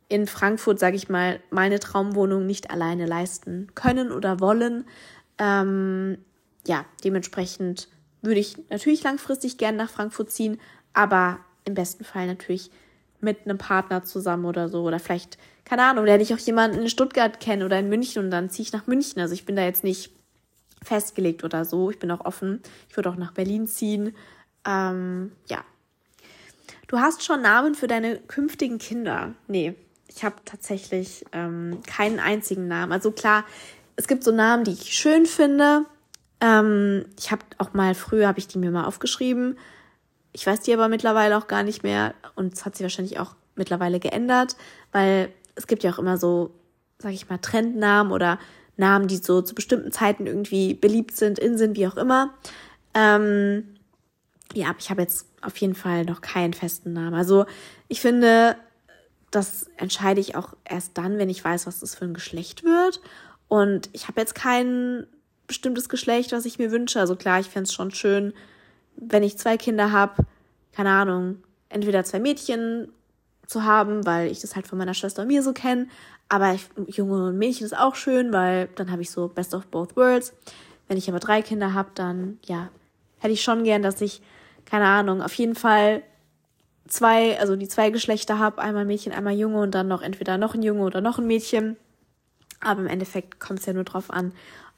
in 0.07 0.27
Frankfurt, 0.27 0.79
sage 0.79 0.95
ich 0.95 1.09
mal, 1.09 1.39
meine 1.49 1.79
Traumwohnung 1.79 2.45
nicht 2.45 2.69
alleine 2.69 3.05
leisten 3.05 3.71
können 3.75 4.11
oder 4.11 4.39
wollen. 4.39 4.85
Ähm, 5.39 6.19
ja, 6.67 6.85
dementsprechend 7.03 7.87
würde 8.25 8.39
ich 8.39 8.57
natürlich 8.69 9.03
langfristig 9.03 9.57
gerne 9.57 9.77
nach 9.77 9.89
Frankfurt 9.89 10.31
ziehen, 10.31 10.59
aber 10.93 11.39
im 11.65 11.73
besten 11.73 12.03
Fall 12.03 12.27
natürlich 12.27 12.71
mit 13.21 13.45
einem 13.45 13.57
Partner 13.57 14.03
zusammen 14.03 14.45
oder 14.45 14.69
so. 14.69 14.83
Oder 14.83 14.99
vielleicht, 14.99 15.37
keine 15.65 15.83
Ahnung, 15.83 16.05
lerne 16.05 16.23
ich 16.23 16.33
auch 16.33 16.39
jemanden 16.39 16.79
in 16.79 16.89
Stuttgart 16.89 17.39
kennen 17.39 17.63
oder 17.63 17.79
in 17.79 17.89
München 17.89 18.23
und 18.23 18.31
dann 18.31 18.49
ziehe 18.49 18.65
ich 18.65 18.73
nach 18.73 18.87
München. 18.87 19.21
Also 19.21 19.33
ich 19.33 19.45
bin 19.45 19.55
da 19.55 19.63
jetzt 19.63 19.83
nicht 19.83 20.11
festgelegt 20.83 21.43
oder 21.43 21.65
so. 21.65 21.89
Ich 21.89 21.99
bin 21.99 22.11
auch 22.11 22.23
offen. 22.23 22.61
Ich 22.89 22.95
würde 22.95 23.09
auch 23.09 23.15
nach 23.15 23.33
Berlin 23.33 23.67
ziehen. 23.67 24.15
Ähm, 24.65 25.31
ja. 25.47 25.63
Du 26.87 26.99
hast 26.99 27.23
schon 27.23 27.41
Namen 27.41 27.73
für 27.73 27.87
deine 27.87 28.17
künftigen 28.19 28.77
Kinder? 28.77 29.33
Nee, 29.47 29.73
ich 30.07 30.23
habe 30.23 30.35
tatsächlich 30.45 31.25
ähm, 31.31 31.81
keinen 31.87 32.19
einzigen 32.19 32.67
Namen. 32.67 32.91
Also 32.91 33.11
klar, 33.11 33.43
es 33.95 34.07
gibt 34.07 34.23
so 34.23 34.31
Namen, 34.31 34.63
die 34.63 34.71
ich 34.71 34.93
schön 34.93 35.25
finde. 35.25 35.85
Ähm, 36.45 37.05
ich 37.17 37.31
habe 37.31 37.41
auch 37.57 37.73
mal 37.73 37.95
früher 37.95 38.27
habe 38.27 38.37
ich 38.37 38.47
die 38.47 38.59
mir 38.59 38.69
mal 38.69 38.85
aufgeschrieben. 38.85 39.57
Ich 40.31 40.45
weiß 40.45 40.61
die 40.61 40.73
aber 40.73 40.89
mittlerweile 40.89 41.37
auch 41.37 41.47
gar 41.47 41.63
nicht 41.63 41.81
mehr 41.81 42.13
und 42.35 42.53
es 42.53 42.65
hat 42.65 42.75
sich 42.75 42.83
wahrscheinlich 42.83 43.19
auch 43.19 43.35
mittlerweile 43.55 43.99
geändert, 43.99 44.55
weil 44.91 45.29
es 45.55 45.65
gibt 45.65 45.83
ja 45.83 45.91
auch 45.91 45.99
immer 45.99 46.17
so, 46.17 46.51
sag 46.99 47.13
ich 47.13 47.29
mal, 47.29 47.39
Trendnamen 47.39 48.11
oder 48.11 48.37
Namen, 48.77 49.07
die 49.07 49.17
so 49.17 49.41
zu 49.41 49.55
bestimmten 49.55 49.91
Zeiten 49.91 50.27
irgendwie 50.27 50.75
beliebt 50.75 51.15
sind, 51.15 51.39
in 51.39 51.57
sind, 51.57 51.77
wie 51.77 51.87
auch 51.87 51.97
immer. 51.97 52.33
Ähm, 52.93 53.77
ja, 54.53 54.75
ich 54.77 54.89
habe 54.89 55.01
jetzt 55.01 55.27
auf 55.41 55.57
jeden 55.57 55.75
Fall 55.75 56.05
noch 56.05 56.21
keinen 56.21 56.53
festen 56.53 56.93
Namen. 56.93 57.15
Also 57.15 57.45
ich 57.87 58.01
finde, 58.01 58.55
das 59.31 59.67
entscheide 59.77 60.19
ich 60.21 60.35
auch 60.35 60.53
erst 60.65 60.97
dann, 60.97 61.17
wenn 61.17 61.29
ich 61.29 61.43
weiß, 61.43 61.65
was 61.65 61.79
das 61.79 61.95
für 61.95 62.05
ein 62.05 62.13
Geschlecht 62.13 62.63
wird. 62.63 63.01
Und 63.47 63.89
ich 63.93 64.07
habe 64.07 64.19
jetzt 64.19 64.35
kein 64.35 65.07
bestimmtes 65.47 65.89
Geschlecht, 65.89 66.31
was 66.31 66.45
ich 66.45 66.59
mir 66.59 66.71
wünsche. 66.71 66.99
Also 66.99 67.15
klar, 67.15 67.39
ich 67.39 67.47
fände 67.47 67.67
es 67.67 67.73
schon 67.73 67.91
schön, 67.91 68.33
wenn 68.95 69.23
ich 69.23 69.37
zwei 69.37 69.57
Kinder 69.57 69.91
habe, 69.91 70.25
keine 70.71 70.91
Ahnung, 70.91 71.43
entweder 71.69 72.03
zwei 72.03 72.19
Mädchen 72.19 72.89
zu 73.47 73.63
haben, 73.63 74.05
weil 74.05 74.31
ich 74.31 74.41
das 74.41 74.55
halt 74.55 74.67
von 74.67 74.77
meiner 74.77 74.93
Schwester 74.93 75.21
und 75.21 75.27
mir 75.27 75.43
so 75.43 75.53
kenne. 75.53 75.87
Aber 76.29 76.53
ich, 76.53 76.67
Junge 76.87 77.27
und 77.27 77.37
Mädchen 77.37 77.65
ist 77.65 77.77
auch 77.77 77.95
schön, 77.95 78.33
weil 78.33 78.67
dann 78.75 78.91
habe 78.91 79.01
ich 79.01 79.11
so 79.11 79.27
Best 79.27 79.53
of 79.53 79.67
Both 79.67 79.95
Worlds. 79.95 80.33
Wenn 80.87 80.97
ich 80.97 81.09
aber 81.09 81.19
drei 81.19 81.41
Kinder 81.41 81.73
habe, 81.73 81.89
dann 81.93 82.39
ja, 82.45 82.69
hätte 83.19 83.33
ich 83.33 83.43
schon 83.43 83.63
gern, 83.63 83.81
dass 83.81 84.01
ich, 84.01 84.21
keine 84.65 84.85
Ahnung, 84.85 85.21
auf 85.21 85.33
jeden 85.33 85.55
Fall 85.55 86.03
zwei, 86.87 87.39
also 87.39 87.55
die 87.55 87.67
zwei 87.67 87.89
Geschlechter 87.89 88.39
habe, 88.39 88.61
einmal 88.61 88.85
Mädchen, 88.85 89.13
einmal 89.13 89.33
Junge 89.33 89.59
und 89.59 89.73
dann 89.73 89.87
noch 89.87 90.01
entweder 90.01 90.37
noch 90.37 90.55
ein 90.55 90.63
Junge 90.63 90.83
oder 90.83 91.01
noch 91.01 91.17
ein 91.17 91.27
Mädchen. 91.27 91.77
Aber 92.59 92.81
im 92.81 92.87
Endeffekt 92.87 93.39
kommt 93.39 93.59
es 93.59 93.65
ja 93.65 93.73
nur 93.73 93.83
drauf 93.83 94.09
an, 94.09 94.33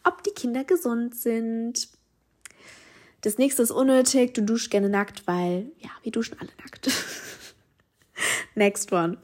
ob 0.07 0.23
die 0.23 0.31
Kinder 0.31 0.63
gesund 0.63 1.15
sind. 1.15 1.89
Das 3.21 3.37
nächste 3.37 3.63
ist 3.63 3.71
unnötig, 3.71 4.33
du 4.33 4.41
duschst 4.41 4.71
gerne 4.71 4.89
nackt, 4.89 5.27
weil, 5.27 5.71
ja, 5.79 5.89
wir 6.03 6.11
duschen 6.11 6.37
alle 6.39 6.51
nackt. 6.63 6.89
Next 8.55 8.91
one. 8.91 9.17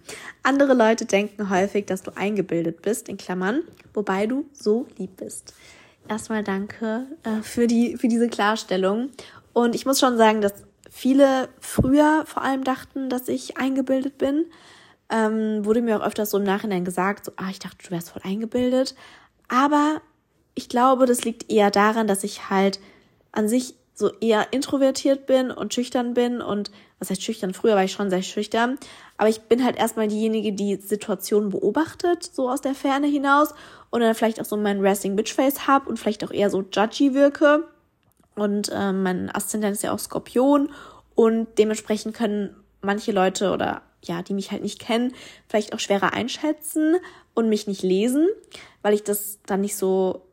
Andere 0.44 0.74
Leute 0.74 1.06
denken 1.06 1.50
häufig, 1.50 1.86
dass 1.86 2.04
du 2.04 2.12
eingebildet 2.16 2.82
bist, 2.82 3.08
in 3.10 3.18
Klammern, 3.18 3.64
wobei 3.94 4.28
du 4.28 4.46
so 4.52 4.88
lieb 4.98 5.18
bist. 5.18 5.54
Erstmal 6.08 6.44
danke 6.44 7.08
äh, 7.24 7.42
für, 7.42 7.68
die, 7.68 7.98
für 7.98 8.08
diese 8.08 8.28
Klarstellung. 8.28 9.10
Und 9.54 9.74
ich 9.74 9.86
muss 9.86 10.00
schon 10.00 10.18
sagen, 10.18 10.42
dass 10.42 10.54
viele 10.90 11.50
früher 11.60 12.26
vor 12.28 12.44
allem 12.44 12.64
dachten, 12.64 13.10
dass 13.10 13.28
ich 13.28 13.58
eingebildet 13.58 14.18
bin. 14.18 14.46
Ähm, 15.10 15.64
wurde 15.66 15.82
mir 15.82 15.98
auch 15.98 16.06
öfters 16.06 16.32
so 16.32 16.38
im 16.38 16.44
Nachhinein 16.44 16.86
gesagt, 16.86 17.26
so, 17.26 17.32
ah, 17.38 17.50
ich 17.50 17.60
dachte, 17.60 17.78
du 17.84 17.92
wärst 17.92 18.12
voll 18.12 18.22
eingebildet. 18.26 18.96
Aber 19.48 20.02
ich 20.56 20.70
glaube, 20.70 21.06
das 21.06 21.24
liegt 21.24 21.52
eher 21.52 21.72
daran, 21.72 22.08
dass 22.08 22.24
ich 22.24 22.50
halt 22.50 22.80
an 23.32 23.48
sich 23.48 23.76
so 23.96 24.12
eher 24.20 24.52
introvertiert 24.52 25.28
bin 25.28 25.52
und 25.52 25.74
schüchtern 25.74 26.14
bin 26.14 26.42
und 26.42 26.72
was 27.00 27.10
heißt 27.10 27.22
schüchtern? 27.22 27.54
Früher 27.54 27.76
war 27.76 27.84
ich 27.84 27.92
schon 27.92 28.10
sehr 28.10 28.24
schüchtern, 28.24 28.78
aber 29.18 29.30
ich 29.30 29.42
bin 29.42 29.64
halt 29.64 29.78
erstmal 29.78 30.08
diejenige, 30.08 30.54
die 30.54 30.78
Situationen 30.78 31.50
beobachtet, 31.50 32.24
so 32.24 32.50
aus 32.50 32.62
der 32.62 32.74
Ferne 32.74 33.08
hinaus 33.08 33.54
und 33.92 34.02
dann 34.02 34.16
vielleicht 34.16 34.42
auch 34.42 34.46
so 34.46 34.58
mein 34.58 34.80
Resting 34.80 35.16
Bitch 35.16 35.34
Face 35.34 35.68
hab 35.68 35.88
und 35.88 36.00
vielleicht 36.00 36.24
auch 36.24 36.32
eher 36.32 36.50
so 36.50 36.62
judgy 36.62 37.14
wirke 37.14 37.68
und 38.36 38.70
äh, 38.74 38.92
mein 38.92 39.34
Aszendent 39.34 39.74
ist 39.74 39.84
ja 39.84 39.92
auch 39.92 40.00
Skorpion 40.00 40.70
und 41.14 41.48
dementsprechend 41.60 42.16
können 42.16 42.56
manche 42.82 43.12
Leute 43.12 43.52
oder 43.52 43.84
ja, 44.04 44.22
die 44.22 44.34
mich 44.34 44.52
halt 44.52 44.64
nicht 44.64 44.80
kennen, 44.80 45.14
vielleicht 45.48 45.74
auch 45.74 45.80
schwerer 45.80 46.14
einschätzen 46.14 46.98
und 47.34 47.48
mich 47.48 47.68
nicht 47.68 47.84
lesen, 47.84 48.28
weil 48.82 48.94
ich 48.94 49.04
das 49.04 49.40
dann 49.46 49.62
nicht 49.62 49.78
so 49.78 50.26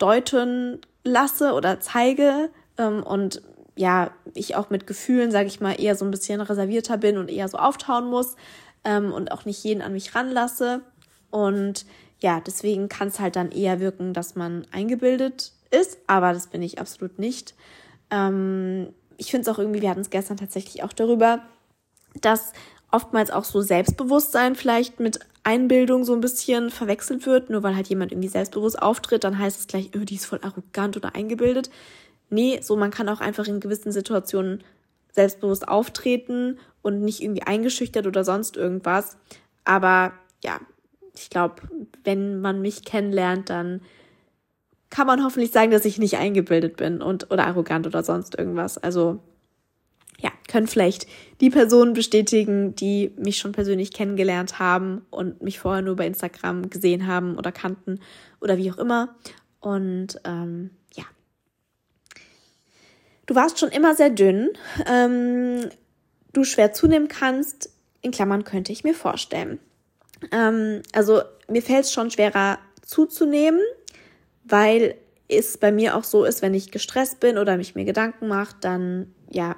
deuten 0.00 0.80
lasse 1.04 1.52
oder 1.52 1.80
zeige 1.80 2.50
ähm, 2.78 3.02
und 3.02 3.42
ja, 3.76 4.10
ich 4.34 4.56
auch 4.56 4.70
mit 4.70 4.86
Gefühlen, 4.86 5.30
sage 5.30 5.46
ich 5.46 5.60
mal, 5.60 5.80
eher 5.80 5.96
so 5.96 6.04
ein 6.04 6.10
bisschen 6.10 6.40
reservierter 6.40 6.98
bin 6.98 7.16
und 7.16 7.30
eher 7.30 7.48
so 7.48 7.56
auftauen 7.56 8.10
muss 8.10 8.36
ähm, 8.84 9.12
und 9.12 9.32
auch 9.32 9.44
nicht 9.44 9.62
jeden 9.64 9.80
an 9.80 9.92
mich 9.92 10.14
ranlasse. 10.14 10.82
Und 11.30 11.86
ja, 12.20 12.40
deswegen 12.40 12.88
kann 12.88 13.08
es 13.08 13.20
halt 13.20 13.36
dann 13.36 13.50
eher 13.50 13.80
wirken, 13.80 14.12
dass 14.12 14.34
man 14.34 14.66
eingebildet 14.72 15.52
ist, 15.70 15.98
aber 16.06 16.32
das 16.32 16.48
bin 16.48 16.62
ich 16.62 16.78
absolut 16.78 17.18
nicht. 17.18 17.54
Ähm, 18.10 18.88
ich 19.16 19.30
finde 19.30 19.48
es 19.48 19.54
auch 19.54 19.58
irgendwie, 19.58 19.82
wir 19.82 19.90
hatten 19.90 20.00
es 20.00 20.10
gestern 20.10 20.36
tatsächlich 20.36 20.82
auch 20.82 20.92
darüber, 20.92 21.42
dass 22.20 22.52
oftmals 22.92 23.30
auch 23.30 23.44
so 23.44 23.60
Selbstbewusstsein 23.60 24.54
vielleicht 24.54 25.00
mit 25.00 25.20
Einbildung 25.42 26.04
so 26.04 26.12
ein 26.12 26.20
bisschen 26.20 26.70
verwechselt 26.70 27.26
wird. 27.26 27.50
Nur 27.50 27.62
weil 27.62 27.76
halt 27.76 27.88
jemand 27.88 28.12
irgendwie 28.12 28.28
selbstbewusst 28.28 28.80
auftritt, 28.80 29.24
dann 29.24 29.38
heißt 29.38 29.58
es 29.58 29.66
gleich, 29.66 29.90
oh, 29.96 30.04
die 30.04 30.16
ist 30.16 30.26
voll 30.26 30.40
arrogant 30.42 30.96
oder 30.96 31.14
eingebildet. 31.14 31.70
Nee, 32.28 32.60
so 32.62 32.76
man 32.76 32.90
kann 32.90 33.08
auch 33.08 33.20
einfach 33.20 33.46
in 33.46 33.60
gewissen 33.60 33.92
Situationen 33.92 34.62
selbstbewusst 35.12 35.66
auftreten 35.66 36.58
und 36.82 37.02
nicht 37.02 37.22
irgendwie 37.22 37.42
eingeschüchtert 37.42 38.06
oder 38.06 38.24
sonst 38.24 38.56
irgendwas. 38.56 39.16
Aber 39.64 40.12
ja, 40.42 40.60
ich 41.14 41.30
glaube, 41.30 41.62
wenn 42.04 42.40
man 42.40 42.60
mich 42.60 42.84
kennenlernt, 42.84 43.50
dann 43.50 43.80
kann 44.90 45.06
man 45.06 45.24
hoffentlich 45.24 45.52
sagen, 45.52 45.70
dass 45.70 45.84
ich 45.84 45.98
nicht 45.98 46.16
eingebildet 46.16 46.76
bin 46.76 47.00
und 47.00 47.30
oder 47.30 47.46
arrogant 47.46 47.86
oder 47.86 48.02
sonst 48.02 48.36
irgendwas. 48.36 48.78
Also 48.78 49.20
ja, 50.20 50.30
können 50.48 50.66
vielleicht 50.66 51.06
die 51.40 51.50
Personen 51.50 51.92
bestätigen, 51.92 52.74
die 52.74 53.12
mich 53.16 53.38
schon 53.38 53.52
persönlich 53.52 53.92
kennengelernt 53.92 54.58
haben 54.58 55.06
und 55.10 55.42
mich 55.42 55.58
vorher 55.58 55.82
nur 55.82 55.96
bei 55.96 56.06
Instagram 56.06 56.70
gesehen 56.70 57.06
haben 57.06 57.36
oder 57.36 57.52
kannten 57.52 58.00
oder 58.40 58.58
wie 58.58 58.70
auch 58.70 58.78
immer. 58.78 59.16
Und 59.60 60.20
ähm, 60.24 60.70
Du 63.30 63.36
warst 63.36 63.60
schon 63.60 63.68
immer 63.68 63.94
sehr 63.94 64.10
dünn. 64.10 64.50
Ähm, 64.86 65.68
du 66.32 66.42
schwer 66.42 66.72
zunehmen 66.72 67.06
kannst, 67.06 67.70
in 68.02 68.10
Klammern 68.10 68.42
könnte 68.42 68.72
ich 68.72 68.82
mir 68.82 68.92
vorstellen. 68.92 69.60
Ähm, 70.32 70.82
also 70.92 71.22
mir 71.46 71.62
fällt 71.62 71.84
es 71.84 71.92
schon 71.92 72.10
schwerer 72.10 72.58
zuzunehmen, 72.82 73.60
weil 74.42 74.96
es 75.28 75.58
bei 75.58 75.70
mir 75.70 75.94
auch 75.94 76.02
so 76.02 76.24
ist, 76.24 76.42
wenn 76.42 76.54
ich 76.54 76.72
gestresst 76.72 77.20
bin 77.20 77.38
oder 77.38 77.56
mich 77.56 77.76
mir 77.76 77.84
Gedanken 77.84 78.26
mache, 78.26 78.56
dann 78.62 79.14
ja, 79.30 79.54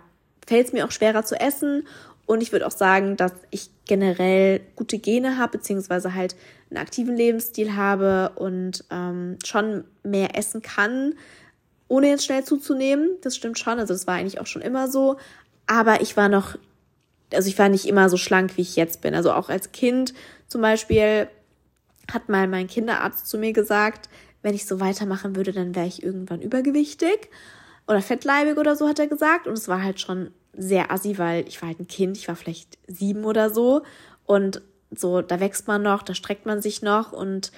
fällt 0.53 0.67
es 0.67 0.73
mir 0.75 0.85
auch 0.85 0.91
schwerer 0.91 1.25
zu 1.25 1.41
essen. 1.41 1.87
Und 2.27 2.43
ich 2.43 2.53
würde 2.53 2.67
auch 2.67 2.73
sagen, 2.73 3.17
dass 3.17 3.33
ich 3.51 3.71
generell 3.87 4.61
gute 4.77 4.99
Gene 4.99 5.39
habe, 5.39 5.57
beziehungsweise 5.57 6.15
halt 6.15 6.37
einen 6.69 6.77
aktiven 6.77 7.17
Lebensstil 7.17 7.75
habe 7.75 8.33
und 8.35 8.85
ähm, 8.91 9.39
schon 9.45 9.85
mehr 10.03 10.37
essen 10.37 10.61
kann, 10.61 11.15
ohne 11.89 12.09
jetzt 12.09 12.27
schnell 12.27 12.45
zuzunehmen. 12.45 13.17
Das 13.23 13.35
stimmt 13.35 13.59
schon. 13.59 13.79
Also 13.79 13.95
das 13.95 14.07
war 14.07 14.15
eigentlich 14.15 14.41
auch 14.41 14.47
schon 14.47 14.61
immer 14.61 14.89
so. 14.89 15.17
Aber 15.67 16.03
ich 16.03 16.19
war 16.19 16.29
noch, 16.29 16.59
also 17.33 17.49
ich 17.49 17.59
war 17.59 17.71
nicht 17.71 17.87
immer 17.87 18.11
so 18.11 18.19
schlank, 18.19 18.59
wie 18.59 18.63
ich 18.63 18.77
jetzt 18.77 19.01
bin. 19.01 19.15
Also 19.15 19.33
auch 19.33 19.49
als 19.49 19.73
Kind 19.73 20.13
zum 20.49 20.61
Beispiel 20.61 21.29
hat 22.13 22.29
mal 22.29 22.47
mein 22.47 22.67
Kinderarzt 22.67 23.27
zu 23.27 23.39
mir 23.39 23.55
gesagt, 23.55 24.11
wenn 24.43 24.55
ich 24.55 24.67
so 24.67 24.81
weitermachen 24.81 25.35
würde, 25.35 25.53
dann 25.53 25.75
wäre 25.75 25.87
ich 25.87 26.03
irgendwann 26.03 26.43
übergewichtig 26.43 27.31
oder 27.87 28.03
fettleibig 28.03 28.59
oder 28.59 28.77
so, 28.77 28.89
hat 28.89 28.99
er 28.99 29.07
gesagt. 29.07 29.47
Und 29.47 29.55
es 29.55 29.69
war 29.69 29.83
halt 29.83 30.01
schon 30.01 30.31
sehr 30.55 30.91
assi, 30.91 31.19
weil 31.19 31.47
ich 31.49 31.61
war 31.63 31.69
halt 31.69 31.81
ein 31.81 31.89
Kind, 31.89 32.17
ich 32.17 32.29
war 32.29 32.37
vielleicht 32.37 32.79
sieben 32.87 33.25
oder 33.25 33.51
so. 33.51 33.83
Und 34.25 34.63
so, 34.91 35.23
da 35.23 35.41
wächst 35.41 35.67
man 35.69 35.83
noch, 35.83 36.03
da 36.03 36.15
streckt 36.15 36.47
man 36.47 36.61
sich 36.61 36.83
noch 36.83 37.13
und 37.13 37.51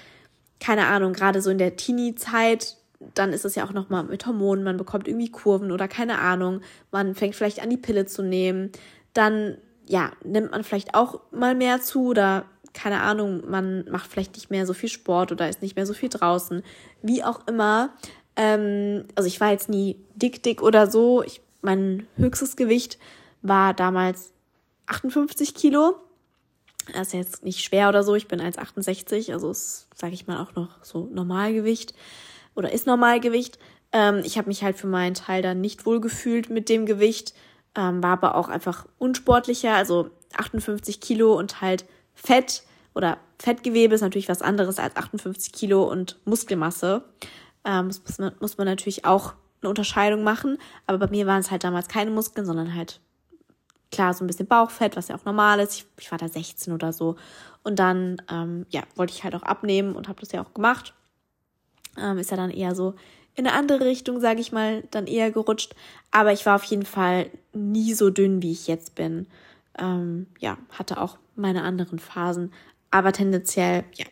keine 0.59 0.87
Ahnung, 0.87 1.13
gerade 1.13 1.41
so 1.41 1.49
in 1.49 1.57
der 1.57 1.75
Teenie-Zeit 1.75 2.77
dann 3.13 3.33
ist 3.33 3.45
es 3.45 3.55
ja 3.55 3.65
auch 3.65 3.73
nochmal 3.73 4.03
mit 4.03 4.25
Hormonen, 4.25 4.63
man 4.63 4.77
bekommt 4.77 5.07
irgendwie 5.07 5.29
Kurven 5.29 5.71
oder 5.71 5.87
keine 5.87 6.19
Ahnung, 6.19 6.61
man 6.91 7.15
fängt 7.15 7.35
vielleicht 7.35 7.61
an 7.61 7.69
die 7.69 7.77
Pille 7.77 8.05
zu 8.05 8.23
nehmen, 8.23 8.71
dann 9.13 9.57
ja, 9.85 10.11
nimmt 10.23 10.51
man 10.51 10.63
vielleicht 10.63 10.95
auch 10.95 11.19
mal 11.31 11.55
mehr 11.55 11.81
zu 11.81 12.07
oder 12.07 12.45
keine 12.73 13.01
Ahnung, 13.01 13.43
man 13.49 13.85
macht 13.89 14.11
vielleicht 14.11 14.35
nicht 14.35 14.49
mehr 14.49 14.65
so 14.65 14.73
viel 14.73 14.89
Sport 14.89 15.31
oder 15.31 15.47
ist 15.47 15.61
nicht 15.61 15.75
mehr 15.75 15.85
so 15.85 15.93
viel 15.93 16.09
draußen, 16.09 16.63
wie 17.01 17.23
auch 17.23 17.47
immer. 17.47 17.91
Ähm, 18.35 19.05
also 19.15 19.27
ich 19.27 19.39
war 19.39 19.51
jetzt 19.51 19.69
nie 19.69 19.97
dick, 20.15 20.43
dick 20.43 20.61
oder 20.61 20.89
so. 20.89 21.23
Ich, 21.23 21.41
mein 21.61 22.07
höchstes 22.17 22.55
Gewicht 22.55 22.99
war 23.41 23.73
damals 23.73 24.31
58 24.87 25.53
Kilo. 25.55 25.95
Das 26.93 27.07
ist 27.07 27.13
jetzt 27.13 27.43
nicht 27.43 27.63
schwer 27.63 27.89
oder 27.89 28.03
so. 28.03 28.15
Ich 28.15 28.27
bin 28.27 28.39
1,68, 28.39 29.33
also 29.33 29.49
ist, 29.49 29.87
sage 29.95 30.13
ich 30.13 30.27
mal, 30.27 30.41
auch 30.41 30.53
noch 30.55 30.83
so 30.83 31.09
Normalgewicht 31.11 31.93
oder 32.55 32.71
ist 32.71 32.87
Normalgewicht. 32.87 33.57
Ähm, 33.91 34.21
ich 34.23 34.37
habe 34.37 34.47
mich 34.47 34.63
halt 34.63 34.77
für 34.77 34.87
meinen 34.87 35.15
Teil 35.15 35.41
dann 35.41 35.61
nicht 35.61 35.85
wohl 35.85 36.01
gefühlt 36.01 36.49
mit 36.49 36.69
dem 36.69 36.85
Gewicht, 36.85 37.33
ähm, 37.75 38.03
war 38.03 38.13
aber 38.13 38.35
auch 38.35 38.49
einfach 38.49 38.85
unsportlicher, 38.97 39.73
also 39.73 40.09
58 40.35 40.99
Kilo 40.99 41.37
und 41.37 41.61
halt 41.61 41.85
Fett 42.13 42.63
oder 42.93 43.17
Fettgewebe 43.39 43.95
ist 43.95 44.01
natürlich 44.01 44.29
was 44.29 44.41
anderes 44.41 44.79
als 44.79 44.95
58 44.95 45.51
Kilo 45.51 45.83
und 45.83 46.17
Muskelmasse. 46.25 47.03
Ähm, 47.65 47.87
muss 47.87 48.17
man, 48.17 48.33
muss 48.39 48.57
man 48.57 48.67
natürlich 48.67 49.05
auch 49.05 49.33
eine 49.61 49.69
Unterscheidung 49.69 50.23
machen, 50.23 50.57
aber 50.85 50.99
bei 50.99 51.07
mir 51.07 51.25
waren 51.25 51.39
es 51.39 51.51
halt 51.51 51.63
damals 51.63 51.87
keine 51.87 52.11
Muskeln, 52.11 52.45
sondern 52.45 52.75
halt 52.75 52.99
klar 53.91 54.13
so 54.13 54.23
ein 54.23 54.27
bisschen 54.27 54.47
Bauchfett, 54.47 54.95
was 54.95 55.07
ja 55.07 55.15
auch 55.15 55.25
normal 55.25 55.59
ist. 55.59 55.73
Ich, 55.73 55.85
ich 55.99 56.11
war 56.11 56.17
da 56.17 56.27
16 56.27 56.73
oder 56.73 56.93
so 56.93 57.15
und 57.63 57.79
dann 57.79 58.21
ähm, 58.29 58.65
ja 58.69 58.83
wollte 58.95 59.13
ich 59.13 59.23
halt 59.23 59.35
auch 59.35 59.43
abnehmen 59.43 59.95
und 59.95 60.07
habe 60.07 60.19
das 60.19 60.31
ja 60.31 60.41
auch 60.43 60.53
gemacht. 60.53 60.93
Ähm, 61.97 62.17
ist 62.17 62.31
ja 62.31 62.37
dann 62.37 62.51
eher 62.51 62.75
so 62.75 62.95
in 63.35 63.45
eine 63.47 63.55
andere 63.55 63.85
Richtung, 63.85 64.19
sage 64.19 64.39
ich 64.39 64.51
mal, 64.51 64.83
dann 64.91 65.07
eher 65.07 65.31
gerutscht. 65.31 65.75
Aber 66.11 66.31
ich 66.31 66.45
war 66.45 66.55
auf 66.55 66.63
jeden 66.63 66.85
Fall 66.85 67.29
nie 67.53 67.93
so 67.93 68.09
dünn, 68.09 68.41
wie 68.41 68.51
ich 68.51 68.67
jetzt 68.67 68.95
bin. 68.95 69.27
Ähm, 69.77 70.27
ja, 70.39 70.57
hatte 70.71 71.01
auch 71.01 71.17
meine 71.35 71.63
anderen 71.63 71.99
Phasen. 71.99 72.53
Aber 72.91 73.11
tendenziell, 73.11 73.83
ja, 73.95 74.05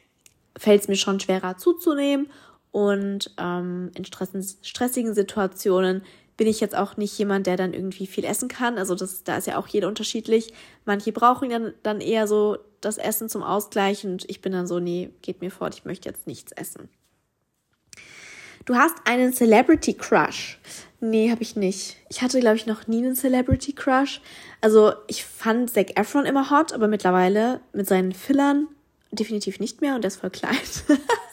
fällt 0.57 0.81
es 0.81 0.87
mir 0.89 0.97
schon 0.97 1.21
schwerer 1.21 1.57
zuzunehmen. 1.57 2.29
Und 2.73 3.31
ähm, 3.37 3.91
in 3.93 4.03
stressigen 4.03 5.13
Situationen 5.13 6.01
bin 6.37 6.47
ich 6.47 6.59
jetzt 6.59 6.75
auch 6.75 6.97
nicht 6.97 7.15
jemand, 7.19 7.45
der 7.45 7.55
dann 7.55 7.71
irgendwie 7.71 8.07
viel 8.07 8.25
essen 8.25 8.49
kann. 8.49 8.79
Also 8.79 8.95
das, 8.95 9.23
da 9.23 9.37
ist 9.37 9.45
ja 9.45 9.59
auch 9.59 9.67
jeder 9.67 9.87
unterschiedlich. 9.87 10.53
Manche 10.83 11.11
brauchen 11.11 11.51
dann, 11.51 11.73
dann 11.83 12.01
eher 12.01 12.27
so 12.27 12.57
das 12.81 12.97
Essen 12.97 13.29
zum 13.29 13.43
Ausgleich 13.43 14.03
und 14.05 14.27
ich 14.27 14.41
bin 14.41 14.51
dann 14.51 14.65
so, 14.65 14.79
nee, 14.79 15.11
geht 15.21 15.41
mir 15.41 15.51
fort, 15.51 15.75
ich 15.75 15.85
möchte 15.85 16.09
jetzt 16.09 16.25
nichts 16.25 16.51
essen. 16.51 16.89
Du 18.65 18.73
hast 18.73 18.95
einen 19.05 19.33
Celebrity 19.33 19.93
Crush. 19.93 20.57
Nee, 20.99 21.29
habe 21.29 21.43
ich 21.43 21.55
nicht. 21.55 21.97
Ich 22.09 22.23
hatte, 22.23 22.39
glaube 22.39 22.55
ich, 22.55 22.65
noch 22.65 22.87
nie 22.87 23.05
einen 23.05 23.15
Celebrity 23.15 23.73
Crush. 23.73 24.19
Also, 24.61 24.93
ich 25.07 25.25
fand 25.25 25.69
Zac 25.69 25.99
Efron 25.99 26.25
immer 26.25 26.49
hot, 26.49 26.73
aber 26.73 26.87
mittlerweile 26.87 27.59
mit 27.71 27.87
seinen 27.87 28.13
Fillern 28.13 28.67
definitiv 29.11 29.59
nicht 29.59 29.81
mehr 29.81 29.93
und 29.93 30.01
der 30.01 30.07
ist 30.07 30.21
voll 30.21 30.31
klein. 30.31 30.57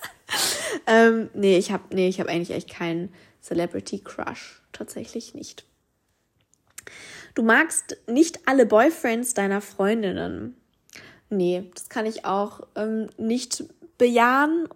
ähm, 0.86 1.30
nee, 1.34 1.58
ich 1.58 1.72
habe 1.72 1.94
nee, 1.94 2.10
hab 2.12 2.28
eigentlich 2.28 2.50
echt 2.50 2.70
keinen 2.70 3.12
Celebrity 3.42 4.00
Crush. 4.00 4.62
Tatsächlich 4.72 5.34
nicht. 5.34 5.64
Du 7.34 7.42
magst 7.42 7.98
nicht 8.06 8.40
alle 8.46 8.66
Boyfriends 8.66 9.34
deiner 9.34 9.60
Freundinnen. 9.60 10.56
Nee, 11.28 11.70
das 11.74 11.88
kann 11.88 12.06
ich 12.06 12.24
auch 12.24 12.60
ähm, 12.74 13.08
nicht 13.16 13.64
bejahen 13.98 14.68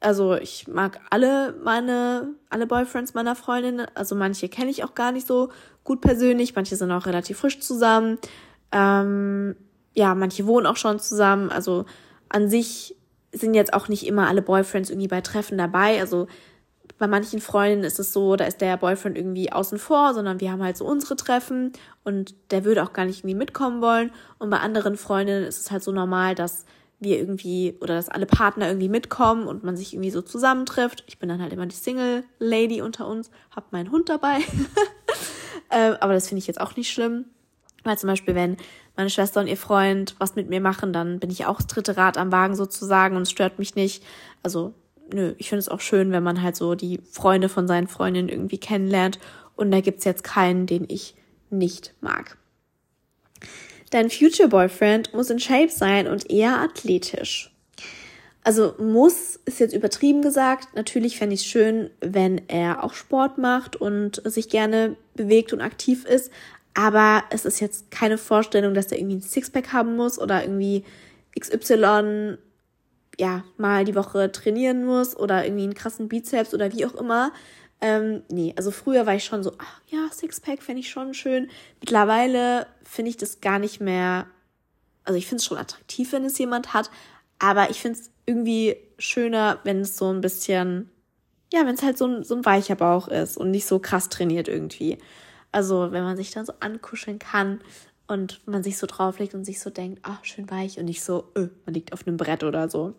also 0.00 0.34
ich 0.34 0.66
mag 0.66 0.98
alle 1.10 1.54
meine, 1.62 2.34
alle 2.48 2.66
Boyfriends 2.66 3.12
meiner 3.12 3.36
Freundin. 3.36 3.82
Also 3.94 4.14
manche 4.14 4.48
kenne 4.48 4.70
ich 4.70 4.82
auch 4.82 4.94
gar 4.94 5.12
nicht 5.12 5.26
so 5.26 5.50
gut 5.84 6.00
persönlich, 6.00 6.54
manche 6.56 6.76
sind 6.76 6.90
auch 6.90 7.06
relativ 7.06 7.38
frisch 7.38 7.60
zusammen. 7.60 8.18
Ähm, 8.72 9.56
ja, 9.94 10.14
manche 10.14 10.46
wohnen 10.46 10.66
auch 10.66 10.76
schon 10.76 10.98
zusammen. 10.98 11.50
Also 11.50 11.84
an 12.30 12.48
sich 12.48 12.96
sind 13.32 13.54
jetzt 13.54 13.72
auch 13.72 13.88
nicht 13.88 14.06
immer 14.06 14.28
alle 14.28 14.42
Boyfriends 14.42 14.90
irgendwie 14.90 15.08
bei 15.08 15.20
Treffen 15.20 15.58
dabei. 15.58 16.00
Also 16.00 16.26
bei 16.98 17.06
manchen 17.06 17.40
Freundinnen 17.40 17.84
ist 17.84 17.98
es 17.98 18.12
so, 18.12 18.36
da 18.36 18.44
ist 18.44 18.60
der 18.60 18.76
Boyfriend 18.76 19.16
irgendwie 19.16 19.52
außen 19.52 19.78
vor, 19.78 20.14
sondern 20.14 20.40
wir 20.40 20.52
haben 20.52 20.62
halt 20.62 20.76
so 20.76 20.84
unsere 20.84 21.16
Treffen 21.16 21.72
und 22.04 22.34
der 22.50 22.64
würde 22.64 22.82
auch 22.82 22.92
gar 22.92 23.06
nicht 23.06 23.20
irgendwie 23.20 23.36
mitkommen 23.36 23.80
wollen. 23.80 24.10
Und 24.38 24.50
bei 24.50 24.58
anderen 24.58 24.96
Freundinnen 24.96 25.44
ist 25.44 25.60
es 25.60 25.70
halt 25.70 25.82
so 25.82 25.92
normal, 25.92 26.34
dass 26.34 26.64
wir 26.98 27.18
irgendwie 27.18 27.78
oder 27.80 27.94
dass 27.94 28.10
alle 28.10 28.26
Partner 28.26 28.68
irgendwie 28.68 28.90
mitkommen 28.90 29.46
und 29.46 29.64
man 29.64 29.76
sich 29.76 29.94
irgendwie 29.94 30.10
so 30.10 30.20
zusammentrifft. 30.20 31.04
Ich 31.06 31.18
bin 31.18 31.28
dann 31.30 31.40
halt 31.40 31.52
immer 31.52 31.66
die 31.66 31.76
Single 31.76 32.24
Lady 32.38 32.82
unter 32.82 33.08
uns, 33.08 33.30
hab 33.50 33.72
meinen 33.72 33.90
Hund 33.90 34.10
dabei. 34.10 34.38
äh, 35.70 35.94
aber 36.00 36.12
das 36.12 36.28
finde 36.28 36.40
ich 36.40 36.46
jetzt 36.46 36.60
auch 36.60 36.76
nicht 36.76 36.92
schlimm. 36.92 37.24
Weil 37.82 37.98
zum 37.98 38.08
Beispiel, 38.08 38.34
wenn 38.34 38.58
meine 38.96 39.10
Schwester 39.10 39.40
und 39.40 39.46
ihr 39.46 39.56
Freund 39.56 40.14
was 40.18 40.36
mit 40.36 40.48
mir 40.48 40.60
machen, 40.60 40.92
dann 40.92 41.18
bin 41.20 41.30
ich 41.30 41.46
auch 41.46 41.56
das 41.56 41.66
dritte 41.66 41.96
Rad 41.96 42.18
am 42.18 42.32
Wagen 42.32 42.54
sozusagen 42.54 43.16
und 43.16 43.22
es 43.22 43.30
stört 43.30 43.58
mich 43.58 43.74
nicht. 43.74 44.02
Also, 44.42 44.74
nö, 45.12 45.34
ich 45.38 45.48
finde 45.48 45.60
es 45.60 45.68
auch 45.68 45.80
schön, 45.80 46.12
wenn 46.12 46.22
man 46.22 46.42
halt 46.42 46.56
so 46.56 46.74
die 46.74 47.00
Freunde 47.10 47.48
von 47.48 47.66
seinen 47.66 47.88
Freundinnen 47.88 48.28
irgendwie 48.28 48.58
kennenlernt. 48.58 49.18
Und 49.56 49.70
da 49.70 49.80
gibt's 49.80 50.04
jetzt 50.04 50.24
keinen, 50.24 50.66
den 50.66 50.84
ich 50.88 51.14
nicht 51.50 51.94
mag. 52.00 52.36
Dein 53.90 54.08
Future 54.08 54.48
Boyfriend 54.48 55.12
muss 55.14 55.30
in 55.30 55.40
Shape 55.40 55.70
sein 55.70 56.06
und 56.06 56.30
eher 56.30 56.58
athletisch. 56.58 57.52
Also 58.42 58.74
muss 58.78 59.38
ist 59.44 59.60
jetzt 59.60 59.74
übertrieben 59.74 60.22
gesagt. 60.22 60.74
Natürlich 60.74 61.18
fände 61.18 61.34
ich 61.34 61.40
es 61.40 61.46
schön, 61.46 61.90
wenn 62.00 62.40
er 62.48 62.82
auch 62.84 62.94
Sport 62.94 63.36
macht 63.36 63.76
und 63.76 64.22
sich 64.24 64.48
gerne 64.48 64.96
bewegt 65.14 65.52
und 65.52 65.60
aktiv 65.60 66.06
ist. 66.06 66.30
Aber 66.74 67.24
es 67.30 67.44
ist 67.44 67.60
jetzt 67.60 67.90
keine 67.90 68.18
Vorstellung, 68.18 68.74
dass 68.74 68.92
er 68.92 68.98
irgendwie 68.98 69.16
ein 69.16 69.22
Sixpack 69.22 69.72
haben 69.72 69.96
muss 69.96 70.18
oder 70.18 70.42
irgendwie 70.42 70.84
XY 71.38 72.38
ja 73.18 73.44
mal 73.56 73.84
die 73.84 73.94
Woche 73.94 74.32
trainieren 74.32 74.84
muss 74.84 75.16
oder 75.16 75.44
irgendwie 75.44 75.64
einen 75.64 75.74
krassen 75.74 76.08
Bizeps 76.08 76.54
oder 76.54 76.72
wie 76.72 76.86
auch 76.86 76.94
immer. 76.94 77.32
Ähm, 77.80 78.22
nee, 78.28 78.52
also 78.56 78.70
früher 78.70 79.06
war 79.06 79.14
ich 79.14 79.24
schon 79.24 79.42
so, 79.42 79.52
ach 79.58 79.80
ja, 79.88 80.08
Sixpack 80.12 80.62
fände 80.62 80.80
ich 80.80 80.90
schon 80.90 81.14
schön. 81.14 81.50
Mittlerweile 81.80 82.66
finde 82.82 83.10
ich 83.10 83.16
das 83.16 83.40
gar 83.40 83.58
nicht 83.58 83.80
mehr, 83.80 84.26
also 85.04 85.16
ich 85.16 85.26
finde 85.26 85.40
es 85.40 85.46
schon 85.46 85.58
attraktiv, 85.58 86.12
wenn 86.12 86.24
es 86.24 86.38
jemand 86.38 86.74
hat, 86.74 86.90
aber 87.38 87.70
ich 87.70 87.80
finde 87.80 87.98
es 87.98 88.10
irgendwie 88.26 88.76
schöner, 88.98 89.60
wenn 89.64 89.80
es 89.80 89.96
so 89.96 90.12
ein 90.12 90.20
bisschen, 90.20 90.90
ja, 91.52 91.60
wenn 91.66 91.74
es 91.74 91.82
halt 91.82 91.96
so 91.96 92.06
ein, 92.06 92.22
so 92.22 92.34
ein 92.36 92.44
weicher 92.44 92.76
Bauch 92.76 93.08
ist 93.08 93.38
und 93.38 93.50
nicht 93.50 93.66
so 93.66 93.78
krass 93.78 94.10
trainiert 94.10 94.46
irgendwie. 94.48 94.98
Also 95.52 95.92
wenn 95.92 96.04
man 96.04 96.16
sich 96.16 96.30
dann 96.30 96.46
so 96.46 96.52
ankuscheln 96.60 97.18
kann 97.18 97.60
und 98.06 98.46
man 98.46 98.62
sich 98.62 98.78
so 98.78 98.86
drauflegt 98.86 99.34
und 99.34 99.44
sich 99.44 99.60
so 99.60 99.70
denkt, 99.70 100.00
ach, 100.02 100.24
schön 100.24 100.50
weich 100.50 100.78
und 100.78 100.84
nicht 100.84 101.02
so, 101.02 101.30
öh, 101.36 101.48
man 101.64 101.74
liegt 101.74 101.92
auf 101.92 102.06
einem 102.06 102.16
Brett 102.16 102.44
oder 102.44 102.68
so. 102.68 102.94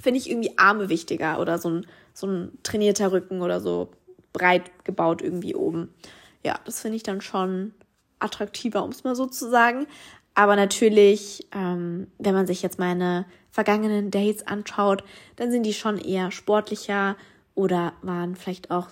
Finde 0.00 0.18
ich 0.18 0.28
irgendwie 0.28 0.58
Arme 0.58 0.88
wichtiger 0.88 1.40
oder 1.40 1.58
so 1.58 1.70
ein, 1.70 1.86
so 2.12 2.26
ein 2.26 2.58
trainierter 2.62 3.12
Rücken 3.12 3.42
oder 3.42 3.60
so 3.60 3.90
breit 4.32 4.84
gebaut 4.84 5.22
irgendwie 5.22 5.54
oben. 5.54 5.94
Ja, 6.42 6.58
das 6.64 6.80
finde 6.80 6.96
ich 6.96 7.02
dann 7.02 7.20
schon 7.20 7.72
attraktiver, 8.18 8.84
um 8.84 8.90
es 8.90 9.04
mal 9.04 9.14
so 9.14 9.26
zu 9.26 9.48
sagen. 9.48 9.86
Aber 10.34 10.56
natürlich, 10.56 11.46
ähm, 11.52 12.08
wenn 12.18 12.34
man 12.34 12.46
sich 12.46 12.60
jetzt 12.60 12.78
meine 12.78 13.24
vergangenen 13.50 14.10
Dates 14.10 14.46
anschaut, 14.46 15.04
dann 15.36 15.52
sind 15.52 15.62
die 15.62 15.74
schon 15.74 15.96
eher 15.96 16.32
sportlicher 16.32 17.16
oder 17.54 17.92
waren 18.02 18.36
vielleicht 18.36 18.70
auch, 18.70 18.88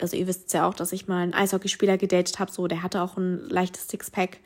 also 0.00 0.16
ihr 0.16 0.26
wisst 0.26 0.52
ja 0.52 0.68
auch, 0.68 0.74
dass 0.74 0.92
ich 0.92 1.08
mal 1.08 1.22
einen 1.22 1.34
Eishockeyspieler 1.34 1.98
gedatet 1.98 2.38
habe, 2.38 2.52
so 2.52 2.66
der 2.66 2.82
hatte 2.82 3.02
auch 3.02 3.16
ein 3.16 3.48
leichtes 3.48 3.88
Sixpack 3.88 4.38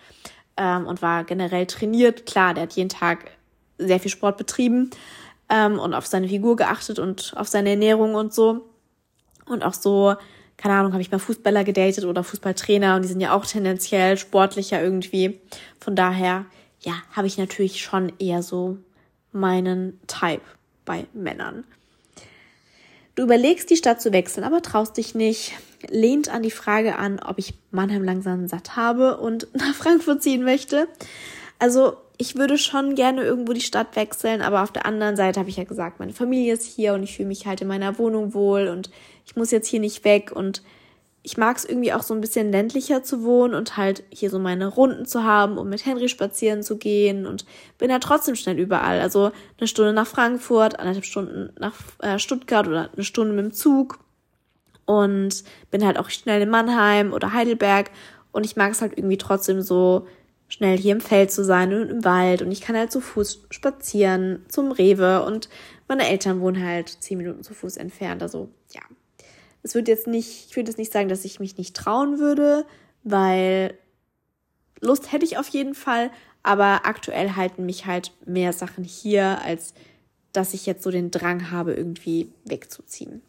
ähm, 0.57 0.87
und 0.87 1.03
war 1.03 1.25
generell 1.25 1.67
trainiert. 1.67 2.27
Klar, 2.27 2.55
der 2.55 2.65
hat 2.65 2.73
jeden 2.73 2.89
Tag 2.89 3.31
sehr 3.79 4.01
viel 4.01 4.11
Sport 4.11 4.39
betrieben 4.39 4.91
ähm, 5.49 5.79
und 5.79 5.95
auf 5.95 6.07
seine 6.07 6.29
Figur 6.29 6.57
geachtet 6.57 6.99
und 6.99 7.35
auf 7.37 7.49
seine 7.49 7.71
Ernährung 7.71 8.15
und 8.15 8.33
so. 8.33 8.69
Und 9.47 9.63
auch 9.65 9.75
so 9.75 10.17
keine 10.59 10.75
Ahnung, 10.75 10.93
habe 10.93 11.01
ich 11.01 11.11
mal 11.11 11.21
Fußballer 11.21 11.65
gedatet 11.65 12.05
oder 12.05 12.25
Fußballtrainer 12.25 12.97
und 12.97 13.03
die 13.03 13.09
sind 13.09 13.21
ja 13.21 13.33
auch 13.33 13.47
tendenziell 13.47 14.19
sportlicher 14.19 14.83
irgendwie. 14.83 15.41
Von 15.81 15.95
daher, 15.95 16.45
ja, 16.81 16.95
habe 17.13 17.29
ich 17.29 17.39
natürlich 17.39 17.81
schon 17.81 18.13
eher 18.19 18.43
so 18.43 18.77
meinen 19.33 20.01
Type 20.09 20.43
bei 20.85 21.07
Männern. 21.15 21.65
Du 23.19 23.25
überlegst, 23.25 23.69
die 23.69 23.77
Stadt 23.77 24.01
zu 24.01 24.13
wechseln, 24.13 24.45
aber 24.45 24.63
traust 24.63 24.97
dich 24.97 25.17
nicht. 25.17 25.51
Lehnt 25.91 26.29
an 26.29 26.45
die 26.45 26.53
Frage 26.53 26.95
an, 26.95 27.19
ob 27.19 27.41
ich 27.41 27.53
Mannheim 27.73 28.05
langsam 28.05 28.47
satt 28.47 28.77
habe 28.77 29.17
und 29.17 29.49
nach 29.55 29.75
Frankfurt 29.75 30.23
ziehen 30.23 30.45
möchte. 30.45 30.87
Also 31.59 31.95
ich 32.17 32.37
würde 32.37 32.59
schon 32.59 32.95
gerne 32.95 33.23
irgendwo 33.23 33.55
die 33.55 33.61
Stadt 33.61 33.97
wechseln, 33.97 34.41
aber 34.41 34.63
auf 34.63 34.71
der 34.71 34.87
anderen 34.87 35.17
Seite 35.17 35.41
habe 35.41 35.51
ich 35.51 35.57
ja 35.57 35.65
gesagt, 35.65 35.99
meine 35.99 36.13
Familie 36.13 36.53
ist 36.55 36.65
hier 36.65 36.95
und 36.95 37.03
ich 37.03 37.17
fühle 37.17 37.27
mich 37.27 37.45
halt 37.45 37.61
in 37.61 37.67
meiner 37.67 37.99
Wohnung 37.99 38.35
wohl 38.35 38.69
und 38.69 38.89
ich 39.27 39.35
muss 39.35 39.51
jetzt 39.51 39.67
hier 39.67 39.81
nicht 39.81 40.05
weg 40.05 40.31
und 40.31 40.63
ich 41.23 41.37
mag 41.37 41.57
es 41.57 41.65
irgendwie 41.65 41.93
auch 41.93 42.03
so 42.03 42.15
ein 42.15 42.21
bisschen 42.21 42.53
ländlicher 42.53 43.03
zu 43.03 43.23
wohnen 43.23 43.55
und 43.55 43.77
halt 43.77 44.05
hier 44.11 44.31
so 44.31 44.39
meine 44.39 44.67
Runden 44.67 45.05
zu 45.05 45.25
haben, 45.25 45.59
um 45.59 45.69
mit 45.69 45.85
Henry 45.85 46.09
spazieren 46.09 46.63
zu 46.63 46.79
gehen 46.79 47.27
und 47.27 47.45
bin 47.77 47.91
ja 47.91 47.99
trotzdem 47.99 48.35
schnell 48.35 48.59
überall. 48.59 49.01
Also 49.01 49.33
eine 49.59 49.69
Stunde 49.69 49.93
nach 49.93 50.07
Frankfurt, 50.07 50.79
anderthalb 50.79 51.05
Stunden 51.05 51.53
nach 51.59 51.75
äh, 52.01 52.19
Stuttgart 52.19 52.69
oder 52.69 52.91
eine 52.95 53.05
Stunde 53.05 53.35
mit 53.35 53.45
dem 53.45 53.53
Zug 53.53 53.99
und 54.87 55.45
bin 55.71 55.85
halt 55.85 55.99
auch 55.99 56.09
schnell 56.09 56.41
in 56.41 56.51
Mannheim 56.51 57.13
oder 57.13 57.33
Heidelberg 57.33 57.91
und 58.33 58.45
ich 58.45 58.57
mag 58.57 58.73
es 58.73 58.81
halt 58.81 58.97
irgendwie 58.97 59.19
trotzdem 59.19 59.61
so 59.61 60.07
schnell 60.49 60.79
hier 60.79 60.93
im 60.93 61.01
Feld 61.01 61.31
zu 61.31 61.45
sein 61.45 61.75
und 61.75 61.91
im 61.91 62.05
Wald 62.05 62.41
und 62.41 62.51
ich 62.53 62.63
kann 62.63 62.77
halt 62.77 62.91
zu 62.91 63.01
Fuß 63.01 63.47
spazieren 63.51 64.47
zum 64.49 64.73
Rewe 64.73 65.23
und 65.25 65.51
meine 65.89 66.09
Eltern 66.09 66.41
wohnen 66.41 66.65
halt 66.65 66.89
zehn 66.89 67.19
Minuten 67.19 67.43
zu 67.43 67.55
Fuß 67.55 67.77
entfernt. 67.77 68.23
Also 68.23 68.49
ja, 68.73 68.81
es 69.69 69.75
wird 69.75 69.89
jetzt 69.89 70.07
nicht, 70.07 70.47
ich 70.49 70.57
würde 70.57 70.71
jetzt 70.71 70.79
nicht 70.79 70.93
sagen, 70.93 71.09
dass 71.09 71.25
ich 71.25 71.41
mich 71.41 71.59
nicht 71.59 71.77
trauen 71.77 72.19
würde, 72.19 72.65
weil 73.05 73.75
Lust 74.81 75.13
hätte 75.13 75.27
ich 75.27 75.37
auf 75.37 75.49
jeden 75.49 75.75
Fall, 75.75 76.11
aber 76.43 76.87
aktuell 76.87 77.37
halten 77.37 77.67
mich 77.67 77.85
halt 77.85 78.13
mehr 78.25 78.55
Sachen 78.55 78.83
hier, 78.83 79.43
als 79.43 79.75
dass 80.33 80.55
ich 80.55 80.65
jetzt 80.65 80.83
so 80.83 80.91
den 80.91 81.11
Drang 81.11 81.51
habe, 81.51 81.75
irgendwie 81.75 82.33
wegzuziehen. 82.45 83.21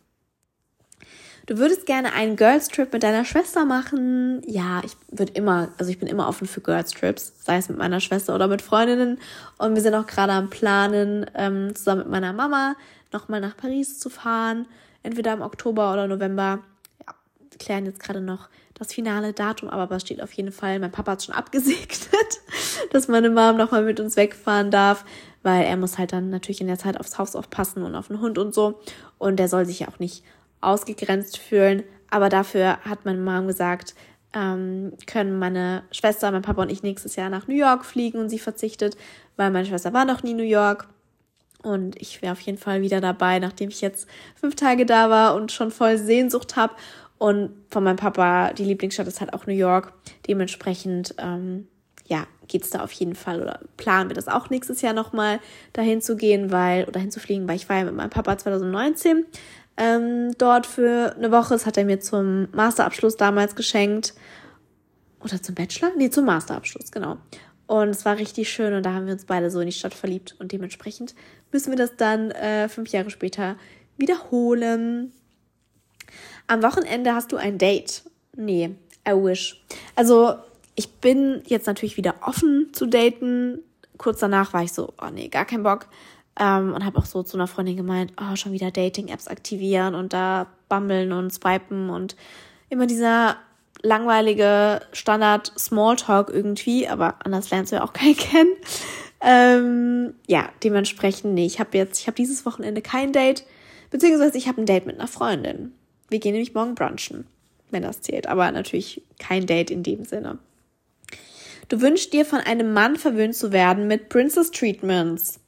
Du 1.46 1.58
würdest 1.58 1.86
gerne 1.86 2.14
einen 2.14 2.36
Girls 2.36 2.68
Trip 2.68 2.94
mit 2.94 3.02
deiner 3.04 3.26
Schwester 3.26 3.66
machen? 3.66 4.42
Ja, 4.46 4.82
ich 4.86 4.96
würde 5.10 5.34
immer, 5.34 5.70
also 5.78 5.92
ich 5.92 5.98
bin 5.98 6.08
immer 6.08 6.30
offen 6.30 6.48
für 6.48 6.62
Girls 6.62 6.92
Trips, 6.92 7.34
sei 7.44 7.58
es 7.58 7.68
mit 7.68 7.78
meiner 7.78 8.00
Schwester 8.00 8.36
oder 8.36 8.48
mit 8.48 8.62
Freundinnen. 8.62 9.18
Und 9.58 9.74
wir 9.74 9.82
sind 9.82 9.96
auch 9.96 10.06
gerade 10.06 10.34
am 10.34 10.50
Planen, 10.50 11.26
ähm, 11.34 11.76
zusammen 11.76 12.02
mit 12.02 12.10
meiner 12.12 12.34
Mama 12.34 12.76
nochmal 13.12 13.42
nach 13.42 13.58
Paris 13.58 14.00
zu 14.00 14.10
fahren, 14.10 14.68
entweder 15.04 15.34
im 15.34 15.42
Oktober 15.42 15.94
oder 15.94 16.08
November. 16.08 16.60
Ja, 17.06 17.14
klären 17.60 17.86
jetzt 17.86 18.00
gerade 18.00 18.22
noch 18.22 18.50
das 18.74 18.94
finale 18.94 19.34
Datum, 19.34 19.70
aber 19.70 19.90
was 19.90 20.04
steht 20.04 20.22
auf 20.22 20.32
jeden 20.34 20.52
Fall. 20.52 20.80
Mein 20.80 20.92
Papa 20.92 21.14
hat 21.14 21.24
schon 21.24 21.36
abgesegnet, 21.36 22.40
dass 22.92 23.08
meine 23.08 23.30
Mom 23.30 23.58
nochmal 23.58 23.84
mit 23.84 24.00
uns 24.00 24.16
wegfahren 24.16 24.72
darf, 24.72 25.06
weil 25.44 25.64
er 25.64 25.78
muss 25.78 25.98
halt 25.98 26.14
dann 26.14 26.30
natürlich 26.30 26.62
in 26.62 26.68
der 26.68 26.80
Zeit 26.80 27.00
aufs 27.00 27.18
Haus 27.18 27.36
aufpassen 27.36 27.84
und 27.84 27.96
auf 27.96 28.08
den 28.08 28.22
Hund 28.22 28.38
und 28.38 28.54
so. 28.54 28.80
Und 29.18 29.38
der 29.38 29.50
soll 29.50 29.66
sich 29.66 29.80
ja 29.80 29.88
auch 29.90 30.00
nicht 30.00 30.24
ausgegrenzt 30.62 31.38
fühlen. 31.38 31.84
Aber 32.10 32.30
dafür 32.30 32.78
hat 32.86 33.06
meine 33.06 33.20
Mom 33.20 33.48
gesagt, 33.48 33.94
ähm, 34.34 34.94
können 35.08 35.40
meine 35.40 35.84
Schwester, 35.92 36.32
mein 36.32 36.42
Papa 36.42 36.62
und 36.62 36.72
ich 36.72 36.84
nächstes 36.84 37.16
Jahr 37.16 37.30
nach 37.30 37.48
New 37.48 37.56
York 37.56 37.86
fliegen 37.86 38.20
und 38.20 38.30
sie 38.30 38.40
verzichtet, 38.40 38.96
weil 39.38 39.52
meine 39.52 39.66
Schwester 39.66 39.94
war 39.94 40.06
noch 40.06 40.24
nie 40.24 40.34
New 40.34 40.44
York. 40.44 40.88
Und 41.62 42.02
ich 42.02 42.22
wäre 42.22 42.34
auf 42.34 42.40
jeden 42.42 42.58
Fall 42.58 42.82
wieder 42.82 43.02
dabei, 43.02 43.40
nachdem 43.40 43.70
ich 43.70 43.82
jetzt 43.82 44.08
fünf 44.36 44.56
Tage 44.56 44.86
da 44.86 45.10
war 45.10 45.36
und 45.36 45.52
schon 45.52 45.72
voll 45.72 45.98
Sehnsucht 45.98 46.56
habe. 46.56 46.74
Und 47.18 47.52
von 47.70 47.84
meinem 47.84 47.98
Papa, 47.98 48.54
die 48.54 48.64
Lieblingsstadt 48.64 49.08
ist 49.08 49.20
halt 49.20 49.34
auch 49.34 49.46
New 49.46 49.54
York. 49.54 49.94
Dementsprechend, 50.28 51.16
ähm, 51.18 51.68
ja, 52.08 52.26
geht's 52.48 52.70
da 52.70 52.82
auf 52.82 52.92
jeden 52.94 53.14
Fall 53.14 53.42
oder 53.42 53.60
planen 53.78 54.10
wir 54.10 54.16
das 54.16 54.28
auch 54.28 54.50
nächstes 54.50 54.82
Jahr 54.82 54.94
nochmal 54.94 55.40
dahin 55.74 56.02
zu 56.02 56.16
gehen, 56.16 56.52
weil, 56.52 56.86
oder 56.86 57.00
hinzufliegen, 57.00 57.48
weil 57.48 57.58
ich 57.58 57.70
war 57.70 57.78
ja 57.78 57.84
mit 57.84 57.94
meinem 57.94 58.10
Papa 58.10 58.38
2019 58.38 59.26
ähm, 59.78 60.34
dort 60.38 60.66
für 60.66 61.16
eine 61.16 61.32
Woche. 61.32 61.54
Das 61.54 61.66
hat 61.66 61.78
er 61.78 61.86
mir 61.86 62.00
zum 62.00 62.48
Masterabschluss 62.52 63.18
damals 63.18 63.56
geschenkt. 63.56 64.14
Oder 65.24 65.42
zum 65.42 65.56
Bachelor? 65.56 65.92
Nee, 65.98 66.10
zum 66.10 66.26
Masterabschluss, 66.26 66.92
genau. 66.92 67.18
Und 67.70 67.90
es 67.90 68.04
war 68.04 68.18
richtig 68.18 68.50
schön 68.50 68.74
und 68.74 68.84
da 68.84 68.96
haben 68.96 69.06
wir 69.06 69.14
uns 69.14 69.26
beide 69.26 69.52
so 69.52 69.60
in 69.60 69.68
die 69.68 69.72
Stadt 69.72 69.94
verliebt 69.94 70.36
und 70.40 70.52
dementsprechend 70.52 71.14
müssen 71.52 71.72
wir 71.72 71.78
das 71.78 71.96
dann 71.98 72.32
äh, 72.32 72.68
fünf 72.68 72.90
Jahre 72.90 73.12
später 73.12 73.58
wiederholen. 73.96 75.14
Am 76.48 76.64
Wochenende 76.64 77.14
hast 77.14 77.32
du 77.32 77.38
ein 77.38 77.60
Date. 77.60 78.02
Nee, 78.36 78.72
I 79.08 79.12
wish. 79.12 79.64
Also, 79.96 80.34
ich 80.74 80.94
bin 80.94 81.44
jetzt 81.46 81.68
natürlich 81.68 81.96
wieder 81.96 82.16
offen 82.26 82.70
zu 82.74 82.88
daten. 82.88 83.60
Kurz 84.00 84.20
danach 84.20 84.52
war 84.52 84.64
ich 84.64 84.74
so, 84.74 84.92
oh 85.00 85.12
nee, 85.14 85.28
gar 85.28 85.46
kein 85.46 85.62
Bock. 85.62 85.90
Ähm, 86.40 86.74
und 86.74 86.84
habe 86.84 86.98
auch 86.98 87.06
so 87.06 87.22
zu 87.22 87.38
einer 87.38 87.46
Freundin 87.46 87.78
gemeint, 87.78 88.14
oh, 88.20 88.36
schon 88.36 88.52
wieder 88.52 88.72
Dating-Apps 88.72 89.28
aktivieren 89.28 89.94
und 89.94 90.12
da 90.12 90.48
bummeln 90.70 91.12
und 91.12 91.32
swipen 91.32 91.92
und 91.92 92.16
immer 92.70 92.88
dieser 92.88 93.38
langweilige 93.82 94.82
Standard 94.92 95.54
Smalltalk 95.58 96.30
irgendwie, 96.30 96.88
aber 96.88 97.16
anders 97.26 97.50
lernst 97.50 97.72
du 97.72 97.78
ja 97.78 97.84
auch 97.84 97.94
keinen 97.94 98.18
kennen. 98.18 98.54
Ähm, 99.22 100.14
ja, 100.28 100.50
dementsprechend, 100.64 101.34
nee, 101.34 101.46
ich 101.46 101.60
habe 101.60 101.78
jetzt, 101.78 102.00
ich 102.00 102.08
habe 102.08 102.16
dieses 102.16 102.46
Wochenende 102.46 102.82
kein 102.82 103.12
Date, 103.12 103.46
beziehungsweise 103.90 104.38
ich 104.38 104.48
habe 104.48 104.62
ein 104.62 104.66
Date 104.66 104.86
mit 104.86 104.98
einer 104.98 105.08
Freundin. 105.08 105.74
Wir 106.10 106.20
gehen 106.20 106.32
nämlich 106.32 106.54
morgen 106.54 106.76
brunchen, 106.76 107.28
wenn 107.70 107.84
das 107.84 108.02
zählt, 108.02 108.28
aber 108.28 108.52
natürlich 108.52 109.04
kein 109.20 109.46
Date 109.46 109.72
in 109.72 109.84
dem 109.84 110.06
Sinne. 110.06 110.40
Du 111.68 111.82
wünschst 111.82 112.14
dir 112.14 112.26
von 112.26 112.40
einem 112.40 112.74
Mann 112.74 112.96
verwöhnt 112.96 113.36
zu 113.36 113.52
werden 113.52 113.88
mit 113.88 114.10
Princess 114.10 114.50
Treatments. 114.50 115.40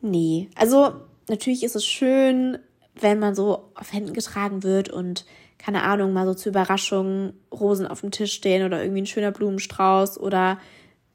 Nee, 0.00 0.48
also 0.54 0.92
natürlich 1.28 1.64
ist 1.64 1.74
es 1.74 1.84
schön, 1.84 2.58
wenn 2.94 3.18
man 3.18 3.34
so 3.34 3.70
auf 3.74 3.92
Händen 3.92 4.12
getragen 4.12 4.62
wird 4.62 4.88
und 4.88 5.24
keine 5.58 5.82
Ahnung, 5.82 6.12
mal 6.12 6.26
so 6.26 6.34
zur 6.34 6.50
Überraschung 6.50 7.32
Rosen 7.52 7.86
auf 7.86 8.00
dem 8.00 8.10
Tisch 8.10 8.32
stehen 8.32 8.64
oder 8.64 8.82
irgendwie 8.82 9.02
ein 9.02 9.06
schöner 9.06 9.32
Blumenstrauß 9.32 10.18
oder 10.18 10.58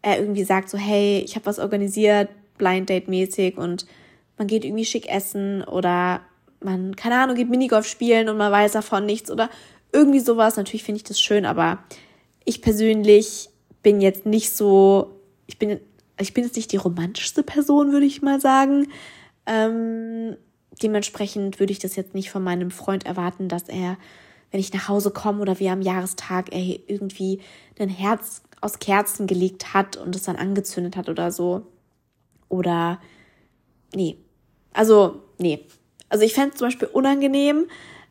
er 0.02 0.20
irgendwie 0.20 0.44
sagt 0.44 0.70
so, 0.70 0.78
hey, 0.78 1.20
ich 1.26 1.36
habe 1.36 1.46
was 1.46 1.60
organisiert, 1.60 2.30
Blind 2.58 2.90
Date 2.90 3.08
mäßig 3.08 3.58
und 3.58 3.86
man 4.38 4.48
geht 4.48 4.66
irgendwie 4.66 4.86
schick 4.86 5.10
essen 5.10 5.64
oder 5.64 6.22
man, 6.60 6.96
keine 6.96 7.16
Ahnung, 7.16 7.36
geht 7.36 7.50
Minigolf 7.50 7.88
spielen 7.88 8.30
und 8.30 8.38
man 8.38 8.52
weiß 8.52 8.74
davon 8.74 9.06
nichts 9.06 9.32
oder 9.32 9.50
irgendwie 9.92 10.20
sowas. 10.20 10.58
Natürlich 10.58 10.84
finde 10.84 10.98
ich 10.98 11.04
das 11.04 11.20
schön, 11.20 11.46
aber 11.46 11.80
ich 12.46 12.62
persönlich 12.62 13.50
bin 13.82 14.02
jetzt 14.02 14.26
nicht 14.26 14.52
so, 14.52 15.20
ich 15.48 15.58
bin 15.58 15.80
ich 16.20 16.34
bin 16.34 16.44
jetzt 16.44 16.56
nicht 16.56 16.72
die 16.72 16.78
romantischste 16.78 17.44
Person, 17.44 17.92
würde 17.92 18.06
ich 18.06 18.22
mal 18.22 18.40
sagen. 18.40 18.88
Ähm, 19.46 20.38
dementsprechend 20.82 21.60
würde 21.60 21.74
ich 21.74 21.80
das 21.80 21.96
jetzt 21.96 22.14
nicht 22.14 22.30
von 22.30 22.44
meinem 22.44 22.72
Freund 22.72 23.06
erwarten, 23.06 23.48
dass 23.50 23.64
er, 23.64 23.98
wenn 24.54 24.60
ich 24.60 24.72
nach 24.72 24.88
Hause 24.88 25.10
komme 25.10 25.42
oder 25.42 25.60
wie 25.60 25.68
am 25.68 25.82
Jahrestag, 25.82 26.54
er 26.54 26.62
irgendwie 26.88 27.42
ein 27.80 27.90
Herz 27.90 28.44
aus 28.62 28.78
Kerzen 28.78 29.26
gelegt 29.26 29.74
hat 29.74 29.98
und 29.98 30.16
es 30.16 30.24
dann 30.24 30.36
angezündet 30.36 30.96
hat 30.96 31.10
oder 31.10 31.32
so. 31.32 31.64
Oder 32.50 33.02
nee. 33.96 34.16
Also, 34.72 35.24
nee. 35.40 35.66
Also 36.08 36.24
ich 36.24 36.36
fände 36.36 36.52
es 36.52 36.58
zum 36.60 36.68
Beispiel 36.68 36.88
unangenehm. 36.88 37.66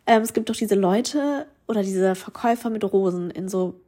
Ähm, 0.04 0.22
es 0.22 0.32
gibt 0.32 0.50
doch 0.50 0.56
diese 0.56 0.74
Leute 0.74 1.46
oder 1.68 1.84
diese 1.84 2.16
Verkäufer 2.16 2.70
mit 2.70 2.82
Rosen 2.92 3.30
in 3.30 3.48
so 3.48 3.80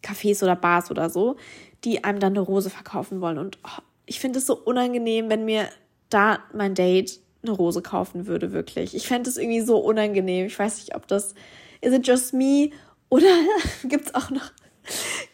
Cafés 0.00 0.44
oder 0.44 0.54
Bars 0.54 0.92
oder 0.92 1.10
so, 1.10 1.34
die 1.82 2.04
einem 2.04 2.20
dann 2.20 2.34
eine 2.34 2.40
Rose 2.40 2.70
verkaufen 2.70 3.20
wollen. 3.20 3.38
Und 3.38 3.58
oh, 3.64 3.82
ich 4.06 4.20
finde 4.20 4.38
es 4.38 4.46
so 4.46 4.56
unangenehm, 4.56 5.28
wenn 5.28 5.44
mir 5.44 5.68
da 6.08 6.38
mein 6.54 6.76
Date 6.76 7.18
eine 7.48 7.56
Rose 7.56 7.82
kaufen 7.82 8.26
würde, 8.26 8.52
wirklich. 8.52 8.94
Ich 8.94 9.06
fände 9.06 9.28
es 9.28 9.36
irgendwie 9.36 9.60
so 9.60 9.78
unangenehm. 9.78 10.46
Ich 10.46 10.58
weiß 10.58 10.78
nicht, 10.78 10.94
ob 10.94 11.06
das, 11.08 11.34
is 11.80 11.92
it 11.92 12.06
just 12.06 12.32
me? 12.32 12.70
Oder 13.08 13.26
gibt 13.84 14.06
es 14.06 14.14
auch 14.14 14.30
noch 14.30 14.52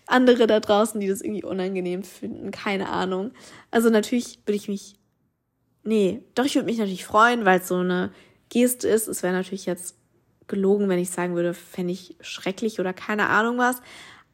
andere 0.06 0.46
da 0.46 0.60
draußen, 0.60 1.00
die 1.00 1.08
das 1.08 1.20
irgendwie 1.20 1.44
unangenehm 1.44 2.02
finden? 2.02 2.50
Keine 2.50 2.88
Ahnung. 2.88 3.32
Also 3.70 3.90
natürlich 3.90 4.38
würde 4.46 4.56
ich 4.56 4.68
mich, 4.68 4.96
nee, 5.82 6.22
doch 6.34 6.44
ich 6.44 6.54
würde 6.54 6.66
mich 6.66 6.78
natürlich 6.78 7.04
freuen, 7.04 7.44
weil 7.44 7.60
es 7.60 7.68
so 7.68 7.76
eine 7.76 8.12
Geste 8.48 8.88
ist. 8.88 9.08
Es 9.08 9.22
wäre 9.22 9.34
natürlich 9.34 9.66
jetzt 9.66 9.96
gelogen, 10.46 10.88
wenn 10.88 10.98
ich 10.98 11.10
sagen 11.10 11.34
würde, 11.34 11.54
fände 11.54 11.92
ich 11.92 12.16
schrecklich 12.20 12.80
oder 12.80 12.92
keine 12.92 13.28
Ahnung 13.28 13.58
was. 13.58 13.80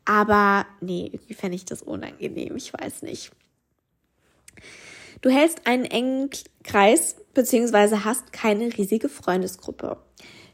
Aber 0.05 0.67
nee, 0.81 1.11
irgendwie 1.13 1.35
fände 1.35 1.57
ich 1.57 1.65
das 1.65 1.83
unangenehm. 1.83 2.57
Ich 2.57 2.73
weiß 2.73 3.03
nicht. 3.03 3.31
Du 5.21 5.31
hältst 5.31 5.67
einen 5.67 5.85
engen 5.85 6.31
Kreis, 6.65 7.17
beziehungsweise 7.41 8.05
hast 8.05 8.33
keine 8.33 8.77
riesige 8.77 9.09
Freundesgruppe. 9.09 9.97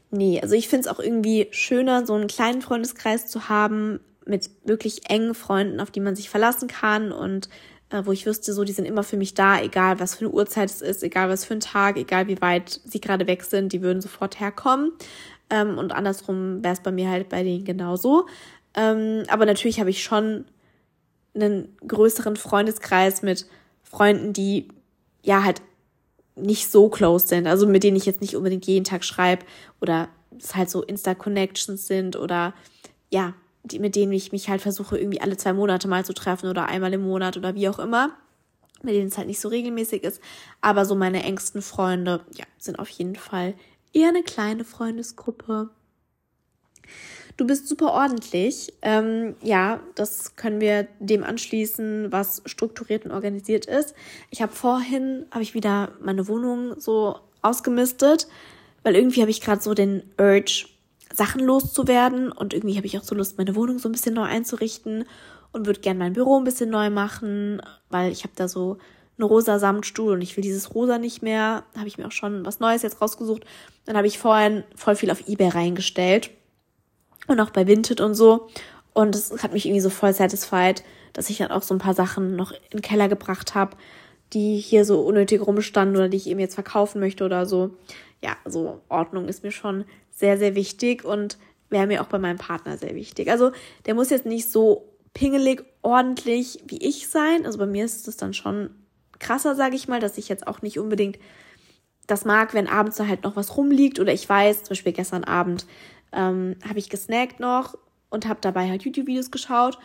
Nee, 0.09 0.39
also 0.41 0.55
ich 0.55 0.69
finde 0.69 0.87
es 0.87 0.95
auch 0.95 0.99
irgendwie 0.99 1.47
schöner, 1.51 2.05
so 2.05 2.13
einen 2.13 2.27
kleinen 2.27 2.61
Freundeskreis 2.61 3.27
zu 3.27 3.49
haben 3.49 3.99
mit 4.25 4.49
wirklich 4.63 5.09
engen 5.09 5.35
Freunden, 5.35 5.81
auf 5.81 5.91
die 5.91 5.99
man 5.99 6.15
sich 6.15 6.29
verlassen 6.29 6.69
kann 6.69 7.11
und 7.11 7.49
äh, 7.89 8.03
wo 8.05 8.13
ich 8.13 8.25
wüsste, 8.25 8.53
so, 8.53 8.63
die 8.63 8.71
sind 8.71 8.85
immer 8.85 9.03
für 9.03 9.17
mich 9.17 9.33
da, 9.33 9.59
egal 9.59 9.99
was 9.99 10.15
für 10.15 10.25
eine 10.25 10.33
Uhrzeit 10.33 10.69
es 10.69 10.81
ist, 10.81 11.03
egal 11.03 11.27
was 11.29 11.43
für 11.43 11.55
ein 11.55 11.59
Tag, 11.59 11.97
egal 11.97 12.27
wie 12.27 12.41
weit 12.41 12.79
sie 12.85 13.01
gerade 13.01 13.27
weg 13.27 13.43
sind, 13.43 13.73
die 13.73 13.81
würden 13.81 14.01
sofort 14.01 14.39
herkommen. 14.39 14.93
Ähm, 15.49 15.77
und 15.77 15.91
andersrum 15.91 16.63
wäre 16.63 16.73
es 16.73 16.81
bei 16.81 16.91
mir 16.91 17.09
halt 17.09 17.27
bei 17.27 17.43
denen 17.43 17.65
genauso. 17.65 18.27
Ähm, 18.75 19.23
aber 19.27 19.45
natürlich 19.45 19.81
habe 19.81 19.89
ich 19.89 20.03
schon 20.03 20.45
einen 21.35 21.75
größeren 21.85 22.37
Freundeskreis 22.37 23.23
mit 23.23 23.45
Freunden, 23.83 24.31
die 24.31 24.69
ja 25.21 25.43
halt 25.43 25.61
nicht 26.37 26.71
so 26.71 26.89
close 26.89 27.27
sind, 27.27 27.47
also 27.47 27.67
mit 27.67 27.83
denen 27.83 27.97
ich 27.97 28.05
jetzt 28.05 28.21
nicht 28.21 28.35
unbedingt 28.35 28.65
jeden 28.65 28.85
Tag 28.85 29.03
schreibe 29.03 29.45
oder 29.81 30.09
es 30.37 30.55
halt 30.55 30.69
so 30.69 30.83
Insta-Connections 30.83 31.87
sind 31.87 32.15
oder 32.15 32.53
ja, 33.09 33.33
die, 33.63 33.79
mit 33.79 33.95
denen 33.95 34.11
ich 34.11 34.31
mich 34.31 34.49
halt 34.49 34.61
versuche, 34.61 34.97
irgendwie 34.97 35.21
alle 35.21 35.37
zwei 35.37 35.53
Monate 35.53 35.87
mal 35.87 36.05
zu 36.05 36.13
treffen 36.13 36.49
oder 36.49 36.67
einmal 36.67 36.93
im 36.93 37.01
Monat 37.01 37.37
oder 37.37 37.55
wie 37.55 37.69
auch 37.69 37.79
immer, 37.79 38.11
mit 38.81 38.93
denen 38.93 39.07
es 39.07 39.17
halt 39.17 39.27
nicht 39.27 39.39
so 39.39 39.49
regelmäßig 39.49 40.03
ist. 40.03 40.21
Aber 40.61 40.85
so 40.85 40.95
meine 40.95 41.23
engsten 41.23 41.61
Freunde, 41.61 42.21
ja, 42.35 42.45
sind 42.57 42.79
auf 42.79 42.89
jeden 42.89 43.15
Fall 43.15 43.55
eher 43.93 44.09
eine 44.09 44.23
kleine 44.23 44.63
Freundesgruppe. 44.63 45.69
Du 47.37 47.45
bist 47.45 47.67
super 47.67 47.93
ordentlich. 47.93 48.73
Ähm, 48.81 49.35
ja, 49.43 49.79
das 49.93 50.35
können 50.35 50.59
wir 50.59 50.87
dem 50.99 51.23
anschließen, 51.23 52.11
was 52.11 52.41
strukturiert 52.47 53.05
und 53.05 53.11
organisiert 53.11 53.67
ist. 53.67 53.93
Ich 54.31 54.41
habe 54.41 54.51
vorhin, 54.51 55.27
habe 55.29 55.43
ich 55.43 55.53
wieder 55.53 55.91
meine 56.01 56.27
Wohnung 56.27 56.79
so 56.79 57.19
ausgemistet, 57.43 58.27
weil 58.81 58.95
irgendwie 58.95 59.21
habe 59.21 59.29
ich 59.29 59.41
gerade 59.41 59.61
so 59.61 59.75
den 59.75 60.01
Urge, 60.19 60.65
Sachen 61.13 61.41
loszuwerden 61.41 62.31
und 62.31 62.53
irgendwie 62.53 62.75
habe 62.75 62.85
ich 62.85 62.97
auch 62.97 63.03
so 63.03 63.15
Lust, 63.15 63.37
meine 63.37 63.55
Wohnung 63.55 63.79
so 63.79 63.87
ein 63.87 63.93
bisschen 63.93 64.15
neu 64.15 64.23
einzurichten 64.23 65.05
und 65.53 65.65
würde 65.65 65.79
gerne 65.79 65.99
mein 65.99 66.13
Büro 66.13 66.37
ein 66.37 66.43
bisschen 66.43 66.69
neu 66.69 66.89
machen, 66.89 67.61
weil 67.89 68.11
ich 68.11 68.23
habe 68.23 68.33
da 68.35 68.47
so 68.47 68.77
einen 69.17 69.27
rosa 69.27 69.57
Samtstuhl 69.57 70.13
und 70.13 70.21
ich 70.21 70.35
will 70.35 70.41
dieses 70.41 70.75
rosa 70.75 70.97
nicht 70.97 71.21
mehr. 71.21 71.63
Habe 71.77 71.87
ich 71.87 71.97
mir 71.97 72.07
auch 72.07 72.11
schon 72.11 72.45
was 72.45 72.59
Neues 72.59 72.81
jetzt 72.81 73.01
rausgesucht. 73.01 73.45
Dann 73.85 73.95
habe 73.95 74.05
ich 74.05 74.19
vorhin 74.19 74.63
voll 74.75 74.95
viel 74.95 75.09
auf 75.09 75.27
eBay 75.29 75.49
reingestellt 75.49 76.29
und 77.27 77.39
auch 77.39 77.49
bei 77.51 77.67
Vinted 77.67 78.01
und 78.01 78.15
so. 78.15 78.47
Und 78.93 79.15
es 79.15 79.43
hat 79.43 79.53
mich 79.53 79.65
irgendwie 79.65 79.81
so 79.81 79.89
voll 79.89 80.13
satisfied, 80.13 80.83
dass 81.13 81.29
ich 81.29 81.37
dann 81.37 81.51
auch 81.51 81.61
so 81.61 81.75
ein 81.75 81.79
paar 81.79 81.93
Sachen 81.93 82.35
noch 82.35 82.51
in 82.51 82.57
den 82.73 82.81
Keller 82.81 83.07
gebracht 83.07 83.53
habe, 83.53 83.77
die 84.33 84.57
hier 84.57 84.85
so 84.85 85.01
unnötig 85.01 85.45
rumstanden 85.45 85.97
oder 85.97 86.09
die 86.09 86.17
ich 86.17 86.27
eben 86.27 86.39
jetzt 86.39 86.55
verkaufen 86.55 86.99
möchte 86.99 87.23
oder 87.23 87.45
so. 87.45 87.71
Ja, 88.21 88.35
so 88.45 88.81
Ordnung 88.89 89.27
ist 89.27 89.43
mir 89.43 89.51
schon 89.51 89.85
sehr, 90.09 90.37
sehr 90.37 90.55
wichtig 90.55 91.05
und 91.05 91.37
wäre 91.69 91.87
mir 91.87 92.01
auch 92.01 92.07
bei 92.07 92.19
meinem 92.19 92.37
Partner 92.37 92.77
sehr 92.77 92.95
wichtig. 92.95 93.29
Also 93.29 93.51
der 93.85 93.93
muss 93.93 94.09
jetzt 94.09 94.25
nicht 94.25 94.51
so 94.51 94.93
pingelig, 95.13 95.63
ordentlich 95.81 96.63
wie 96.67 96.77
ich 96.77 97.07
sein. 97.07 97.45
Also 97.45 97.57
bei 97.59 97.65
mir 97.65 97.85
ist 97.85 98.07
es 98.07 98.17
dann 98.17 98.33
schon 98.33 98.71
krasser, 99.19 99.55
sage 99.55 99.75
ich 99.75 99.87
mal, 99.87 99.99
dass 99.99 100.17
ich 100.17 100.29
jetzt 100.29 100.47
auch 100.47 100.61
nicht 100.61 100.79
unbedingt 100.79 101.17
das 102.05 102.23
mag, 102.23 102.53
wenn 102.53 102.67
abends 102.67 102.97
da 102.97 103.07
halt 103.07 103.23
noch 103.23 103.35
was 103.35 103.57
rumliegt 103.57 103.99
oder 103.99 104.13
ich 104.13 104.27
weiß, 104.27 104.63
zum 104.63 104.69
Beispiel 104.69 104.93
gestern 104.93 105.23
Abend 105.23 105.65
ähm, 106.11 106.55
habe 106.67 106.79
ich 106.79 106.89
gesnackt 106.89 107.39
noch 107.39 107.77
und 108.09 108.27
habe 108.27 108.39
dabei 108.41 108.69
halt 108.69 108.83
YouTube-Videos 108.83 109.31
geschaut 109.31 109.77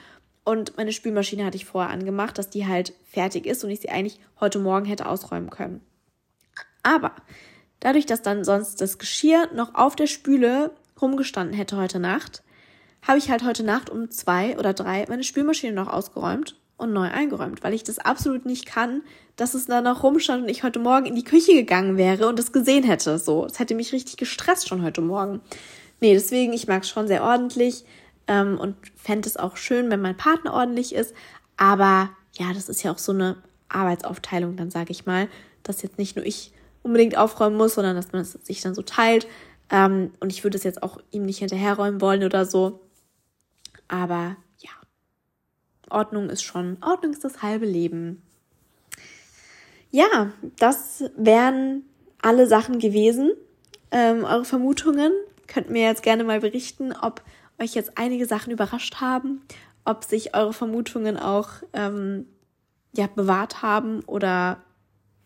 und 0.44 0.76
meine 0.76 0.92
Spülmaschine 0.92 1.44
hatte 1.44 1.56
ich 1.56 1.64
vorher 1.64 1.90
angemacht, 1.90 2.38
dass 2.38 2.50
die 2.50 2.66
halt 2.66 2.94
fertig 3.04 3.46
ist 3.46 3.62
und 3.62 3.70
ich 3.70 3.80
sie 3.80 3.90
eigentlich 3.90 4.18
heute 4.40 4.58
Morgen 4.58 4.86
hätte 4.86 5.06
ausräumen 5.06 5.50
können. 5.50 5.80
Aber 6.82 7.12
dadurch, 7.80 8.06
dass 8.06 8.22
dann 8.22 8.44
sonst 8.44 8.80
das 8.80 8.98
Geschirr 8.98 9.48
noch 9.54 9.74
auf 9.74 9.94
der 9.94 10.08
Spüle 10.08 10.72
rumgestanden 11.00 11.56
hätte 11.56 11.76
heute 11.76 12.00
Nacht, 12.00 12.42
habe 13.06 13.18
ich 13.18 13.30
halt 13.30 13.44
heute 13.44 13.64
Nacht 13.64 13.90
um 13.90 14.10
zwei 14.10 14.58
oder 14.58 14.72
drei 14.72 15.04
meine 15.08 15.24
Spülmaschine 15.24 15.72
noch 15.72 15.88
ausgeräumt 15.88 16.56
und 16.76 16.92
neu 16.92 17.08
eingeräumt, 17.08 17.62
weil 17.62 17.74
ich 17.74 17.84
das 17.84 17.98
absolut 17.98 18.44
nicht 18.44 18.66
kann, 18.66 19.02
dass 19.36 19.54
es 19.54 19.66
da 19.66 19.80
noch 19.80 20.02
rumstand 20.02 20.42
und 20.42 20.48
ich 20.48 20.64
heute 20.64 20.80
Morgen 20.80 21.06
in 21.06 21.14
die 21.14 21.24
Küche 21.24 21.54
gegangen 21.54 21.96
wäre 21.96 22.26
und 22.26 22.38
es 22.38 22.52
gesehen 22.52 22.84
hätte. 22.84 23.18
So, 23.18 23.46
es 23.46 23.60
hätte 23.60 23.76
mich 23.76 23.92
richtig 23.92 24.16
gestresst 24.16 24.68
schon 24.68 24.82
heute 24.82 25.00
Morgen. 25.00 25.40
Nee, 26.02 26.14
deswegen, 26.14 26.52
ich 26.52 26.66
mag 26.66 26.82
es 26.82 26.88
schon 26.88 27.06
sehr 27.06 27.22
ordentlich 27.22 27.84
ähm, 28.26 28.58
und 28.58 28.74
fände 28.96 29.28
es 29.28 29.36
auch 29.36 29.56
schön, 29.56 29.88
wenn 29.88 30.02
mein 30.02 30.16
Partner 30.16 30.52
ordentlich 30.52 30.96
ist. 30.96 31.14
Aber 31.56 32.10
ja, 32.32 32.52
das 32.52 32.68
ist 32.68 32.82
ja 32.82 32.90
auch 32.90 32.98
so 32.98 33.12
eine 33.12 33.36
Arbeitsaufteilung, 33.68 34.56
dann 34.56 34.72
sage 34.72 34.90
ich 34.90 35.06
mal, 35.06 35.28
dass 35.62 35.80
jetzt 35.80 35.98
nicht 35.98 36.16
nur 36.16 36.26
ich 36.26 36.50
unbedingt 36.82 37.16
aufräumen 37.16 37.56
muss, 37.56 37.74
sondern 37.74 37.94
dass 37.94 38.10
man 38.10 38.22
es 38.22 38.32
sich 38.32 38.60
dann 38.60 38.74
so 38.74 38.82
teilt. 38.82 39.28
Ähm, 39.70 40.10
und 40.18 40.32
ich 40.32 40.42
würde 40.42 40.58
es 40.58 40.64
jetzt 40.64 40.82
auch 40.82 40.98
ihm 41.12 41.24
nicht 41.24 41.38
hinterherräumen 41.38 42.00
wollen 42.00 42.24
oder 42.24 42.46
so. 42.46 42.80
Aber 43.86 44.36
ja, 44.58 44.70
Ordnung 45.88 46.30
ist 46.30 46.42
schon, 46.42 46.78
Ordnung 46.82 47.12
ist 47.12 47.22
das 47.22 47.42
halbe 47.42 47.66
Leben. 47.66 48.22
Ja, 49.92 50.32
das 50.58 51.04
wären 51.16 51.84
alle 52.20 52.48
Sachen 52.48 52.80
gewesen. 52.80 53.30
Ähm, 53.92 54.24
eure 54.24 54.44
Vermutungen 54.44 55.12
könnt 55.52 55.70
mir 55.70 55.82
jetzt 55.82 56.02
gerne 56.02 56.24
mal 56.24 56.40
berichten, 56.40 56.92
ob 56.92 57.22
euch 57.60 57.74
jetzt 57.74 57.98
einige 57.98 58.26
Sachen 58.26 58.52
überrascht 58.52 59.00
haben, 59.00 59.42
ob 59.84 60.04
sich 60.04 60.34
eure 60.34 60.52
Vermutungen 60.52 61.16
auch 61.16 61.48
ähm, 61.72 62.26
ja, 62.94 63.06
bewahrt 63.06 63.62
haben 63.62 64.00
oder 64.04 64.62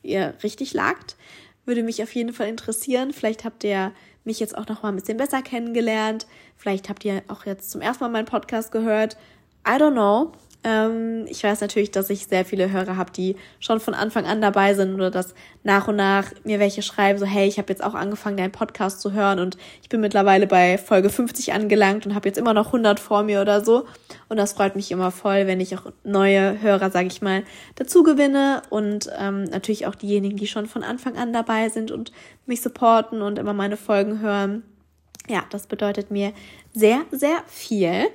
ihr 0.03 0.35
richtig 0.43 0.73
lagt. 0.73 1.17
Würde 1.65 1.83
mich 1.83 2.03
auf 2.03 2.15
jeden 2.15 2.33
Fall 2.33 2.49
interessieren. 2.49 3.13
Vielleicht 3.13 3.45
habt 3.45 3.65
ihr 3.65 3.93
mich 4.25 4.41
jetzt 4.41 4.57
auch 4.57 4.67
noch 4.67 4.83
mal 4.83 4.91
ein 4.91 4.97
bisschen 4.97 5.19
besser 5.19 5.43
kennengelernt. 5.43 6.27
Vielleicht 6.57 6.89
habt 6.89 7.05
ihr 7.05 7.23
auch 7.29 7.47
jetzt 7.47 7.71
zum 7.71 7.81
ersten 7.81 8.05
Mal 8.05 8.11
meinen 8.11 8.27
Podcast 8.27 8.73
gehört. 8.73 9.17
I 9.67 9.73
don't 9.73 9.93
know. 9.93 10.33
Ähm, 10.65 11.27
ich 11.29 11.45
weiß 11.45 11.61
natürlich, 11.61 11.91
dass 11.91 12.11
ich 12.11 12.27
sehr 12.27 12.45
viele 12.45 12.71
Hörer 12.71 12.97
habe, 12.97 13.13
die 13.13 13.37
schon 13.61 13.81
von 13.81 13.95
Anfang 13.95 14.27
an 14.27 14.41
dabei 14.41 14.75
sind 14.75 14.95
oder 14.95 15.11
dass 15.11 15.35
nach 15.63 15.89
und 15.89 15.97
nach 15.97 16.33
mir 16.45 16.59
welche 16.59 16.83
schreiben, 16.83 17.19
so 17.19 17.27
hey, 17.27 17.47
ich 17.47 17.59
habe 17.59 17.69
jetzt 17.73 17.85
auch 17.85 17.95
angefangen, 17.95 18.37
deinen 18.37 18.53
Podcast 18.53 19.01
zu 19.01 19.13
hören 19.13 19.39
und 19.39 19.57
ich 19.83 19.89
bin 19.89 20.01
mittlerweile 20.01 20.47
bei 20.47 20.79
Folge 20.79 21.11
50 21.11 21.53
angelangt 21.53 22.07
und 22.07 22.15
habe 22.15 22.29
jetzt 22.29 22.39
immer 22.39 22.55
noch 22.55 22.67
100 22.67 22.99
vor 22.99 23.23
mir 23.23 23.41
oder 23.41 23.65
so. 23.65 23.87
Und 24.29 24.39
das 24.39 24.55
freut 24.55 24.77
mich 24.77 24.91
immer 24.91 25.11
voll, 25.11 25.47
wenn 25.47 25.61
ich 25.61 25.77
auch 25.77 25.93
neue 26.05 26.61
Hörer, 26.61 26.91
sage 26.91 27.09
ich 27.09 27.23
mal, 27.23 27.45
dazu 27.77 28.03
gewinne 28.03 28.63
und 28.71 29.11
ähm, 29.19 29.45
natürlich 29.45 29.87
auch 29.87 29.95
diejenigen, 29.95 30.37
die 30.37 30.47
schon 30.47 30.67
von 30.67 30.83
Anfang 30.83 31.17
an 31.17 31.33
dabei 31.33 31.69
sind 31.69 31.91
und 31.91 32.13
mich 32.47 32.61
supporten 32.61 33.23
und 33.23 33.39
immer 33.39 33.53
meine 33.53 33.77
Folgen 33.77 34.21
hören. 34.21 34.63
Ja, 35.29 35.45
das 35.51 35.67
bedeutet 35.67 36.11
mir 36.11 36.33
sehr, 36.73 37.03
sehr 37.11 37.43
viel. 37.47 38.07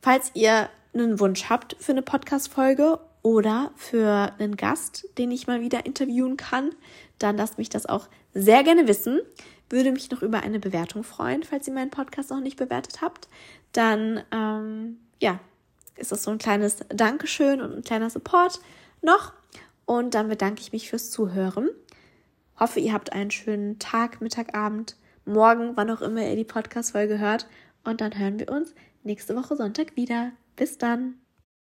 Falls 0.00 0.30
ihr 0.34 0.68
einen 0.98 1.20
Wunsch 1.20 1.48
habt 1.48 1.76
für 1.78 1.92
eine 1.92 2.02
Podcast-Folge 2.02 2.98
oder 3.22 3.72
für 3.76 4.32
einen 4.38 4.56
Gast, 4.56 5.08
den 5.18 5.30
ich 5.30 5.46
mal 5.46 5.60
wieder 5.60 5.84
interviewen 5.84 6.36
kann, 6.36 6.70
dann 7.18 7.36
lasst 7.36 7.58
mich 7.58 7.68
das 7.68 7.86
auch 7.86 8.08
sehr 8.34 8.62
gerne 8.62 8.86
wissen. 8.86 9.20
Würde 9.68 9.90
mich 9.90 10.10
noch 10.10 10.22
über 10.22 10.40
eine 10.40 10.60
Bewertung 10.60 11.02
freuen, 11.02 11.42
falls 11.42 11.66
ihr 11.66 11.74
meinen 11.74 11.90
Podcast 11.90 12.30
noch 12.30 12.40
nicht 12.40 12.56
bewertet 12.56 13.00
habt. 13.02 13.28
Dann, 13.72 14.22
ähm, 14.30 14.98
ja, 15.20 15.40
ist 15.96 16.12
das 16.12 16.22
so 16.22 16.30
ein 16.30 16.38
kleines 16.38 16.84
Dankeschön 16.88 17.60
und 17.60 17.74
ein 17.74 17.82
kleiner 17.82 18.10
Support 18.10 18.60
noch. 19.02 19.32
Und 19.86 20.14
dann 20.14 20.28
bedanke 20.28 20.60
ich 20.60 20.72
mich 20.72 20.88
fürs 20.88 21.10
Zuhören. 21.10 21.70
Hoffe, 22.58 22.80
ihr 22.80 22.92
habt 22.92 23.12
einen 23.12 23.30
schönen 23.30 23.78
Tag, 23.78 24.20
Mittag, 24.20 24.54
Abend, 24.54 24.96
morgen, 25.24 25.72
wann 25.76 25.90
auch 25.90 26.00
immer 26.00 26.22
ihr 26.22 26.36
die 26.36 26.44
Podcast-Folge 26.44 27.18
hört. 27.18 27.48
Und 27.84 28.00
dann 28.00 28.16
hören 28.16 28.38
wir 28.38 28.50
uns 28.50 28.74
nächste 29.02 29.34
Woche 29.34 29.56
Sonntag 29.56 29.96
wieder. 29.96 30.32
Bis 30.56 30.78
dann. 30.78 31.25